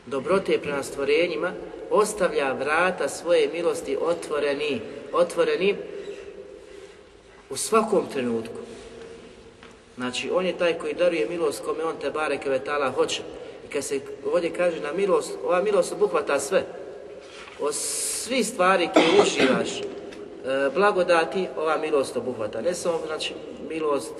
dobrote 0.06 0.58
prema 0.58 0.82
stvorenjima 0.82 1.52
ostavlja 1.90 2.52
vrata 2.52 3.08
svoje 3.08 3.48
milosti 3.52 3.96
otvoreni, 4.00 4.80
otvoreni 5.12 5.76
u 7.50 7.56
svakom 7.56 8.06
trenutku. 8.12 8.58
Znači, 9.96 10.30
on 10.30 10.46
je 10.46 10.58
taj 10.58 10.78
koji 10.78 10.94
daruje 10.94 11.28
milost 11.28 11.64
kome 11.64 11.84
on 11.84 11.94
te 12.00 12.10
bare 12.10 12.38
kevetala 12.38 12.90
hoće. 12.90 13.22
I 13.66 13.72
kad 13.72 13.84
se 13.84 14.00
ovdje 14.32 14.50
kaže 14.50 14.80
na 14.80 14.92
milost, 14.92 15.32
ova 15.44 15.62
milost 15.62 15.92
obuhvata 15.92 16.40
sve. 16.40 16.64
O 17.60 17.72
svi 17.72 18.44
stvari 18.44 18.88
koje 18.94 19.22
uživaš, 19.22 19.80
e, 19.80 19.84
blagodati, 20.74 21.46
ova 21.56 21.76
milost 21.76 22.16
obuhvata. 22.16 22.60
Ne 22.60 22.74
samo, 22.74 23.00
znači, 23.06 23.34
milost 23.68 24.14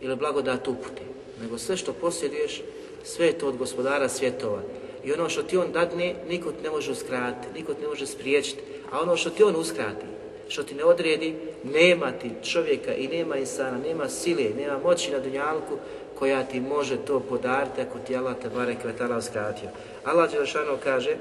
ili 0.00 0.16
blagodat 0.16 0.68
uputi, 0.68 1.02
nego 1.42 1.58
sve 1.58 1.76
što 1.76 1.92
posjeduješ, 1.92 2.62
sve 3.04 3.26
je 3.26 3.38
to 3.38 3.48
od 3.48 3.56
gospodara 3.56 4.08
svjetova. 4.08 4.62
I 5.04 5.12
ono 5.12 5.28
što 5.28 5.42
ti 5.42 5.56
on 5.56 5.72
dadne, 5.72 6.14
niko 6.28 6.52
ne 6.62 6.70
može 6.70 6.92
uskratiti, 6.92 7.54
niko 7.54 7.72
ne 7.82 7.88
može 7.88 8.06
spriječiti. 8.06 8.62
A 8.92 9.00
ono 9.00 9.16
što 9.16 9.30
ti 9.30 9.42
on 9.42 9.56
uskrati, 9.56 10.06
što 10.48 10.62
ti 10.62 10.74
ne 10.74 10.84
odredi, 10.84 11.34
nema 11.64 12.12
ti 12.12 12.30
čovjeka 12.42 12.94
i 12.94 13.08
nema 13.08 13.36
insana, 13.36 13.78
nema 13.78 14.08
sile, 14.08 14.44
nema 14.56 14.78
moći 14.78 15.12
na 15.12 15.18
dunjalku 15.18 15.76
koja 16.18 16.44
ti 16.44 16.60
može 16.60 16.96
to 16.96 17.20
podariti 17.20 17.80
ako 17.80 17.98
ti 17.98 18.16
Allah 18.16 18.36
te 18.42 18.48
barek 18.48 18.84
vetala 18.84 19.16
uskratio. 19.16 19.68
Allah 20.04 20.32
Đelšanu 20.32 20.78
kaže 20.84 21.16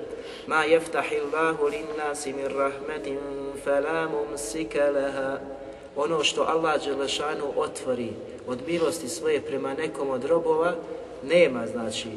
Ma 0.47 0.63
jeftahillahu 0.63 1.65
linnasi 1.65 2.33
min 2.33 2.47
rahmetin 2.47 3.19
fala 3.63 4.09
mumsika 4.09 4.89
laha 4.89 5.39
Ono 5.95 6.23
što 6.23 6.41
Allah 6.41 6.85
Đelšanu 6.85 7.53
otvori 7.55 8.09
od 8.47 8.59
milosti 8.67 9.09
svoje 9.09 9.41
prema 9.41 9.73
nekom 9.73 10.09
od 10.09 10.25
robova, 10.25 10.75
nema 11.23 11.67
znači 11.67 12.07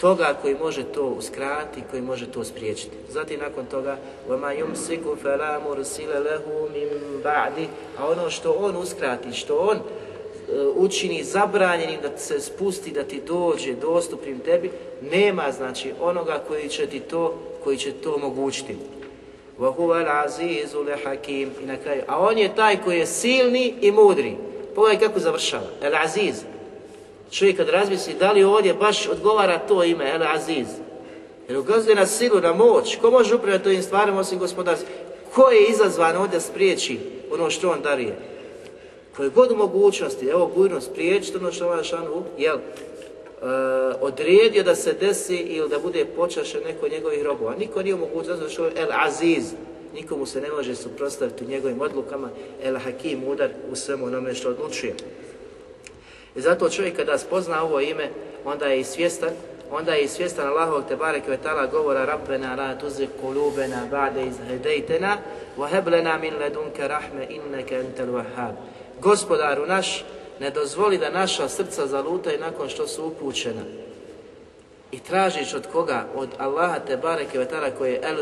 toga 0.00 0.34
koji 0.42 0.54
može 0.54 0.84
to 0.84 1.02
uskrati, 1.02 1.82
koji 1.90 2.02
može 2.02 2.26
to 2.26 2.44
spriječiti. 2.44 2.96
Zatim 3.08 3.40
nakon 3.40 3.66
toga 3.66 3.96
وَمَا 4.28 4.52
يُمْسِكُ 4.52 5.04
فَلَا 5.24 5.60
مُرْسِلَ 5.68 6.10
لَهُ 6.24 6.68
مِنْ 6.74 6.88
بَعْدِ 7.24 7.66
A 7.98 8.08
ono 8.08 8.30
što 8.30 8.52
on 8.52 8.76
uskrati, 8.76 9.32
što 9.32 9.56
on 9.56 9.76
e, 9.76 9.80
učini 10.76 11.24
zabranjenim 11.24 12.00
da 12.02 12.18
se 12.18 12.40
spusti, 12.40 12.90
da 12.90 13.02
ti 13.02 13.22
dođe 13.26 13.74
dostupnim 13.74 14.38
tebi, 14.38 14.70
nema 15.12 15.52
znači 15.52 15.92
onoga 16.00 16.42
koji 16.48 16.68
će 16.68 16.86
ti 16.86 17.00
to, 17.00 17.34
koji 17.64 17.76
će 17.76 17.92
to 17.92 18.14
omogućiti. 18.14 18.76
وَهُوَ 19.58 20.04
الْعَزِيزُ 20.04 20.74
لَحَكِيمُ 20.74 21.48
I 21.62 21.66
na 21.66 21.76
kraju, 21.76 22.02
a 22.06 22.18
on 22.20 22.38
je 22.38 22.54
taj 22.54 22.82
koji 22.84 22.98
je 22.98 23.06
silni 23.06 23.74
i 23.80 23.90
mudri. 23.90 24.36
Pogledaj 24.74 25.08
kako 25.08 25.20
završava. 25.20 25.66
El 25.82 25.94
Aziz, 26.04 26.44
Čovjek 27.31 27.57
kad 27.57 27.69
razmisli 27.69 28.13
da 28.19 28.31
li 28.31 28.43
ovdje 28.43 28.73
baš 28.73 29.07
odgovara 29.07 29.59
to 29.59 29.83
ime, 29.83 30.11
El 30.11 30.23
Aziz. 30.23 30.67
Jer 31.47 31.57
ukazuje 31.57 31.95
na 31.95 32.05
silu, 32.05 32.41
na 32.41 32.53
moć. 32.53 32.97
Ko 33.01 33.11
može 33.11 33.35
upravljati 33.35 33.63
tovim 33.63 33.83
stvarima 33.83 34.19
osim 34.19 34.39
gospodarstva? 34.39 34.89
Ko 35.35 35.49
je 35.49 35.65
izazvan 35.69 36.17
ovdje 36.17 36.39
spriječi 36.39 36.99
ono 37.31 37.49
što 37.49 37.69
on 37.69 37.81
darije? 37.81 38.15
Koje 39.15 39.29
god 39.29 39.57
mogućnosti, 39.57 40.27
evo 40.27 40.51
bujno 40.55 40.81
spriječiti 40.81 41.37
ono 41.37 41.51
što 41.51 41.65
ovaj 41.65 41.83
šanu, 41.83 42.23
jel, 42.37 42.55
uh, 42.55 43.49
odredio 44.01 44.63
da 44.63 44.75
se 44.75 44.93
desi 44.93 45.35
ili 45.35 45.69
da 45.69 45.79
bude 45.79 46.05
počašen 46.05 46.61
neko 46.65 46.87
njegovih 46.87 47.23
robova. 47.23 47.55
Niko 47.55 47.81
nije 47.81 47.95
mogućnost, 47.95 48.39
zato 48.39 48.49
što 48.49 48.65
je 48.65 48.71
El 48.75 48.89
Aziz. 49.05 49.53
Nikomu 49.93 50.25
se 50.25 50.41
ne 50.41 50.49
može 50.49 50.75
suprotstaviti 50.75 51.45
njegovim 51.45 51.81
odlukama. 51.81 52.29
El 52.63 52.77
Hakim, 52.77 53.23
udar 53.27 53.49
u 53.71 53.75
svemu 53.75 54.05
onome 54.05 54.33
što 54.33 54.49
odlučuje. 54.49 54.93
I 56.35 56.41
zato 56.41 56.69
čovjek 56.69 56.95
kada 56.95 57.17
spozna 57.17 57.63
ovo 57.63 57.79
ime, 57.79 58.09
onda 58.45 58.65
je 58.65 58.79
i 58.79 58.83
svjestan, 58.83 59.29
onda 59.71 59.93
je 59.93 60.03
i 60.03 60.07
svjestan 60.07 60.47
Allahovog 60.47 60.83
te 60.87 60.95
barek 60.95 61.27
vetala 61.27 61.65
govora 61.65 62.05
Rabbena 62.05 62.55
la 62.55 62.77
tuzik 62.77 63.09
kulubena 63.21 63.87
ba'de 63.91 64.27
iz 64.27 64.35
hedejtena 64.49 65.17
wa 65.57 65.67
heblena 65.69 66.17
min 66.17 66.35
ledunke 66.35 66.87
rahme 66.87 67.27
inneke 67.29 67.75
entel 67.75 68.07
wahhab. 68.07 68.53
Gospodaru 68.99 69.65
naš, 69.65 70.05
ne 70.39 70.49
dozvoli 70.49 70.97
da 70.97 71.09
naša 71.09 71.49
srca 71.49 71.87
zalutaju 71.87 72.39
nakon 72.39 72.69
što 72.69 72.87
su 72.87 73.05
upućena. 73.05 73.61
I 74.91 74.99
tražiš 74.99 75.53
od 75.53 75.67
koga? 75.71 76.05
Od 76.15 76.29
Allaha 76.37 76.79
te 76.79 76.97
bareke 76.97 77.39
vetala 77.39 77.69
koji 77.77 77.91
je 77.91 78.01
el 78.03 78.17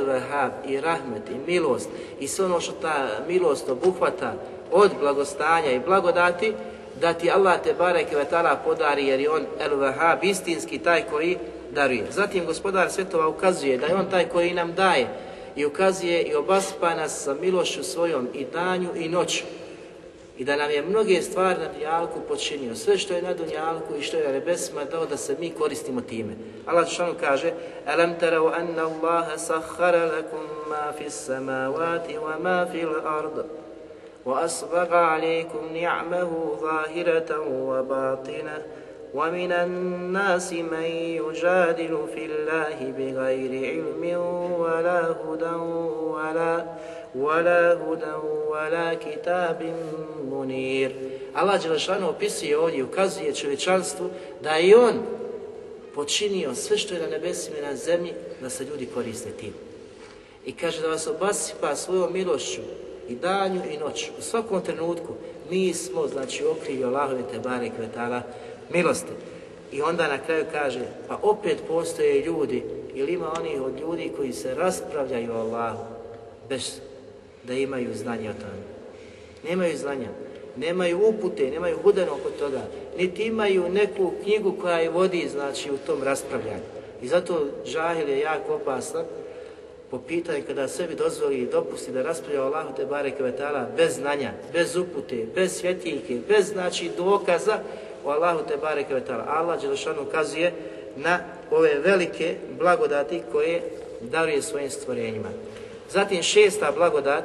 i 0.68 0.82
rahmet 0.82 1.30
i 1.30 1.51
milost 1.51 1.89
i 2.20 2.28
sve 2.28 2.45
ono 2.45 2.60
što 2.60 2.72
ta 2.72 3.07
milost 3.28 3.70
obuhvata 3.70 4.34
od 4.72 4.91
blagostanja 4.99 5.72
i 5.72 5.80
blagodati, 5.80 6.53
da 7.02 7.14
ti 7.14 7.32
Allah 7.32 7.62
te 7.64 7.74
bareke 7.74 8.16
ve 8.16 8.26
podari 8.64 9.08
jer 9.08 9.20
je 9.20 9.30
on 9.30 9.45
el 9.60 9.78
vahab 9.78 10.24
istinski 10.24 10.80
taj 10.80 11.04
koji 11.10 11.38
daruje. 11.72 12.06
Zatim 12.12 12.45
gospodar 12.45 12.91
svetova 12.91 13.28
ukazuje 13.28 13.78
da 13.78 13.86
je 13.86 13.95
on 13.95 14.10
taj 14.10 14.30
koji 14.30 14.54
nam 14.54 14.74
daje 14.74 15.08
i 15.56 15.66
ukazuje 15.66 16.22
i 16.22 16.36
obaspa 16.36 16.95
nas 16.95 17.24
sa 17.24 17.34
milošću 17.34 17.84
svojom 17.84 18.28
i 18.34 18.45
danju 18.45 18.89
i 18.95 19.10
noću. 19.10 19.43
I 20.38 20.45
da 20.45 20.56
nam 20.56 20.72
je 20.72 20.82
mnoge 20.82 21.22
stvari 21.22 21.60
na 21.60 21.68
dunjalku 21.74 22.20
počinio. 22.28 22.76
Sve 22.76 22.97
što 22.97 23.14
je 23.14 23.22
na 23.22 23.34
dunjalku 23.34 23.95
i 24.00 24.02
što 24.02 24.18
je 24.18 24.28
na 24.28 24.32
nebesima 24.32 24.86
dao 24.86 25.06
da 25.06 25.18
se 25.18 25.36
mi 25.39 25.50
koristimo 25.50 26.02
time. 26.02 26.34
Allah 26.66 26.88
šanu 26.88 27.14
kaže 27.20 27.54
Alam 27.86 28.20
tarav 28.20 28.47
anna 28.47 28.84
Allaha 28.84 29.38
sahara 29.38 30.06
lakum 30.06 30.39
ma 30.70 30.93
fis 30.97 31.26
samavati 31.26 32.14
wa 32.14 32.39
ma 32.39 32.68
fil 32.72 32.89
وأسبغ 34.29 34.95
عليكم 34.95 35.77
نعمه 35.77 36.59
ظاهرة 36.61 37.41
وباطنة 37.41 38.62
ومن 39.14 39.53
الناس 39.53 40.53
من 40.53 40.83
يجادل 41.22 42.07
في 42.14 42.25
الله 42.25 42.93
بغير 42.99 43.64
علم 43.64 44.20
ولا 44.61 45.01
هدى 45.11 45.55
ولا 46.01 46.64
ولا 47.14 47.72
هدى 47.72 48.14
ولا 48.49 48.95
كتاب 48.95 49.75
منير 50.33 50.93
Allah 51.35 51.62
Đelešanu 51.62 52.09
opisuje 52.09 52.59
ovdje, 52.59 52.85
ukazuje 52.85 53.35
čovječanstvu 53.35 54.11
da 54.43 54.51
je 54.51 54.77
on 54.77 55.03
počinio 55.95 56.55
sve 56.55 56.79
što 56.79 56.95
je 56.95 57.01
na 57.01 57.07
nebesima 57.07 57.59
i 57.59 57.62
na 57.62 57.77
zemlji 57.77 58.12
da 58.41 58.51
se 58.51 58.64
ljudi 58.64 58.87
koriste 58.95 59.31
tim. 59.31 59.53
I 60.47 60.53
kaže 60.53 60.81
da 60.81 60.89
vas 60.89 61.07
obasipa 61.07 61.77
svojom 61.77 62.12
milošću 62.12 62.61
i 63.10 63.16
danju 63.16 63.62
i 63.72 63.78
noću. 63.78 64.12
U 64.20 64.22
svakom 64.22 64.62
trenutku 64.62 65.14
mi 65.49 65.74
smo, 65.74 66.07
znači, 66.07 66.45
okrivi 66.45 66.84
Allahove 66.84 67.22
te 67.32 67.39
bare 67.39 67.70
kvetala 67.70 68.22
milosti. 68.74 69.12
I 69.72 69.82
onda 69.82 70.07
na 70.07 70.18
kraju 70.18 70.45
kaže, 70.51 70.82
pa 71.07 71.20
opet 71.22 71.57
postoje 71.68 72.26
ljudi, 72.26 72.64
ili 72.93 73.14
ima 73.14 73.34
onih 73.39 73.62
od 73.62 73.80
ljudi 73.80 74.12
koji 74.18 74.34
se 74.34 74.55
raspravljaju 74.55 75.32
o 75.32 75.39
Allahu, 75.39 75.84
bez 76.49 76.80
da 77.43 77.53
imaju 77.53 77.95
znanje 77.95 78.30
o 78.30 78.34
tome. 78.34 78.64
Nemaju 79.49 79.78
znanja, 79.78 80.07
nemaju 80.57 81.07
upute, 81.07 81.51
nemaju 81.51 81.78
hudeno 81.84 82.12
oko 82.12 82.30
toga, 82.39 82.62
niti 82.97 83.24
imaju 83.24 83.70
neku 83.70 84.12
knjigu 84.24 84.55
koja 84.62 84.78
je 84.78 84.89
vodi, 84.89 85.30
znači, 85.32 85.72
u 85.72 85.78
tom 85.78 86.03
raspravljanju. 86.03 86.64
I 87.01 87.07
zato 87.07 87.47
žahil 87.66 88.10
je 88.10 88.20
jako 88.20 88.55
opasan, 88.55 89.05
po 89.92 89.98
pitanju 89.98 90.44
kada 90.48 90.68
sebi 90.68 90.96
dozvoli 90.96 91.38
i 91.38 91.48
dopusti 91.52 91.92
da 91.92 92.02
raspravlja 92.02 92.44
Allahu 92.44 92.76
te 92.76 92.86
bare 92.86 93.12
kvetala 93.12 93.68
bez 93.78 93.96
znanja, 93.96 94.32
bez 94.54 94.76
upute, 94.76 95.26
bez 95.36 95.60
svjetiljke, 95.60 96.20
bez 96.28 96.48
znači 96.48 96.92
dokaza 96.98 97.60
o 98.06 98.10
Allahu 98.10 98.40
te 98.48 98.58
bare 98.58 98.84
kvetala. 98.84 99.26
Allah 99.28 99.62
Đelešanu 99.62 100.02
ukazuje 100.02 100.54
na 100.96 101.20
ove 101.52 101.80
velike 101.80 102.36
blagodati 102.60 103.22
koje 103.32 103.62
daruje 104.02 104.42
svojim 104.42 104.70
stvorenjima. 104.70 105.30
Zatim 105.90 106.24
šesta 106.24 106.72
blagodat 106.72 107.24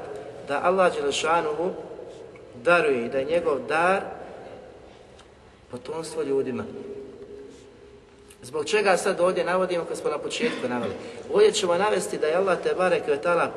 da 0.48 0.60
Allah 0.62 0.94
Đelešanu 0.94 1.72
daruje 2.62 3.06
i 3.06 3.08
da 3.08 3.18
je 3.18 3.24
njegov 3.24 3.58
dar 3.68 4.00
potomstvo 5.70 6.22
ljudima. 6.22 6.64
Zbog 8.44 8.66
čega 8.66 8.96
sad 8.96 9.20
ovdje 9.20 9.44
navodimo 9.44 9.84
kad 9.84 9.96
smo 9.96 10.10
na 10.10 10.18
početku 10.18 10.68
naveli? 10.68 10.92
Ovdje 11.32 11.52
ćemo 11.52 11.74
navesti 11.74 12.18
da 12.18 12.26
je 12.26 12.34
Allah 12.34 12.58
te 12.62 12.74
barek 12.74 13.02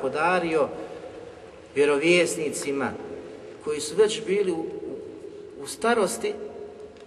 podario 0.02 0.68
vjerovjesnicima 1.74 2.90
koji 3.64 3.80
su 3.80 3.94
već 3.96 4.22
bili 4.26 4.52
u, 4.52 4.64
u, 5.62 5.66
starosti, 5.66 6.34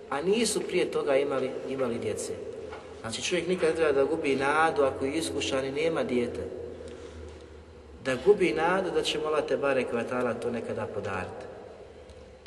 a 0.09 0.21
nisu 0.21 0.61
prije 0.61 0.91
toga 0.91 1.15
imali, 1.15 1.51
imali 1.69 1.99
djece. 1.99 2.33
Znači 3.01 3.21
čovjek 3.21 3.47
nikad 3.47 3.69
ne 3.69 3.75
treba 3.75 3.91
da 3.91 4.03
gubi 4.03 4.35
nadu 4.35 4.83
ako 4.83 5.05
je 5.05 5.13
iskušan 5.13 5.65
i 5.65 5.71
nema 5.71 6.03
dijete. 6.03 6.41
Da 8.05 8.15
gubi 8.25 8.53
nadu 8.53 8.91
da 8.91 9.01
će 9.01 9.19
Allah 9.25 9.45
te 9.47 9.57
barek 9.57 9.87
to 10.41 10.51
nekada 10.51 10.85
podariti 10.85 11.50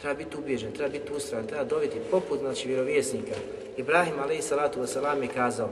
treba 0.05 0.19
biti 0.19 0.37
ubježen, 0.37 0.73
treba 0.73 0.89
biti 0.89 1.13
ustran, 1.13 1.47
treba 1.47 1.65
dobiti 1.65 1.97
poput 2.11 2.41
znači 2.41 2.69
vjerovjesnika. 2.69 3.35
Ibrahim 3.77 4.19
alaihi 4.23 4.43
salatu 4.43 4.81
wasalam 4.81 5.23
je 5.23 5.29
kazao 5.29 5.69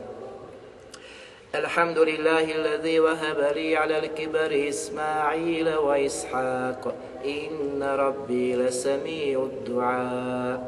Alhamdulillahi 1.52 2.54
alladhi 2.54 3.00
wahaba 3.00 3.54
li 3.54 3.76
ala 3.76 3.94
al-kibari 3.94 4.68
Ismaila 4.68 5.76
wa 5.76 5.98
Ishaq 5.98 6.92
Inna 7.24 7.96
rabbi 7.96 8.56
lasami'u 8.56 9.50
du'a 9.66 10.58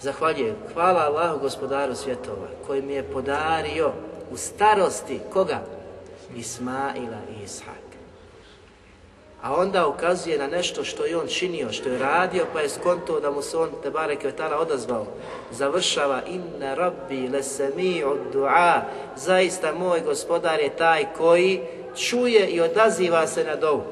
Zahvaljujem, 0.00 0.56
hvala 0.74 1.00
Allahu 1.00 1.38
gospodaru 1.38 1.94
svjetova 1.94 2.48
koji 2.66 2.82
mi 2.82 2.92
je 2.92 3.02
podario 3.02 3.92
u 4.30 4.36
starosti 4.36 5.20
koga? 5.32 5.60
Ismaila 6.36 7.18
i 7.30 7.44
Ishaq 7.44 7.81
a 9.42 9.54
onda 9.54 9.86
ukazuje 9.86 10.38
na 10.38 10.46
nešto 10.46 10.84
što 10.84 11.04
je 11.04 11.16
on 11.16 11.26
činio, 11.26 11.72
što 11.72 11.88
je 11.88 11.98
radio, 11.98 12.46
pa 12.52 12.60
je 12.60 12.68
skonto 12.68 13.20
da 13.20 13.30
mu 13.30 13.42
se 13.42 13.56
on, 13.56 13.70
te 13.82 13.90
bareke 13.90 14.26
vetala, 14.26 14.58
odazvao. 14.58 15.06
Završava, 15.50 16.20
inna 16.26 16.74
rabbi 16.74 17.28
lesemi 17.28 18.04
od 18.04 18.18
dua, 18.32 18.82
zaista 19.16 19.72
moj 19.72 20.00
gospodar 20.00 20.60
je 20.60 20.76
taj 20.76 21.06
koji 21.16 21.60
čuje 21.96 22.46
i 22.46 22.60
odaziva 22.60 23.26
se 23.26 23.44
na 23.44 23.56
dovu, 23.56 23.82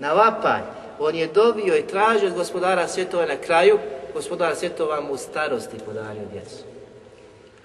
na 0.00 0.12
vapaj. 0.12 0.60
On 0.98 1.14
je 1.14 1.26
dobio 1.26 1.76
i 1.76 1.86
tražio 1.86 2.28
od 2.28 2.34
gospodara 2.34 2.88
svjetova 2.88 3.26
na 3.26 3.36
kraju, 3.36 3.78
gospodar 4.14 4.56
svjetova 4.56 5.00
mu 5.00 5.12
u 5.12 5.16
starosti 5.16 5.76
podario 5.86 6.22
djecu. 6.32 6.64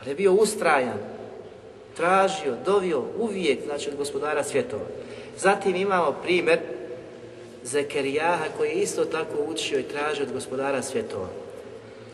Ali 0.02 0.10
je 0.10 0.16
bio 0.16 0.34
ustrajan, 0.34 0.98
tražio, 1.96 2.56
dovio 2.66 3.04
uvijek, 3.20 3.66
znači 3.66 3.90
od 3.90 3.96
gospodara 3.96 4.44
svjetova. 4.44 4.86
Zatim 5.38 5.76
imamo 5.76 6.12
primjer 6.24 6.60
Zekerijaha 7.64 8.46
koji 8.58 8.70
je 8.70 8.76
isto 8.76 9.06
tako 9.06 9.38
učio 9.48 9.80
i 9.80 9.84
tražio 9.84 10.26
od 10.26 10.34
gospodara 10.34 10.82
svjetova. 10.82 11.28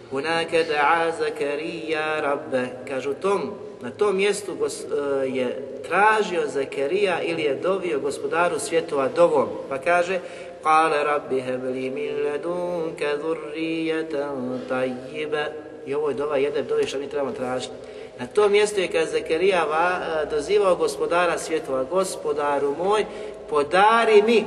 Hunake 0.10 0.66
da'a 0.66 1.12
Zekerija 1.20 2.22
rabbe. 2.22 2.68
Kažu 2.88 3.14
tom, 3.14 3.52
na 3.82 3.92
tom 3.92 4.16
mjestu 4.16 4.52
e, 4.52 5.28
je 5.28 5.80
tražio 5.88 6.48
Zekerija 6.48 7.22
ili 7.22 7.42
je 7.42 7.56
dovio 7.56 8.00
gospodaru 8.00 8.60
svjetova 8.60 9.08
dovom. 9.08 9.48
Pa 9.70 9.78
kaže 9.78 10.20
Kale 10.64 11.04
rabbi 11.04 11.42
hebli 11.42 11.90
min 11.90 12.24
ledunke 12.24 13.08
zurrijetan 13.22 14.60
tajjibe. 14.70 15.46
I 15.86 15.94
ovo 15.94 16.10
je 16.10 16.16
dova 16.16 16.38
jedan 16.38 16.66
dove 16.66 16.88
što 16.88 17.00
mi 17.00 17.10
trebamo 17.10 17.32
tražiti. 17.32 17.74
Na 18.20 18.28
tom 18.28 18.52
mjestu 18.52 18.80
je 18.80 18.88
kad 18.88 19.10
Zekerija 19.10 19.66
e, 19.66 20.26
dozivao 20.36 20.76
gospodara 20.76 21.38
svjetova, 21.38 21.84
gospodaru 21.84 22.76
moj, 22.78 23.06
podari 23.50 24.22
mi 24.22 24.46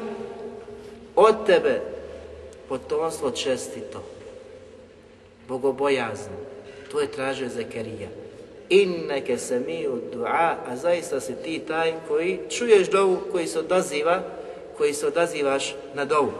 od 1.16 1.46
tebe 1.46 1.80
potomstvo 2.68 3.30
čestito, 3.30 4.02
bogobojazno. 5.48 6.36
To 6.92 7.00
je 7.00 7.12
tražio 7.12 7.48
Zekerija. 7.48 8.08
Inneke 8.68 9.38
se 9.38 9.60
mi 9.60 9.88
u 9.88 9.98
dua, 10.12 10.56
a 10.66 10.76
zaista 10.76 11.20
si 11.20 11.34
ti 11.44 11.58
taj 11.58 11.92
koji 12.08 12.40
čuješ 12.50 12.90
dovu, 12.90 13.18
koji 13.32 13.46
se 13.46 13.58
odaziva, 13.58 14.22
koji 14.76 14.94
se 14.94 15.06
odazivaš 15.06 15.74
na 15.94 16.04
dovu. 16.04 16.32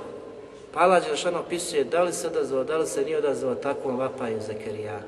Pala 0.72 1.00
Đelšan 1.00 1.36
opisuje 1.36 1.84
da 1.84 2.02
li 2.02 2.12
se 2.12 2.26
odazvao, 2.26 2.64
da 2.64 2.76
li 2.76 2.86
se 2.86 3.04
nije 3.04 3.18
odazvao 3.18 3.54
takvom 3.54 3.98
vapaju 3.98 4.40
Zekerija. 4.40 5.00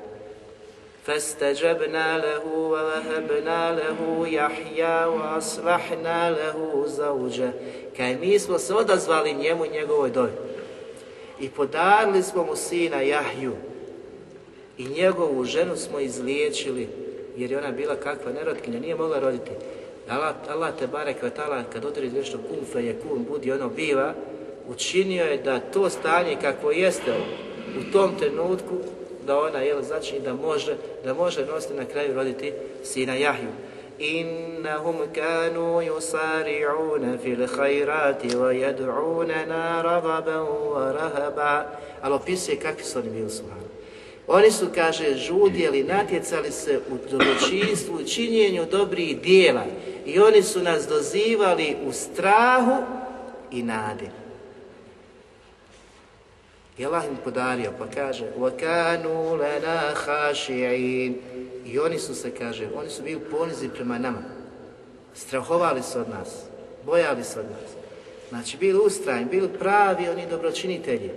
فاستجبنا 1.06 2.18
له 2.18 2.46
ووهبنا 2.46 3.72
له 3.72 4.28
يحيى 4.28 5.04
وأصلحنا 5.04 6.30
له 6.30 6.84
زوجه 6.86 7.52
Kaj 7.96 8.20
mi 8.20 8.38
smo 8.38 8.58
se 8.58 8.74
odazvali 8.74 9.34
njemu 9.34 9.64
i 9.64 9.70
njegovoj 9.70 10.10
dobi. 10.10 10.32
I 11.40 11.48
podarili 11.48 12.22
smo 12.22 12.44
mu 12.44 12.56
sina 12.56 13.00
Jahju. 13.00 13.52
I 14.78 14.84
njegovu 14.84 15.44
ženu 15.44 15.76
smo 15.76 16.00
izliječili, 16.00 16.88
jer 17.36 17.50
je 17.50 17.58
ona 17.58 17.70
bila 17.70 17.96
kakva 17.96 18.32
nerotkinja, 18.32 18.80
nije 18.80 18.94
mogla 18.94 19.18
roditi. 19.18 19.50
Allah, 20.08 20.34
Allah 20.48 20.78
te 20.78 20.86
barek 20.86 21.22
vatala, 21.22 21.62
kad 21.72 21.84
odredi 21.84 22.18
nešto 22.18 22.38
kum 22.38 22.66
fe 22.72 22.84
je 22.84 23.00
kum, 23.00 23.26
budi 23.30 23.52
ono 23.52 23.68
biva, 23.68 24.14
učinio 24.68 25.24
je 25.24 25.36
da 25.36 25.60
to 25.60 25.90
stanje 25.90 26.36
kakvo 26.40 26.70
jeste 26.70 27.12
u 27.78 27.92
tom 27.92 28.18
trenutku, 28.18 28.74
da 29.27 29.39
ona 29.39 29.59
jel 29.59 29.81
znači 29.81 30.19
da 30.19 30.33
može 30.33 30.75
da 31.03 31.13
može 31.13 31.45
nositi 31.45 31.73
na 31.73 31.85
kraju 31.85 32.13
roditi 32.13 32.53
sina 32.83 33.15
Jahju. 33.15 33.49
Innahum 33.99 34.95
kanu 35.15 35.81
yusari'una 35.81 37.17
fil 37.23 37.47
khairati 37.47 38.27
wa 38.27 38.51
yad'unana 38.53 39.81
raghaban 39.81 40.45
wa 40.73 40.93
rahaba. 40.93 41.65
Al 42.01 42.13
opisuje 42.13 42.59
kakvi 42.59 42.83
su 42.83 42.99
oni 42.99 43.09
bili 43.09 43.29
oni 44.27 44.51
su, 44.51 44.67
kaže, 44.75 45.15
žudjeli, 45.15 45.83
natjecali 45.83 46.51
se 46.51 46.79
u 46.91 47.09
dobročinstvu, 47.11 47.95
u 47.95 48.03
činjenju 48.03 48.65
dobrih 48.71 49.21
dijela 49.21 49.63
i 50.05 50.19
oni 50.19 50.43
su 50.43 50.63
nas 50.63 50.87
dozivali 50.87 51.75
u 51.87 51.91
strahu 51.91 52.83
i 53.51 53.63
nadi. 53.63 54.09
I 56.78 56.84
Allah 56.84 57.04
im 57.04 57.16
podario, 57.24 57.72
pa 57.78 57.86
kaže 57.86 58.24
وَكَانُوا 58.38 59.36
لَنَا 59.36 59.94
خَاشِعِينَ 59.94 61.14
I 61.64 61.78
oni 61.78 61.98
su 61.98 62.14
se, 62.14 62.30
kaže, 62.30 62.68
oni 62.76 62.90
su 62.90 63.02
bili 63.02 63.20
ponizni 63.20 63.68
prema 63.68 63.98
nama. 63.98 64.22
Strahovali 65.14 65.82
su 65.82 65.98
od 65.98 66.08
nas, 66.08 66.28
bojali 66.86 67.24
se 67.24 67.40
od 67.40 67.46
nas. 67.46 67.70
Znači, 68.28 68.56
bili 68.56 68.78
ustrajni, 68.78 69.30
bili 69.30 69.48
pravi 69.48 70.08
oni 70.08 70.26
dobročinitelji. 70.30 71.10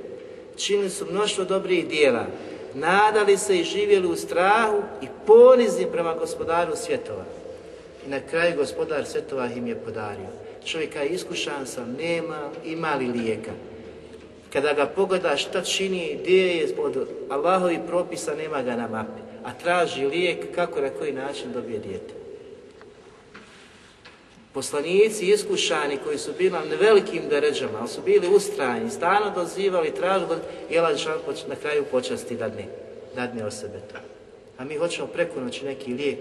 Činili 0.57 0.89
su 0.89 1.05
mnoštvo 1.11 1.45
dobrih 1.45 1.87
dijela. 1.87 2.25
Nadali 2.73 3.37
se 3.37 3.59
i 3.59 3.63
živjeli 3.63 4.07
u 4.07 4.15
strahu 4.15 4.81
i 5.01 5.07
ponizni 5.25 5.87
prema 5.91 6.13
gospodaru 6.13 6.75
svjetova. 6.75 7.23
I 8.07 8.09
na 8.09 8.19
kraju 8.19 8.57
gospodar 8.57 9.05
svjetova 9.05 9.45
im 9.45 9.67
je 9.67 9.75
podario. 9.75 10.27
Čovjeka 10.65 10.99
je 10.99 11.09
iskušan 11.09 11.65
sam, 11.65 11.95
nema, 11.99 12.49
ima 12.65 12.95
li 12.95 13.07
lijeka. 13.07 13.51
Kada 14.52 14.72
ga 14.72 14.86
pogledaš 14.86 15.44
šta 15.44 15.62
čini, 15.62 16.18
gdje 16.22 16.56
je 16.56 16.74
od 16.78 17.08
Allahovi 17.28 17.80
propisa, 17.86 18.34
nema 18.34 18.62
ga 18.62 18.76
na 18.76 18.88
mapi, 18.88 19.20
a 19.44 19.52
traži 19.52 20.06
lijek 20.06 20.54
kako 20.54 20.80
na 20.80 20.90
koji 20.90 21.12
način 21.12 21.52
dobije 21.52 21.78
dijete. 21.78 22.14
Poslanici 24.52 25.26
iskušani 25.26 25.98
koji 26.04 26.18
su 26.18 26.32
bili 26.38 26.50
na 26.50 26.76
velikim 26.80 27.22
deređama, 27.30 27.78
ali 27.78 27.88
su 27.88 28.00
bili 28.02 28.28
ustrajni, 28.28 28.90
stalno 28.90 29.30
dozivali, 29.30 29.94
tražili, 29.94 30.36
je 30.70 30.82
na 31.48 31.54
kraju 31.62 31.84
počasti 31.90 32.36
dadne, 32.36 32.64
dadne 33.14 33.44
o 33.44 33.50
sebe 33.50 33.80
to. 33.92 33.98
A 34.58 34.64
mi 34.64 34.76
hoćemo 34.76 35.06
preko 35.06 35.40
noći 35.40 35.64
neki 35.64 35.92
lijek, 35.92 36.18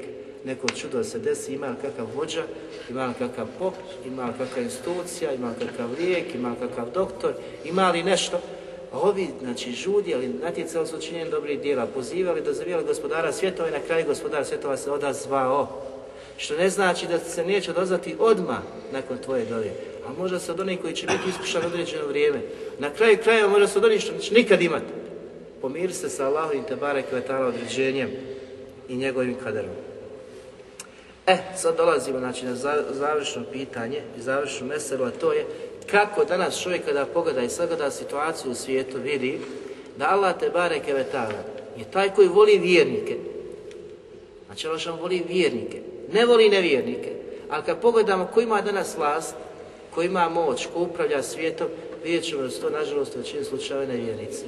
neko 0.48 0.68
čudo 0.68 0.98
da 0.98 1.04
se 1.04 1.20
desi, 1.20 1.54
ima 1.54 1.76
kakav 1.82 2.08
vođa, 2.16 2.44
ima 2.90 3.14
kakav 3.20 3.48
pop, 3.60 3.74
ima 4.06 4.34
kakva 4.38 4.62
institucija, 4.62 5.34
ima 5.34 5.54
kakav 5.60 5.90
lijek, 6.00 6.36
ima 6.36 6.56
kakav 6.60 6.90
doktor, 6.94 7.34
ima 7.66 7.92
li 7.92 8.04
nešto. 8.04 8.40
A 8.92 9.00
ovi, 9.00 9.28
znači, 9.42 9.72
žudjeli, 9.72 10.28
natjecali 10.28 10.88
su 10.88 11.02
činjenje 11.02 11.30
dobrih 11.30 11.62
dijela, 11.62 11.86
pozivali, 11.86 12.42
dozivjeli 12.42 12.84
gospodara 12.84 13.32
svjetova 13.32 13.70
i 13.70 13.72
na 13.72 13.80
kraju 13.80 14.06
gospodara 14.06 14.46
svjetova 14.46 14.78
se 14.78 14.92
odazvao. 14.92 15.84
Što 16.38 16.56
ne 16.56 16.70
znači 16.70 17.08
da 17.08 17.20
se 17.20 17.46
neće 17.46 17.72
odazvati 17.72 18.16
odmah 18.20 18.60
nakon 18.94 19.18
tvoje 19.18 19.46
dove. 19.46 19.72
A 20.08 20.14
možda 20.18 20.40
se 20.40 20.52
od 20.52 20.60
onih 20.60 20.82
koji 20.82 20.94
će 20.94 21.08
biti 21.08 21.30
iskušan 21.30 21.66
određeno 21.66 22.08
vrijeme. 22.08 22.42
Na 22.80 22.90
kraju 22.90 23.18
krajeva 23.24 23.50
možda 23.50 23.68
se 23.68 23.80
od 23.80 23.86
onih 23.86 24.02
što 24.02 24.14
neće 24.14 24.34
nikad 24.34 24.62
imati. 24.62 24.94
Pomiri 25.62 25.94
se 25.94 26.10
sa 26.10 26.26
Allahovim 26.28 26.64
te 26.64 26.76
barek 26.76 27.06
određenjem 27.48 28.10
i 28.90 28.96
njegovim 28.96 29.36
kaderom. 29.44 29.72
E, 31.28 31.38
sad 31.56 31.78
dolazimo 31.78 32.20
znači, 32.20 32.46
na 32.46 32.56
završno 32.92 33.44
pitanje 33.52 34.02
i 34.18 34.22
završnu 34.22 34.68
meselu, 34.68 35.06
a 35.06 35.12
to 35.12 35.34
je 35.34 35.46
kako 35.92 36.26
danas 36.26 36.62
čovjek 36.62 36.86
kada 36.86 37.06
pogleda 37.06 37.42
i 37.42 37.50
sagleda 37.50 37.92
situaciju 37.92 38.52
u 38.52 38.56
svijetu 38.56 38.98
vidi 39.04 39.40
da 39.98 40.10
Allah 40.10 40.40
te 40.40 40.50
bareke 40.50 40.94
vetala 40.94 41.44
je 41.78 41.92
taj 41.92 42.14
koji 42.14 42.28
voli 42.28 42.58
vjernike. 42.58 43.18
Znači 44.46 44.68
Allah 44.68 45.02
voli 45.02 45.24
vjernike, 45.28 45.82
ne 46.14 46.26
voli 46.26 46.50
nevjernike. 46.50 47.12
Ali 47.50 47.64
kad 47.64 47.82
pogledamo 47.82 48.28
ko 48.34 48.42
ima 48.42 48.62
danas 48.62 48.98
vlast, 48.98 49.36
ko 49.96 50.02
ima 50.02 50.30
moć, 50.30 50.68
ko 50.74 50.80
upravlja 50.80 51.24
svijetom, 51.24 51.68
vidjet 52.04 52.24
ćemo 52.24 52.42
da 52.42 52.50
su 52.50 52.62
to 52.62 52.70
nažalost 52.70 53.16
u 53.16 53.20
većini 53.20 53.44
slučajeva 53.44 53.86
nevjernici. 53.86 54.46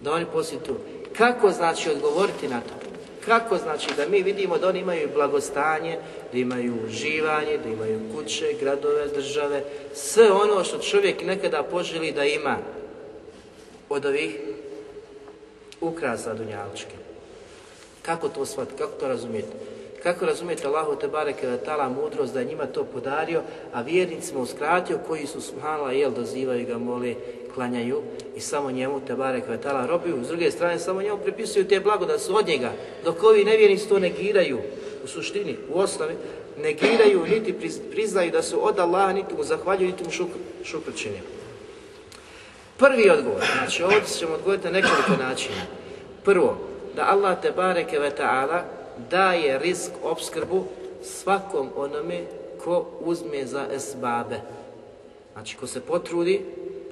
Da 0.00 0.12
oni 0.12 0.26
poslije 0.32 0.64
tu. 0.64 0.74
Kako 1.16 1.50
znači 1.50 1.90
odgovoriti 1.90 2.48
na 2.48 2.60
to? 2.60 2.89
Kako 3.24 3.56
znači 3.56 3.88
da 3.96 4.08
mi 4.08 4.22
vidimo 4.22 4.58
da 4.58 4.68
oni 4.68 4.78
imaju 4.78 5.08
blagostanje, 5.14 5.98
da 6.32 6.38
imaju 6.38 6.74
uživanje, 6.86 7.58
da 7.58 7.68
imaju 7.68 8.00
kuće, 8.14 8.54
gradove, 8.60 9.06
države, 9.06 9.64
sve 9.94 10.32
ono 10.32 10.64
što 10.64 10.78
čovjek 10.78 11.22
nekada 11.24 11.62
poželi 11.62 12.12
da 12.12 12.24
ima 12.24 12.58
od 13.88 14.06
ovih 14.06 14.40
ukrasa 15.80 16.34
dunjalučke. 16.34 16.94
Kako 18.02 18.28
to 18.28 18.46
shvatiti, 18.46 18.78
kako 18.78 18.92
to 18.92 19.08
razumijeti? 19.08 19.52
Kako 20.02 20.26
razumijete 20.26 20.66
Allahu 20.66 20.96
te 20.96 21.08
bareke 21.08 21.46
tala 21.64 21.88
mudrost 21.88 22.34
da 22.34 22.40
je 22.40 22.46
njima 22.46 22.66
to 22.66 22.84
podario, 22.84 23.42
a 23.72 23.82
vjernicima 23.82 24.40
uskratio 24.40 24.98
koji 25.06 25.26
su 25.26 25.40
subhanallah 25.40 25.96
jel 25.96 26.10
dozivaju 26.10 26.66
ga, 26.66 26.78
moli, 26.78 27.16
klanjaju 27.54 28.02
i 28.36 28.40
samo 28.40 28.70
njemu 28.70 29.00
te 29.06 29.14
bareke 29.14 29.56
tala 29.62 29.86
robiju. 29.86 30.24
S 30.24 30.28
druge 30.28 30.50
strane 30.50 30.78
samo 30.78 31.02
njemu 31.02 31.18
pripisuju 31.18 31.68
te 31.68 31.80
blago 31.80 32.18
su 32.18 32.36
od 32.36 32.46
njega, 32.46 32.72
dok 33.04 33.22
ovi 33.22 33.44
nevjernici 33.44 33.88
to 33.88 33.98
negiraju 33.98 34.58
u 35.04 35.06
suštini, 35.06 35.56
u 35.74 35.78
osnovi, 35.78 36.14
negiraju 36.58 37.26
niti 37.26 37.54
priznaju 37.90 38.30
da 38.30 38.42
su 38.42 38.66
od 38.66 38.78
Allaha, 38.78 39.12
niti 39.12 39.34
mu 39.34 39.44
zahvaljuju, 39.44 39.90
niti 39.90 40.04
mu 40.04 40.10
šukr, 40.64 40.92
Prvi 42.78 43.10
odgovor, 43.10 43.42
znači 43.58 43.82
ovdje 43.82 44.00
ćemo 44.18 44.34
odgovoriti 44.34 44.66
na 44.66 44.72
nekoliko 44.72 45.22
načina. 45.22 45.62
Prvo, 46.24 46.56
da 46.96 47.06
Allah 47.10 47.42
te 47.42 47.50
bareke 47.50 47.98
ve 47.98 48.10
ta'ala 48.18 48.79
daje 49.10 49.58
risk 49.58 49.92
opskrbu 50.02 50.64
svakom 51.02 51.70
onome 51.76 52.24
ko 52.64 52.86
uzme 53.00 53.46
za 53.46 53.66
esbabe. 53.72 54.40
Znači, 55.32 55.56
ko 55.56 55.66
se 55.66 55.80
potrudi, 55.80 56.40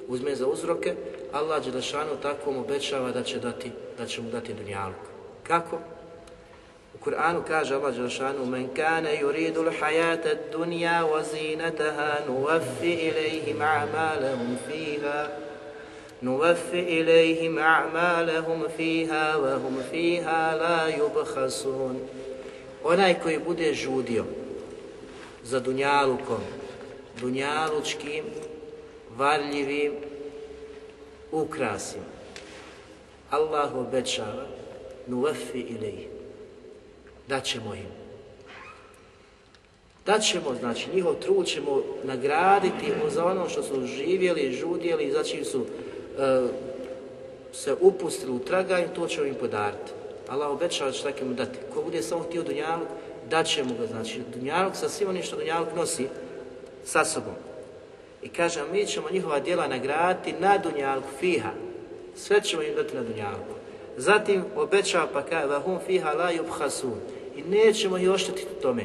uzme 0.07 0.35
za 0.35 0.47
uzroke, 0.47 0.95
Allah 1.33 1.65
Đelešanu 1.65 2.15
tako 2.21 2.51
mu 2.51 2.59
obećava 2.59 3.11
da 3.11 3.23
će, 3.23 3.39
dati, 3.39 3.71
da 3.97 4.05
će 4.05 4.21
mu 4.21 4.29
dati 4.29 4.53
dunjaluk. 4.53 5.05
Kako? 5.43 5.77
U 6.95 7.05
Kur'anu 7.05 7.41
kaže 7.47 7.75
Allah 7.75 7.95
Đelešanu 7.95 8.45
Men 8.45 8.67
kane 8.75 9.19
yuridu 9.21 9.63
l'hajata 9.63 10.35
dunja 10.51 11.03
wa 11.03 11.23
zinataha 11.23 12.25
nuvaffi 12.27 12.93
ilaihim 12.93 13.61
a'malahum 13.61 14.57
fiha 14.67 15.27
نوفي 16.24 16.80
إليهم 17.00 17.58
أعمالهم 17.58 18.68
فيها 18.76 19.36
وهم 19.36 19.82
فيها 19.90 20.56
لا 20.56 20.88
يبخسون 20.88 22.00
Onaj 22.84 23.14
koji 23.22 23.38
bude 23.38 23.74
žudio 23.74 24.24
za 25.44 25.60
dunjalukom, 25.60 26.40
dunjalučkim, 27.20 28.24
varljivim 29.16 29.92
ukrasima, 31.32 32.04
Allah 33.30 33.74
obećava 33.74 34.46
nuvefi 35.06 35.58
ili 35.58 36.08
da 37.28 37.40
ćemo 37.40 37.74
im. 37.74 37.90
Da 40.06 40.18
ćemo, 40.18 40.54
znači 40.60 40.86
njihov 40.94 41.14
trud 41.14 41.46
ćemo 41.46 41.82
nagraditi 42.02 42.92
za 43.10 43.24
ono 43.24 43.48
što 43.48 43.62
su 43.62 43.86
živjeli, 43.86 44.52
žudjeli, 44.52 45.10
znači 45.10 45.44
su 45.44 45.66
E, 45.66 45.87
se 47.53 47.75
upustili 47.81 48.31
u 48.31 48.39
traganju, 48.39 48.87
to 48.95 49.07
ćemo 49.07 49.25
im 49.25 49.35
podariti. 49.35 49.91
Allah 50.27 50.49
obećava 50.49 50.91
da 50.91 51.11
će 51.11 51.25
mu 51.25 51.33
dati. 51.33 51.57
Ko 51.73 51.81
bude 51.81 52.01
samo 52.01 52.23
htio 52.23 52.43
Dunjaluk, 52.43 52.87
dat 53.29 53.45
će 53.45 53.63
mu 53.63 53.73
ga. 53.79 53.87
Znači, 53.87 54.21
Dunjaluk 54.33 54.75
sa 54.75 54.89
svim 54.89 55.09
onim 55.09 55.23
što 55.23 55.35
Dunjaluk 55.35 55.75
nosi 55.75 56.07
sa 56.85 57.05
sobom. 57.05 57.33
I 58.21 58.29
kaže, 58.29 58.63
mi 58.71 58.85
ćemo 58.85 59.09
njihova 59.11 59.39
djela 59.39 59.67
nagraditi 59.67 60.33
na 60.39 60.57
Dunjaluk, 60.57 61.05
fiha. 61.19 61.49
Sve 62.15 62.41
ćemo 62.41 62.63
im 62.63 62.75
dati 62.75 62.95
na 62.95 63.03
Dunjalku. 63.03 63.53
Zatim 63.97 64.43
obećava 64.55 65.07
pa 65.13 65.21
kaže, 65.21 65.47
vahum 65.47 65.79
fiha 65.87 66.13
la 66.13 66.31
yubhasun. 66.31 66.95
I 67.35 67.41
nećemo 67.41 67.97
ih 67.97 68.09
oštetiti 68.09 68.61
tome. 68.61 68.83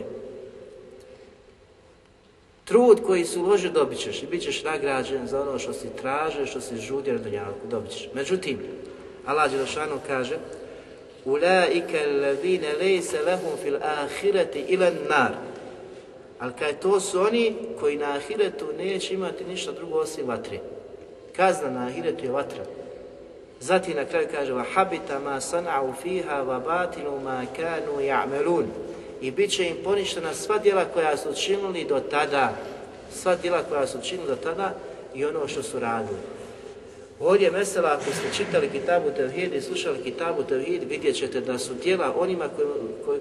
Trud 2.65 3.01
koji 3.07 3.25
si 3.25 3.39
uložio 3.39 3.71
dobit 3.71 3.99
ćeš 3.99 4.23
i 4.23 4.27
bit 4.27 4.43
ćeš 4.43 4.63
nagrađen 4.63 5.27
za 5.27 5.43
ono 5.43 5.59
što 5.59 5.73
si 5.73 5.97
tražio, 6.01 6.47
što 6.47 6.61
si 6.61 6.77
žudio 6.77 7.13
na 7.13 7.19
dunjalku, 7.19 7.67
dobit 7.71 7.91
ćeš. 7.91 8.09
Međutim, 8.15 8.59
Allah 9.27 9.51
Đelešanu 9.51 9.99
kaže 10.07 10.37
Ulaika 11.25 11.99
alladhina 12.05 12.69
laysa 12.81 13.25
lahum 13.27 13.57
fil 13.63 13.77
ahireti 13.83 14.65
ila 14.69 14.91
nar. 15.09 15.33
Ali 16.39 16.53
kaj 16.59 16.73
to 16.73 17.01
su 17.01 17.21
oni 17.21 17.55
koji 17.81 17.97
na 17.97 18.13
ahiretu 18.13 18.67
neće 18.79 19.15
imati 19.15 19.45
ništa 19.45 19.73
drugo 19.73 19.99
osim 19.99 20.27
vatre. 20.27 20.59
Kazna 21.37 21.71
na 21.71 21.87
ahiretu 21.87 22.25
je 22.25 22.31
vatra. 22.31 22.65
Zatim 23.61 23.97
na 23.97 24.05
kraju 24.05 24.29
kaže 24.33 24.55
habita 24.75 25.19
ma 25.19 25.41
sana'u 25.41 25.93
fiha 26.03 26.43
wa 26.43 26.65
batinu 26.65 27.21
ma 27.21 27.45
kanu 27.57 28.01
ya'malun 28.01 28.65
i 29.25 29.31
bit 29.31 29.51
će 29.51 29.69
im 29.69 29.77
poništena 29.85 30.35
sva 30.35 30.59
djela 30.59 30.85
koja 30.85 31.17
su 31.17 31.31
učinili 31.31 31.85
do 31.85 32.01
tada, 32.01 32.57
sva 33.13 33.37
djela 33.37 33.63
koja 33.63 33.87
su 33.87 33.99
učinili 33.99 34.29
do 34.29 34.37
tada 34.37 34.75
i 35.15 35.25
ono 35.25 35.49
što 35.49 35.63
su 35.63 35.79
radili. 35.79 36.19
Ovdje 37.21 37.51
mesela, 37.51 37.93
ako 37.93 38.05
ste 38.05 38.45
čitali 38.45 38.69
Kitabu 38.69 39.11
Tevhid 39.17 39.55
i 39.55 39.61
slušali 39.61 40.03
Kitabu 40.03 40.43
Tevhid, 40.43 40.83
vidjet 40.89 41.17
ćete 41.17 41.41
da 41.41 41.59
su 41.59 41.75
djela 41.83 42.15
onima 42.19 42.49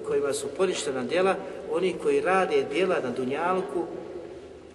kojima 0.08 0.34
su 0.34 0.48
poništena 0.58 1.04
djela, 1.04 1.36
oni 1.72 1.96
koji 2.04 2.22
rade 2.22 2.66
djela 2.74 2.96
na 3.04 3.10
Dunjalku 3.10 3.86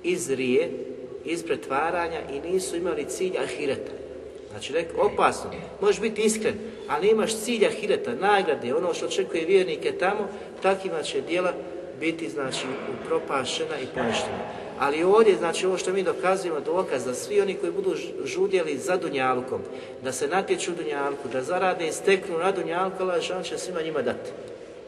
iz 0.02 0.30
rije, 0.30 0.70
iz 1.24 1.44
pretvaranja 1.44 2.20
i 2.32 2.50
nisu 2.50 2.76
imali 2.76 3.04
cilj 3.04 3.38
ahireta. 3.38 3.92
Znači, 4.50 4.74
opasno, 4.98 5.50
možeš 5.80 6.00
biti 6.00 6.22
iskren, 6.22 6.54
ali 6.88 7.08
imaš 7.08 7.36
cilja 7.36 7.70
hireta, 7.70 8.14
nagrade, 8.14 8.74
ono 8.74 8.94
što 8.94 9.06
očekuje 9.06 9.44
vjernike 9.44 9.92
tamo, 9.92 10.28
takvima 10.62 11.02
će 11.02 11.20
djela 11.20 11.52
biti, 12.00 12.28
znači, 12.28 12.66
upropašena 13.04 13.78
i 13.82 13.86
poništena. 13.94 14.38
Ali 14.78 15.04
ovdje, 15.04 15.36
znači, 15.36 15.66
ovo 15.66 15.78
što 15.78 15.92
mi 15.92 16.02
dokazujemo, 16.02 16.60
dokaz 16.60 17.04
da 17.04 17.14
svi 17.14 17.40
oni 17.40 17.54
koji 17.54 17.72
budu 17.72 17.94
žudjeli 18.24 18.78
za 18.78 18.96
Dunjalukom, 18.96 19.60
da 20.02 20.12
se 20.12 20.28
natječu 20.28 20.72
Dunjalku, 20.72 21.28
da 21.32 21.42
zarade 21.42 21.88
i 21.88 21.92
steknu 21.92 22.38
na 22.38 22.52
Dunjalku, 22.52 23.02
Allah 23.02 23.44
će 23.44 23.58
svima 23.58 23.82
njima 23.82 24.02
dati. 24.02 24.30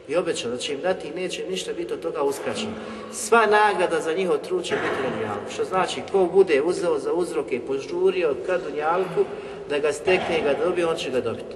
I 0.07 0.15
obećao 0.15 0.51
da 0.51 0.57
će 0.57 0.73
im 0.73 0.81
dati 0.81 1.07
i 1.07 1.21
neće 1.21 1.49
ništa 1.49 1.73
biti 1.73 1.93
od 1.93 1.99
toga 1.99 2.21
uskraćeno. 2.23 2.71
Sva 3.13 3.45
nagrada 3.45 4.01
za 4.01 4.13
njihov 4.13 4.37
trud 4.37 4.63
će 4.63 4.75
biti 4.75 5.03
na 5.03 5.15
Dunjalku. 5.15 5.51
Što 5.53 5.63
znači, 5.63 6.01
ko 6.11 6.25
bude 6.33 6.61
uzeo 6.61 6.99
za 6.99 7.13
uzroke 7.13 7.55
i 7.55 7.59
požurio 7.59 8.35
ka 8.45 8.57
Dunjalku, 8.57 9.25
da 9.69 9.79
ga 9.79 9.93
stekne 9.93 10.39
i 10.39 10.43
ga 10.43 10.65
dobije, 10.65 10.87
on 10.87 10.95
će 10.95 11.09
ga 11.09 11.21
dobiti. 11.21 11.55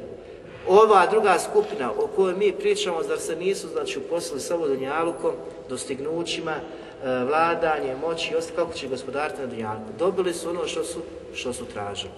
Ova 0.68 1.06
druga 1.06 1.40
skupina 1.40 1.92
o 1.92 2.08
kojoj 2.08 2.36
mi 2.36 2.52
pričamo, 2.52 3.04
zar 3.04 3.20
se 3.20 3.36
nisu 3.36 3.68
znači, 3.68 4.00
uposlili 4.00 4.42
samo 4.42 4.68
Dunjalukom, 4.68 5.32
dostignućima, 5.70 6.52
e, 6.52 7.24
vladanje, 7.24 7.96
moći 8.02 8.34
i 8.34 8.56
kako 8.56 8.74
će 8.74 8.88
gospodariti 8.88 9.42
na 9.42 9.48
Dunjaluku. 9.48 9.92
Dobili 10.00 10.34
su 10.34 10.50
ono 10.50 10.68
što 10.68 10.84
su, 10.84 11.00
što 11.34 11.54
su 11.54 11.66
tražili. 11.66 12.12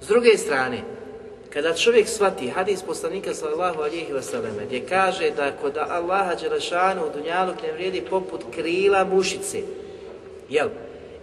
S 0.00 0.06
druge 0.06 0.38
strane, 0.38 0.82
kada 1.50 1.74
čovjek 1.74 2.08
shvati 2.08 2.48
hadis 2.48 2.82
poslanika 2.82 3.34
sallallahu 3.34 3.82
alihi 3.82 4.12
wasallam 4.12 4.66
gdje 4.66 4.86
kaže 4.86 5.30
da 5.30 5.52
kod 5.52 5.76
Allaha 5.76 6.34
Đelešanu 6.34 7.06
u 7.06 7.18
Dunjaluk 7.18 7.62
ne 7.62 7.72
vrijedi 7.72 8.02
poput 8.10 8.40
krila 8.54 9.04
mušice, 9.04 9.62
jel? 10.48 10.68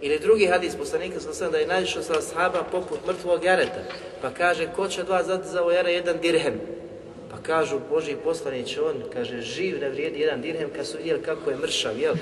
Ili 0.00 0.18
drugi 0.18 0.46
hadis 0.46 0.76
poslanika 0.76 1.20
sallallahu 1.20 1.52
da 1.52 1.58
je 1.58 1.66
nađešao 1.66 2.02
sa 2.02 2.14
ashaba 2.18 2.64
poput 2.72 2.98
mrtvog 3.06 3.44
jareta, 3.44 3.82
pa 4.22 4.30
kaže 4.30 4.68
ko 4.76 4.88
će 4.88 5.02
dva 5.02 5.22
zati 5.22 5.48
za 5.48 5.62
ovo 5.62 5.70
jare 5.70 5.92
jedan 5.92 6.16
dirhem, 6.22 6.60
pa 7.30 7.36
kažu 7.36 7.80
Boži 7.90 8.16
poslanić, 8.24 8.78
on 8.78 9.02
kaže 9.12 9.40
živ 9.40 9.80
ne 9.80 9.88
vrijedi 9.88 10.20
jedan 10.20 10.40
dirhem 10.40 10.70
kad 10.76 10.86
su 10.86 10.96
vidjeli 10.96 11.22
kako 11.22 11.50
je 11.50 11.56
mršav, 11.56 11.98
jel? 11.98 12.14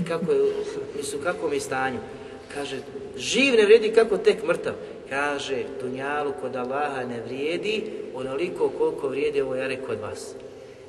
I 0.00 0.04
kako 0.08 0.32
je, 0.32 0.40
mislim, 0.96 1.22
kako 1.22 1.48
mi 1.48 1.60
stanju. 1.60 1.98
Kaže, 2.54 2.76
živ 3.16 3.54
ne 3.54 3.64
vrijedi 3.64 3.92
kako 3.92 4.18
tek 4.18 4.44
mrtav. 4.46 4.74
Kaže, 5.10 5.56
dunjalu 5.80 6.32
kod 6.40 6.56
Allaha 6.56 7.04
ne 7.04 7.20
vrijedi 7.26 7.84
onoliko 8.14 8.68
koliko 8.68 9.08
vrijedi 9.08 9.40
ovo 9.40 9.54
jare 9.54 9.76
kod 9.76 10.00
vas. 10.00 10.34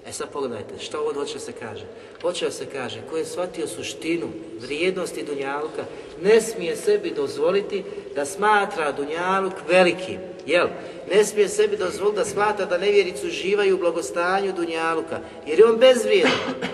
E 0.07 0.11
sad 0.11 0.29
pogledajte, 0.29 0.73
što 0.79 0.99
ovo 0.99 1.13
hoće 1.13 1.39
se 1.39 1.51
kaže? 1.51 1.83
Hoće 2.21 2.51
se 2.51 2.65
kaže, 2.65 3.01
ko 3.09 3.17
je 3.17 3.25
shvatio 3.25 3.67
suštinu, 3.67 4.27
vrijednosti 4.59 5.23
Dunjaluka, 5.23 5.83
ne 6.21 6.41
smije 6.41 6.75
sebi 6.75 7.11
dozvoliti 7.15 7.83
da 8.15 8.25
smatra 8.25 8.91
Dunjaluk 8.91 9.53
velikim. 9.69 10.19
Jel? 10.45 10.67
Ne 11.11 11.25
smije 11.25 11.49
sebi 11.49 11.77
dozvoliti 11.77 12.17
da 12.17 12.25
smatra 12.25 12.65
da 12.65 12.77
nevjericu 12.77 13.27
uživaju 13.27 13.75
u 13.75 13.79
blagostanju 13.79 14.53
Dunjaluka. 14.53 15.19
Jer 15.47 15.59
je 15.59 15.65
on 15.65 15.77
bezvrijedan, 15.77 16.31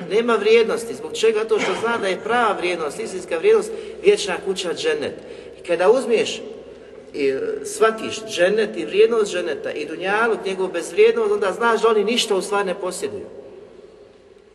nema 0.09 0.35
vrijednosti. 0.35 0.95
Zbog 0.95 1.13
čega? 1.13 1.43
To 1.43 1.59
što 1.59 1.71
zna 1.81 1.97
da 1.97 2.07
je 2.07 2.23
prava 2.23 2.53
vrijednost, 2.57 2.99
istinska 2.99 3.37
vrijednost, 3.37 3.71
vječna 4.03 4.37
kuća 4.45 4.73
džennet. 4.73 5.13
I 5.59 5.63
kada 5.63 5.91
uzmiješ 5.91 6.41
i 7.13 7.33
shvatiš 7.65 8.21
džennet 8.29 8.77
i 8.77 8.85
vrijednost 8.85 9.31
dženeta 9.31 9.71
i 9.71 9.85
dunjaluk, 9.85 10.45
njegov 10.45 10.67
bezvrijednost, 10.67 11.31
onda 11.31 11.51
znaš 11.51 11.81
da 11.81 11.89
oni 11.89 12.03
ništa 12.03 12.35
u 12.35 12.41
stvari 12.41 12.65
ne 12.65 12.73
posjeduju. 12.73 13.25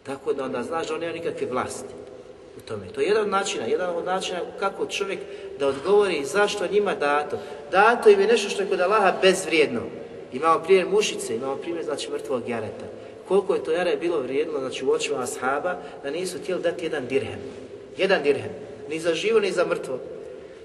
Tako 0.03 0.33
da 0.33 0.45
onda 0.45 0.63
znaš 0.63 0.89
da 0.89 0.95
oni 0.95 1.07
nemaju 1.07 1.23
nikakve 1.23 1.47
vlasti 1.47 1.95
u 2.57 2.61
tome. 2.61 2.87
To 2.95 3.01
je 3.01 3.07
jedan 3.07 3.23
od 3.23 3.29
načina, 3.29 3.67
jedan 3.67 3.97
od 3.97 4.05
načina 4.05 4.41
kako 4.61 4.87
čovjek 4.87 5.19
da 5.59 5.67
odgovori 5.67 6.25
zašto 6.25 6.67
njima 6.67 6.95
dato. 6.95 7.39
Dato 7.71 8.09
im 8.09 8.21
je 8.21 8.27
nešto 8.27 8.49
što 8.49 8.63
je 8.63 8.69
kod 8.69 8.81
Allaha 8.81 9.15
bezvrijedno. 9.23 9.81
Imamo 10.33 10.63
primjer 10.65 10.87
mušice, 10.87 11.37
imamo 11.37 11.57
primjer 11.57 11.85
znači 11.85 12.11
mrtvog 12.11 12.49
jareta. 12.49 12.85
Koliko 13.29 13.55
je 13.55 13.65
to 13.65 13.73
jare 13.73 13.97
bilo 13.97 14.21
vrijedno, 14.21 14.59
znači 14.59 14.85
u 14.85 14.91
očima 14.91 15.23
ashaba, 15.23 15.77
da 16.03 16.11
nisu 16.11 16.39
htjeli 16.39 16.63
dati 16.63 16.85
jedan 16.85 17.07
dirhem. 17.07 17.39
Jedan 17.97 18.23
dirhem. 18.23 18.51
Ni 18.89 19.01
za 19.01 19.15
živo, 19.15 19.41
ni 19.41 19.53
za 19.53 19.67
mrtvo. 19.67 19.99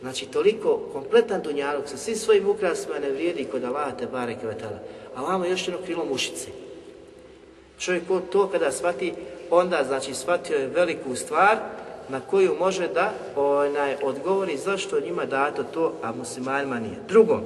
Znači, 0.01 0.25
toliko 0.25 0.79
kompletan 0.93 1.41
dunjalog 1.41 1.83
sa 1.87 1.97
svim 1.97 2.15
svojim 2.15 2.49
ukrasima 2.49 2.99
ne 2.99 3.09
vrijedi 3.09 3.47
kod 3.51 3.63
Allaha 3.63 3.91
te 3.91 4.07
bareke. 4.07 4.47
A 5.15 5.21
vamo 5.21 5.45
još 5.45 5.67
jedno 5.67 5.81
krilo 5.85 6.05
mušice. 6.05 6.47
Čovjek 7.79 8.03
to 8.31 8.49
kada 8.49 8.71
shvati, 8.71 9.13
onda 9.49 9.83
znači 9.87 10.13
shvatio 10.13 10.57
je 10.57 10.67
veliku 10.67 11.15
stvar 11.15 11.57
na 12.09 12.19
koju 12.19 12.55
može 12.59 12.87
da 12.87 13.13
onaj, 13.35 13.95
odgovori 14.03 14.57
zašto 14.57 14.99
njima 14.99 15.25
dato 15.25 15.63
to, 15.63 15.93
a 16.01 16.11
muslimanima 16.11 16.79
nije. 16.79 16.95
Drugo, 17.07 17.41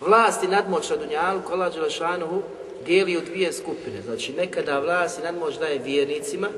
vlast 0.00 0.42
i 0.42 0.48
nadmoć 0.48 0.90
na 0.90 0.96
Dunjalu, 0.96 1.40
kola 1.42 1.70
Đelešanuhu, 1.70 2.42
dijeli 2.86 3.16
u 3.16 3.20
dvije 3.20 3.52
skupine. 3.52 4.02
Znači, 4.02 4.32
nekada 4.32 4.78
vlast 4.78 5.18
i 5.18 5.22
nadmoć 5.22 5.58
daje 5.58 5.78
vjernicima, 5.78 6.48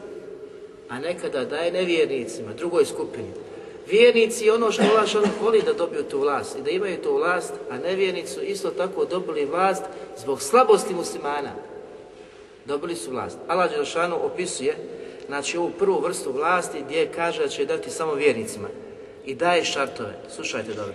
a 0.88 0.98
nekada 0.98 1.44
daje 1.44 1.72
nevjernicima, 1.72 2.52
drugoj 2.52 2.84
skupini. 2.84 3.45
Vjernici 3.90 4.50
ono 4.50 4.72
što 4.72 4.82
Allah 4.82 5.24
voli 5.42 5.62
da 5.62 5.72
dobiju 5.72 6.02
tu 6.02 6.18
vlast 6.18 6.58
i 6.58 6.62
da 6.62 6.70
imaju 6.70 7.02
tu 7.02 7.16
vlast, 7.16 7.52
a 7.70 7.78
nevjernici 7.78 8.40
isto 8.40 8.70
tako 8.70 9.04
dobili 9.04 9.44
vlast 9.44 9.84
zbog 10.16 10.42
slabosti 10.42 10.94
muslimana. 10.94 11.52
Dobili 12.64 12.96
su 12.96 13.10
vlast. 13.10 13.38
Allah 13.48 13.70
Đelšanu 13.70 14.16
opisuje 14.26 14.76
znači 15.26 15.56
ovu 15.56 15.70
prvu 15.78 16.00
vrstu 16.00 16.32
vlasti 16.32 16.82
gdje 16.86 17.12
kaže 17.12 17.42
da 17.42 17.48
će 17.48 17.64
dati 17.64 17.90
samo 17.90 18.14
vjernicima 18.14 18.68
i 19.24 19.34
daje 19.34 19.64
šartove. 19.64 20.14
Slušajte 20.34 20.74
dobro. 20.74 20.94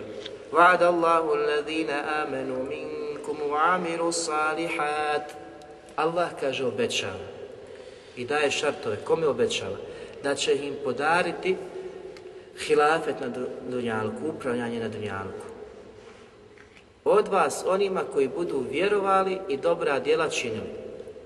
Va'ada 0.52 0.86
Allahu 0.86 1.30
alladhina 1.30 2.04
amanu 2.28 2.64
minkum 2.64 3.38
wa 3.50 3.76
amiru 3.76 4.12
salihat. 4.12 5.32
Allah 5.96 6.30
kaže 6.39 6.66
obećava 6.66 7.28
i 8.16 8.26
daje 8.26 8.52
šartove. 8.52 8.98
Kome 9.04 9.28
obećava? 9.28 9.78
Da 10.24 10.36
će 10.36 10.56
im 10.56 10.74
podariti 10.84 11.56
hilafet 12.68 13.16
na 13.22 13.28
dunjalku, 13.70 14.28
upravljanje 14.36 14.80
na 14.80 14.89
dunjalku. 14.89 15.45
Od 17.05 17.28
vas 17.28 17.64
onima 17.68 18.01
koji 18.14 18.28
budu 18.28 18.66
vjerovali 18.72 19.38
i 19.49 19.57
dobra 19.57 19.99
djela 19.99 20.30
činili. 20.30 20.70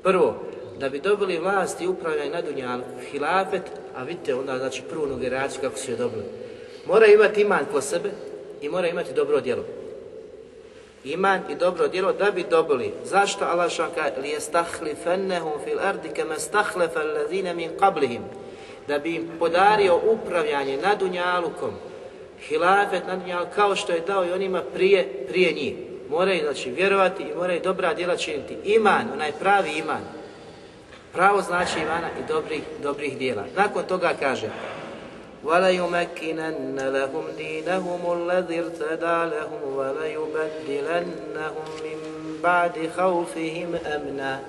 Prvo, 0.03 0.35
da 0.79 0.89
bi 0.89 0.99
dobili 0.99 1.37
vlast 1.37 1.81
i 1.81 1.87
upravljanje 1.87 2.31
na 2.31 2.41
dunjalku, 2.41 2.99
hilafet, 3.11 3.63
a 3.95 4.03
vidite 4.03 4.35
onda 4.35 4.57
znači 4.57 4.81
prvu 4.89 5.15
generaciju 5.15 5.61
kako 5.61 5.77
su 5.77 5.91
je 5.91 5.97
dobili. 5.97 6.23
Mora 6.87 7.05
imati 7.05 7.41
iman 7.41 7.65
ko 7.71 7.81
sebe 7.81 8.09
i 8.61 8.69
mora 8.69 8.87
imati 8.87 9.13
dobro 9.13 9.41
djelo. 9.41 9.63
Iman 11.03 11.41
i 11.49 11.55
dobro 11.55 11.87
djelo 11.87 12.13
da 12.13 12.31
bi 12.31 12.45
dobili. 12.49 12.93
Zašto 13.03 13.45
Allah 13.45 13.71
šanka 13.71 14.11
li 14.21 14.29
jestahli 14.29 14.95
fil 15.63 15.79
ardi 15.79 16.09
kama 16.09 16.35
min 17.53 17.69
qablihim 17.79 18.21
da 18.88 18.98
bi 18.98 19.14
im 19.14 19.28
podario 19.38 20.00
upravljanje 20.12 20.76
nad 20.76 20.98
Dunjalukom, 20.98 21.70
hilafet 22.48 23.06
nad 23.06 23.18
Dunjalukom, 23.18 23.54
kao 23.54 23.76
što 23.76 23.92
je 23.92 24.00
dao 24.00 24.24
i 24.24 24.32
onima 24.32 24.62
prije, 24.74 25.26
prije 25.28 25.52
njih. 25.52 25.74
Moraju 26.10 26.40
znači 26.44 26.70
vjerovati 26.70 27.22
i 27.22 27.34
moraju 27.36 27.60
dobra 27.64 27.94
djela 27.94 28.16
činiti. 28.16 28.56
Iman, 28.64 29.12
onaj 29.12 29.32
pravi 29.32 29.70
iman. 29.78 30.02
Pravo 31.12 31.42
znači 31.42 31.80
imana 31.80 32.08
i 32.20 32.22
dobrih, 32.28 32.62
dobrih 32.82 33.18
djela. 33.18 33.44
Nakon 33.56 33.84
toga 33.84 34.12
kaže 34.20 34.48
وَلَيُمَكِّنَنَّ 35.44 36.76
لَهُمْ 36.76 37.24
دِينَهُمُ 37.36 38.02
الَّذِي 38.12 38.60
ارْتَدَى 38.60 39.18
لَهُمْ 39.36 39.62
وَلَيُبَدِّلَنَّهُمْ 39.76 41.66
مِنْ 41.84 41.98
بَعْدِ 42.42 42.90
خَوْفِهِمْ 42.96 43.70
أَمْنًا 43.86 44.40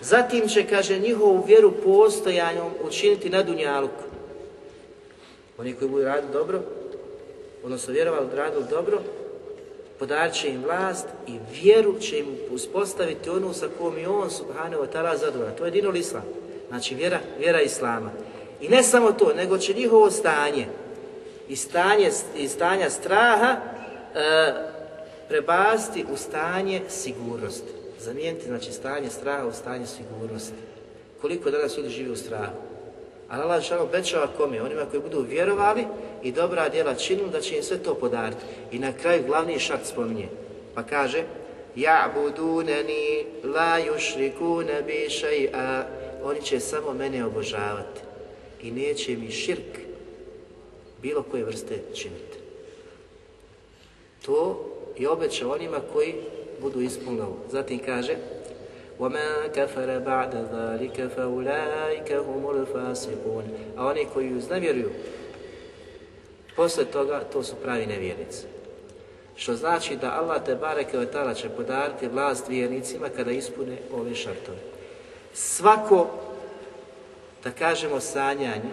Zatim 0.00 0.48
će, 0.48 0.66
kaže, 0.66 0.98
njihovu 0.98 1.44
vjeru 1.46 1.72
postojanjom 1.84 2.72
učiniti 2.84 3.30
na 3.30 3.42
Dunjaluku. 3.42 4.02
Oni 5.58 5.74
koji 5.74 5.90
budu 5.90 6.04
radili 6.04 6.32
dobro, 6.32 6.62
odnosno 7.64 7.92
vjerovali 7.92 8.26
radili 8.34 8.64
dobro, 8.70 9.00
podarit 9.98 10.34
će 10.34 10.48
im 10.48 10.62
vlast 10.64 11.06
i 11.26 11.38
vjeru 11.62 11.98
će 11.98 12.18
im 12.18 12.26
uspostaviti 12.50 13.30
onu 13.30 13.52
sa 13.52 13.66
kojom 13.78 13.98
je 13.98 14.08
on, 14.08 14.30
subhanahu 14.30 14.82
wa 14.82 14.86
ta'ala, 14.92 15.16
zadovoljan. 15.16 15.56
To 15.58 15.64
je 15.64 15.70
dinul 15.70 15.96
islam. 15.96 16.24
Znači, 16.68 16.94
vjera, 16.94 17.18
vjera 17.38 17.60
islama. 17.60 18.10
I 18.60 18.68
ne 18.68 18.82
samo 18.82 19.12
to, 19.12 19.32
nego 19.34 19.58
će 19.58 19.74
njihovo 19.74 20.10
stanje 20.10 20.66
i 21.48 21.56
stanje 21.56 22.10
i 22.36 22.48
stanja 22.48 22.90
straha 22.90 23.56
e, 24.14 24.52
prebasti 25.28 26.04
u 26.12 26.16
stanje 26.16 26.82
sigurnosti. 26.88 27.77
Zamijeniti 27.98 28.46
znači 28.46 28.72
stanje 28.72 29.10
straha 29.10 29.46
u 29.46 29.52
stanje 29.52 29.86
sigurnosti. 29.86 30.54
Koliko 31.20 31.50
danas 31.50 31.76
ljudi 31.76 31.88
živi 31.88 32.10
u 32.10 32.16
strahu. 32.16 32.56
Ali 33.28 33.42
Allah 33.42 33.62
šal 33.62 33.82
obećava 33.82 34.26
kome? 34.36 34.62
Onima 34.62 34.84
koji 34.84 35.02
budu 35.02 35.20
vjerovali 35.20 35.84
i 36.22 36.32
dobra 36.32 36.68
djela 36.68 36.94
činili 36.94 37.30
da 37.30 37.40
će 37.40 37.56
im 37.56 37.62
sve 37.62 37.78
to 37.78 37.94
podariti. 37.94 38.42
I 38.72 38.78
na 38.78 38.92
kraju 38.92 39.24
glavni 39.26 39.58
šakt 39.58 39.86
spominje. 39.86 40.28
Pa 40.74 40.82
kaže 40.82 41.24
Ja'budunani 41.76 43.24
la 43.44 43.78
yushrikuna 43.78 44.82
bi 44.86 45.08
shay'a 45.08 45.82
Oni 46.22 46.42
će 46.42 46.60
samo 46.60 46.94
mene 46.94 47.24
obožavati 47.24 48.00
i 48.62 48.70
neće 48.70 49.16
mi 49.16 49.30
širk 49.30 49.78
bilo 51.02 51.22
koje 51.22 51.44
vrste 51.44 51.82
činiti. 51.94 52.38
To 54.26 54.64
je 54.98 55.08
obećao 55.08 55.52
onima 55.52 55.80
koji 55.92 56.14
budu 56.61 56.81
ispunili 56.81 57.21
ovo. 57.21 57.37
Zatim 57.51 57.79
kaže 57.85 58.15
وَمَنْ 58.99 59.51
كَفَرَ 59.55 59.99
بَعْدَ 59.99 60.33
ذَلِكَ 60.53 61.07
فَأُولَٰئِكَ 61.15 62.11
هُمُ 62.11 62.43
الْفَاسِقُونَ 62.49 63.43
A 63.77 63.87
oni 63.87 64.05
koji 64.13 64.37
uznevjeruju 64.37 64.91
posle 66.55 66.85
toga, 66.85 67.19
to 67.33 67.43
su 67.43 67.55
pravi 67.55 67.85
nevjernici. 67.85 68.45
Što 69.35 69.55
znači 69.55 69.95
da 69.95 70.19
Allah 70.19 70.43
te 70.45 70.55
bareke 70.55 70.99
od 70.99 71.09
će 71.35 71.49
podariti 71.49 72.07
vlast 72.07 72.49
vjernicima 72.49 73.09
kada 73.09 73.31
ispune 73.31 73.77
ove 73.93 74.15
šartove. 74.15 74.57
Svako, 75.33 76.07
da 77.43 77.51
kažemo 77.51 77.99
sanjanje, 77.99 78.71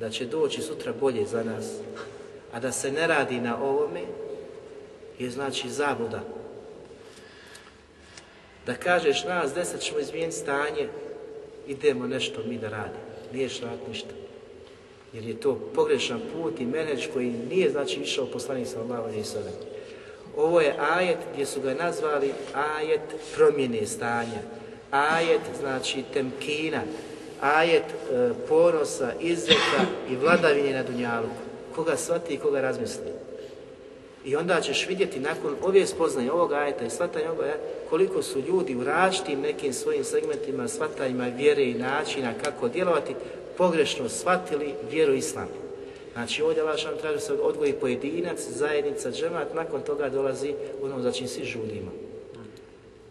da 0.00 0.10
će 0.10 0.24
doći 0.24 0.62
sutra 0.62 0.92
bolje 1.00 1.26
za 1.26 1.44
nas, 1.44 1.66
a 2.52 2.60
da 2.60 2.72
se 2.72 2.92
ne 2.92 3.06
radi 3.06 3.40
na 3.40 3.62
ovome, 3.62 4.00
je 5.19 5.29
znači 5.29 5.69
zabuda. 5.69 6.23
Da 8.65 8.73
kažeš 8.73 9.23
nas 9.23 9.53
deset 9.53 9.81
ćemo 9.81 9.99
izmijeniti 9.99 10.37
stanje, 10.37 10.87
idemo 11.67 12.07
nešto 12.07 12.41
mi 12.47 12.57
da 12.57 12.69
radimo. 12.69 13.07
Niješ 13.33 13.61
rad 13.61 13.79
ništa. 13.87 14.09
Jer 15.13 15.25
je 15.25 15.39
to 15.39 15.59
pogrešan 15.75 16.21
put 16.33 16.59
i 16.59 16.65
menedž 16.65 17.05
koji 17.13 17.33
nije 17.49 17.69
znači 17.69 17.99
išao 17.99 18.25
poslanik 18.25 18.67
sallallahu 18.67 19.03
alaihi 19.03 19.23
sallam. 19.23 19.53
Ovo 20.37 20.61
je 20.61 20.75
ajet 20.79 21.17
gdje 21.33 21.45
su 21.45 21.61
ga 21.61 21.73
nazvali 21.73 22.31
ajet 22.53 23.01
promjene 23.35 23.85
stanja. 23.85 24.41
Ajet 24.91 25.41
znači 25.59 26.03
temkina, 26.13 26.81
ajet 27.41 27.83
e, 27.83 28.29
ponosa, 28.49 29.13
izreka 29.21 29.85
i 30.09 30.15
vladavine 30.15 30.73
na 30.73 30.83
dunjalu. 30.83 31.27
Koga 31.75 31.97
shvati 31.97 32.33
i 32.33 32.37
koga 32.37 32.61
razmisli. 32.61 33.26
I 34.27 34.35
onda 34.35 34.61
ćeš 34.61 34.87
vidjeti 34.87 35.19
nakon 35.19 35.55
ove 35.61 35.85
spoznaje 35.85 36.31
ovog 36.31 36.53
ajeta 36.53 36.85
i 36.85 36.89
shvatanja 36.89 37.31
ovoga 37.31 37.53
koliko 37.89 38.23
su 38.23 38.39
ljudi 38.39 38.75
u 38.75 38.83
različitim 38.83 39.41
nekim 39.41 39.73
svojim 39.73 40.03
segmentima, 40.03 40.67
shvatanjima 40.67 41.27
vjere 41.27 41.63
i 41.63 41.73
načina 41.73 42.33
kako 42.43 42.67
djelovati, 42.67 43.15
pogrešno 43.57 44.09
shvatili 44.09 44.73
vjeru 44.91 45.13
islamu. 45.13 45.47
Znači 46.13 46.41
ovdje 46.41 46.63
šan 46.77 46.97
traži 47.01 47.19
se 47.19 47.33
odgoji 47.33 47.73
pojedinac, 47.73 48.39
zajednica, 48.49 49.11
džemat, 49.11 49.53
nakon 49.55 49.81
toga 49.81 50.09
dolazi 50.09 50.53
ono 50.83 51.01
za 51.01 51.11
čim 51.11 51.27
svi 51.27 51.45
žudimo. 51.45 51.91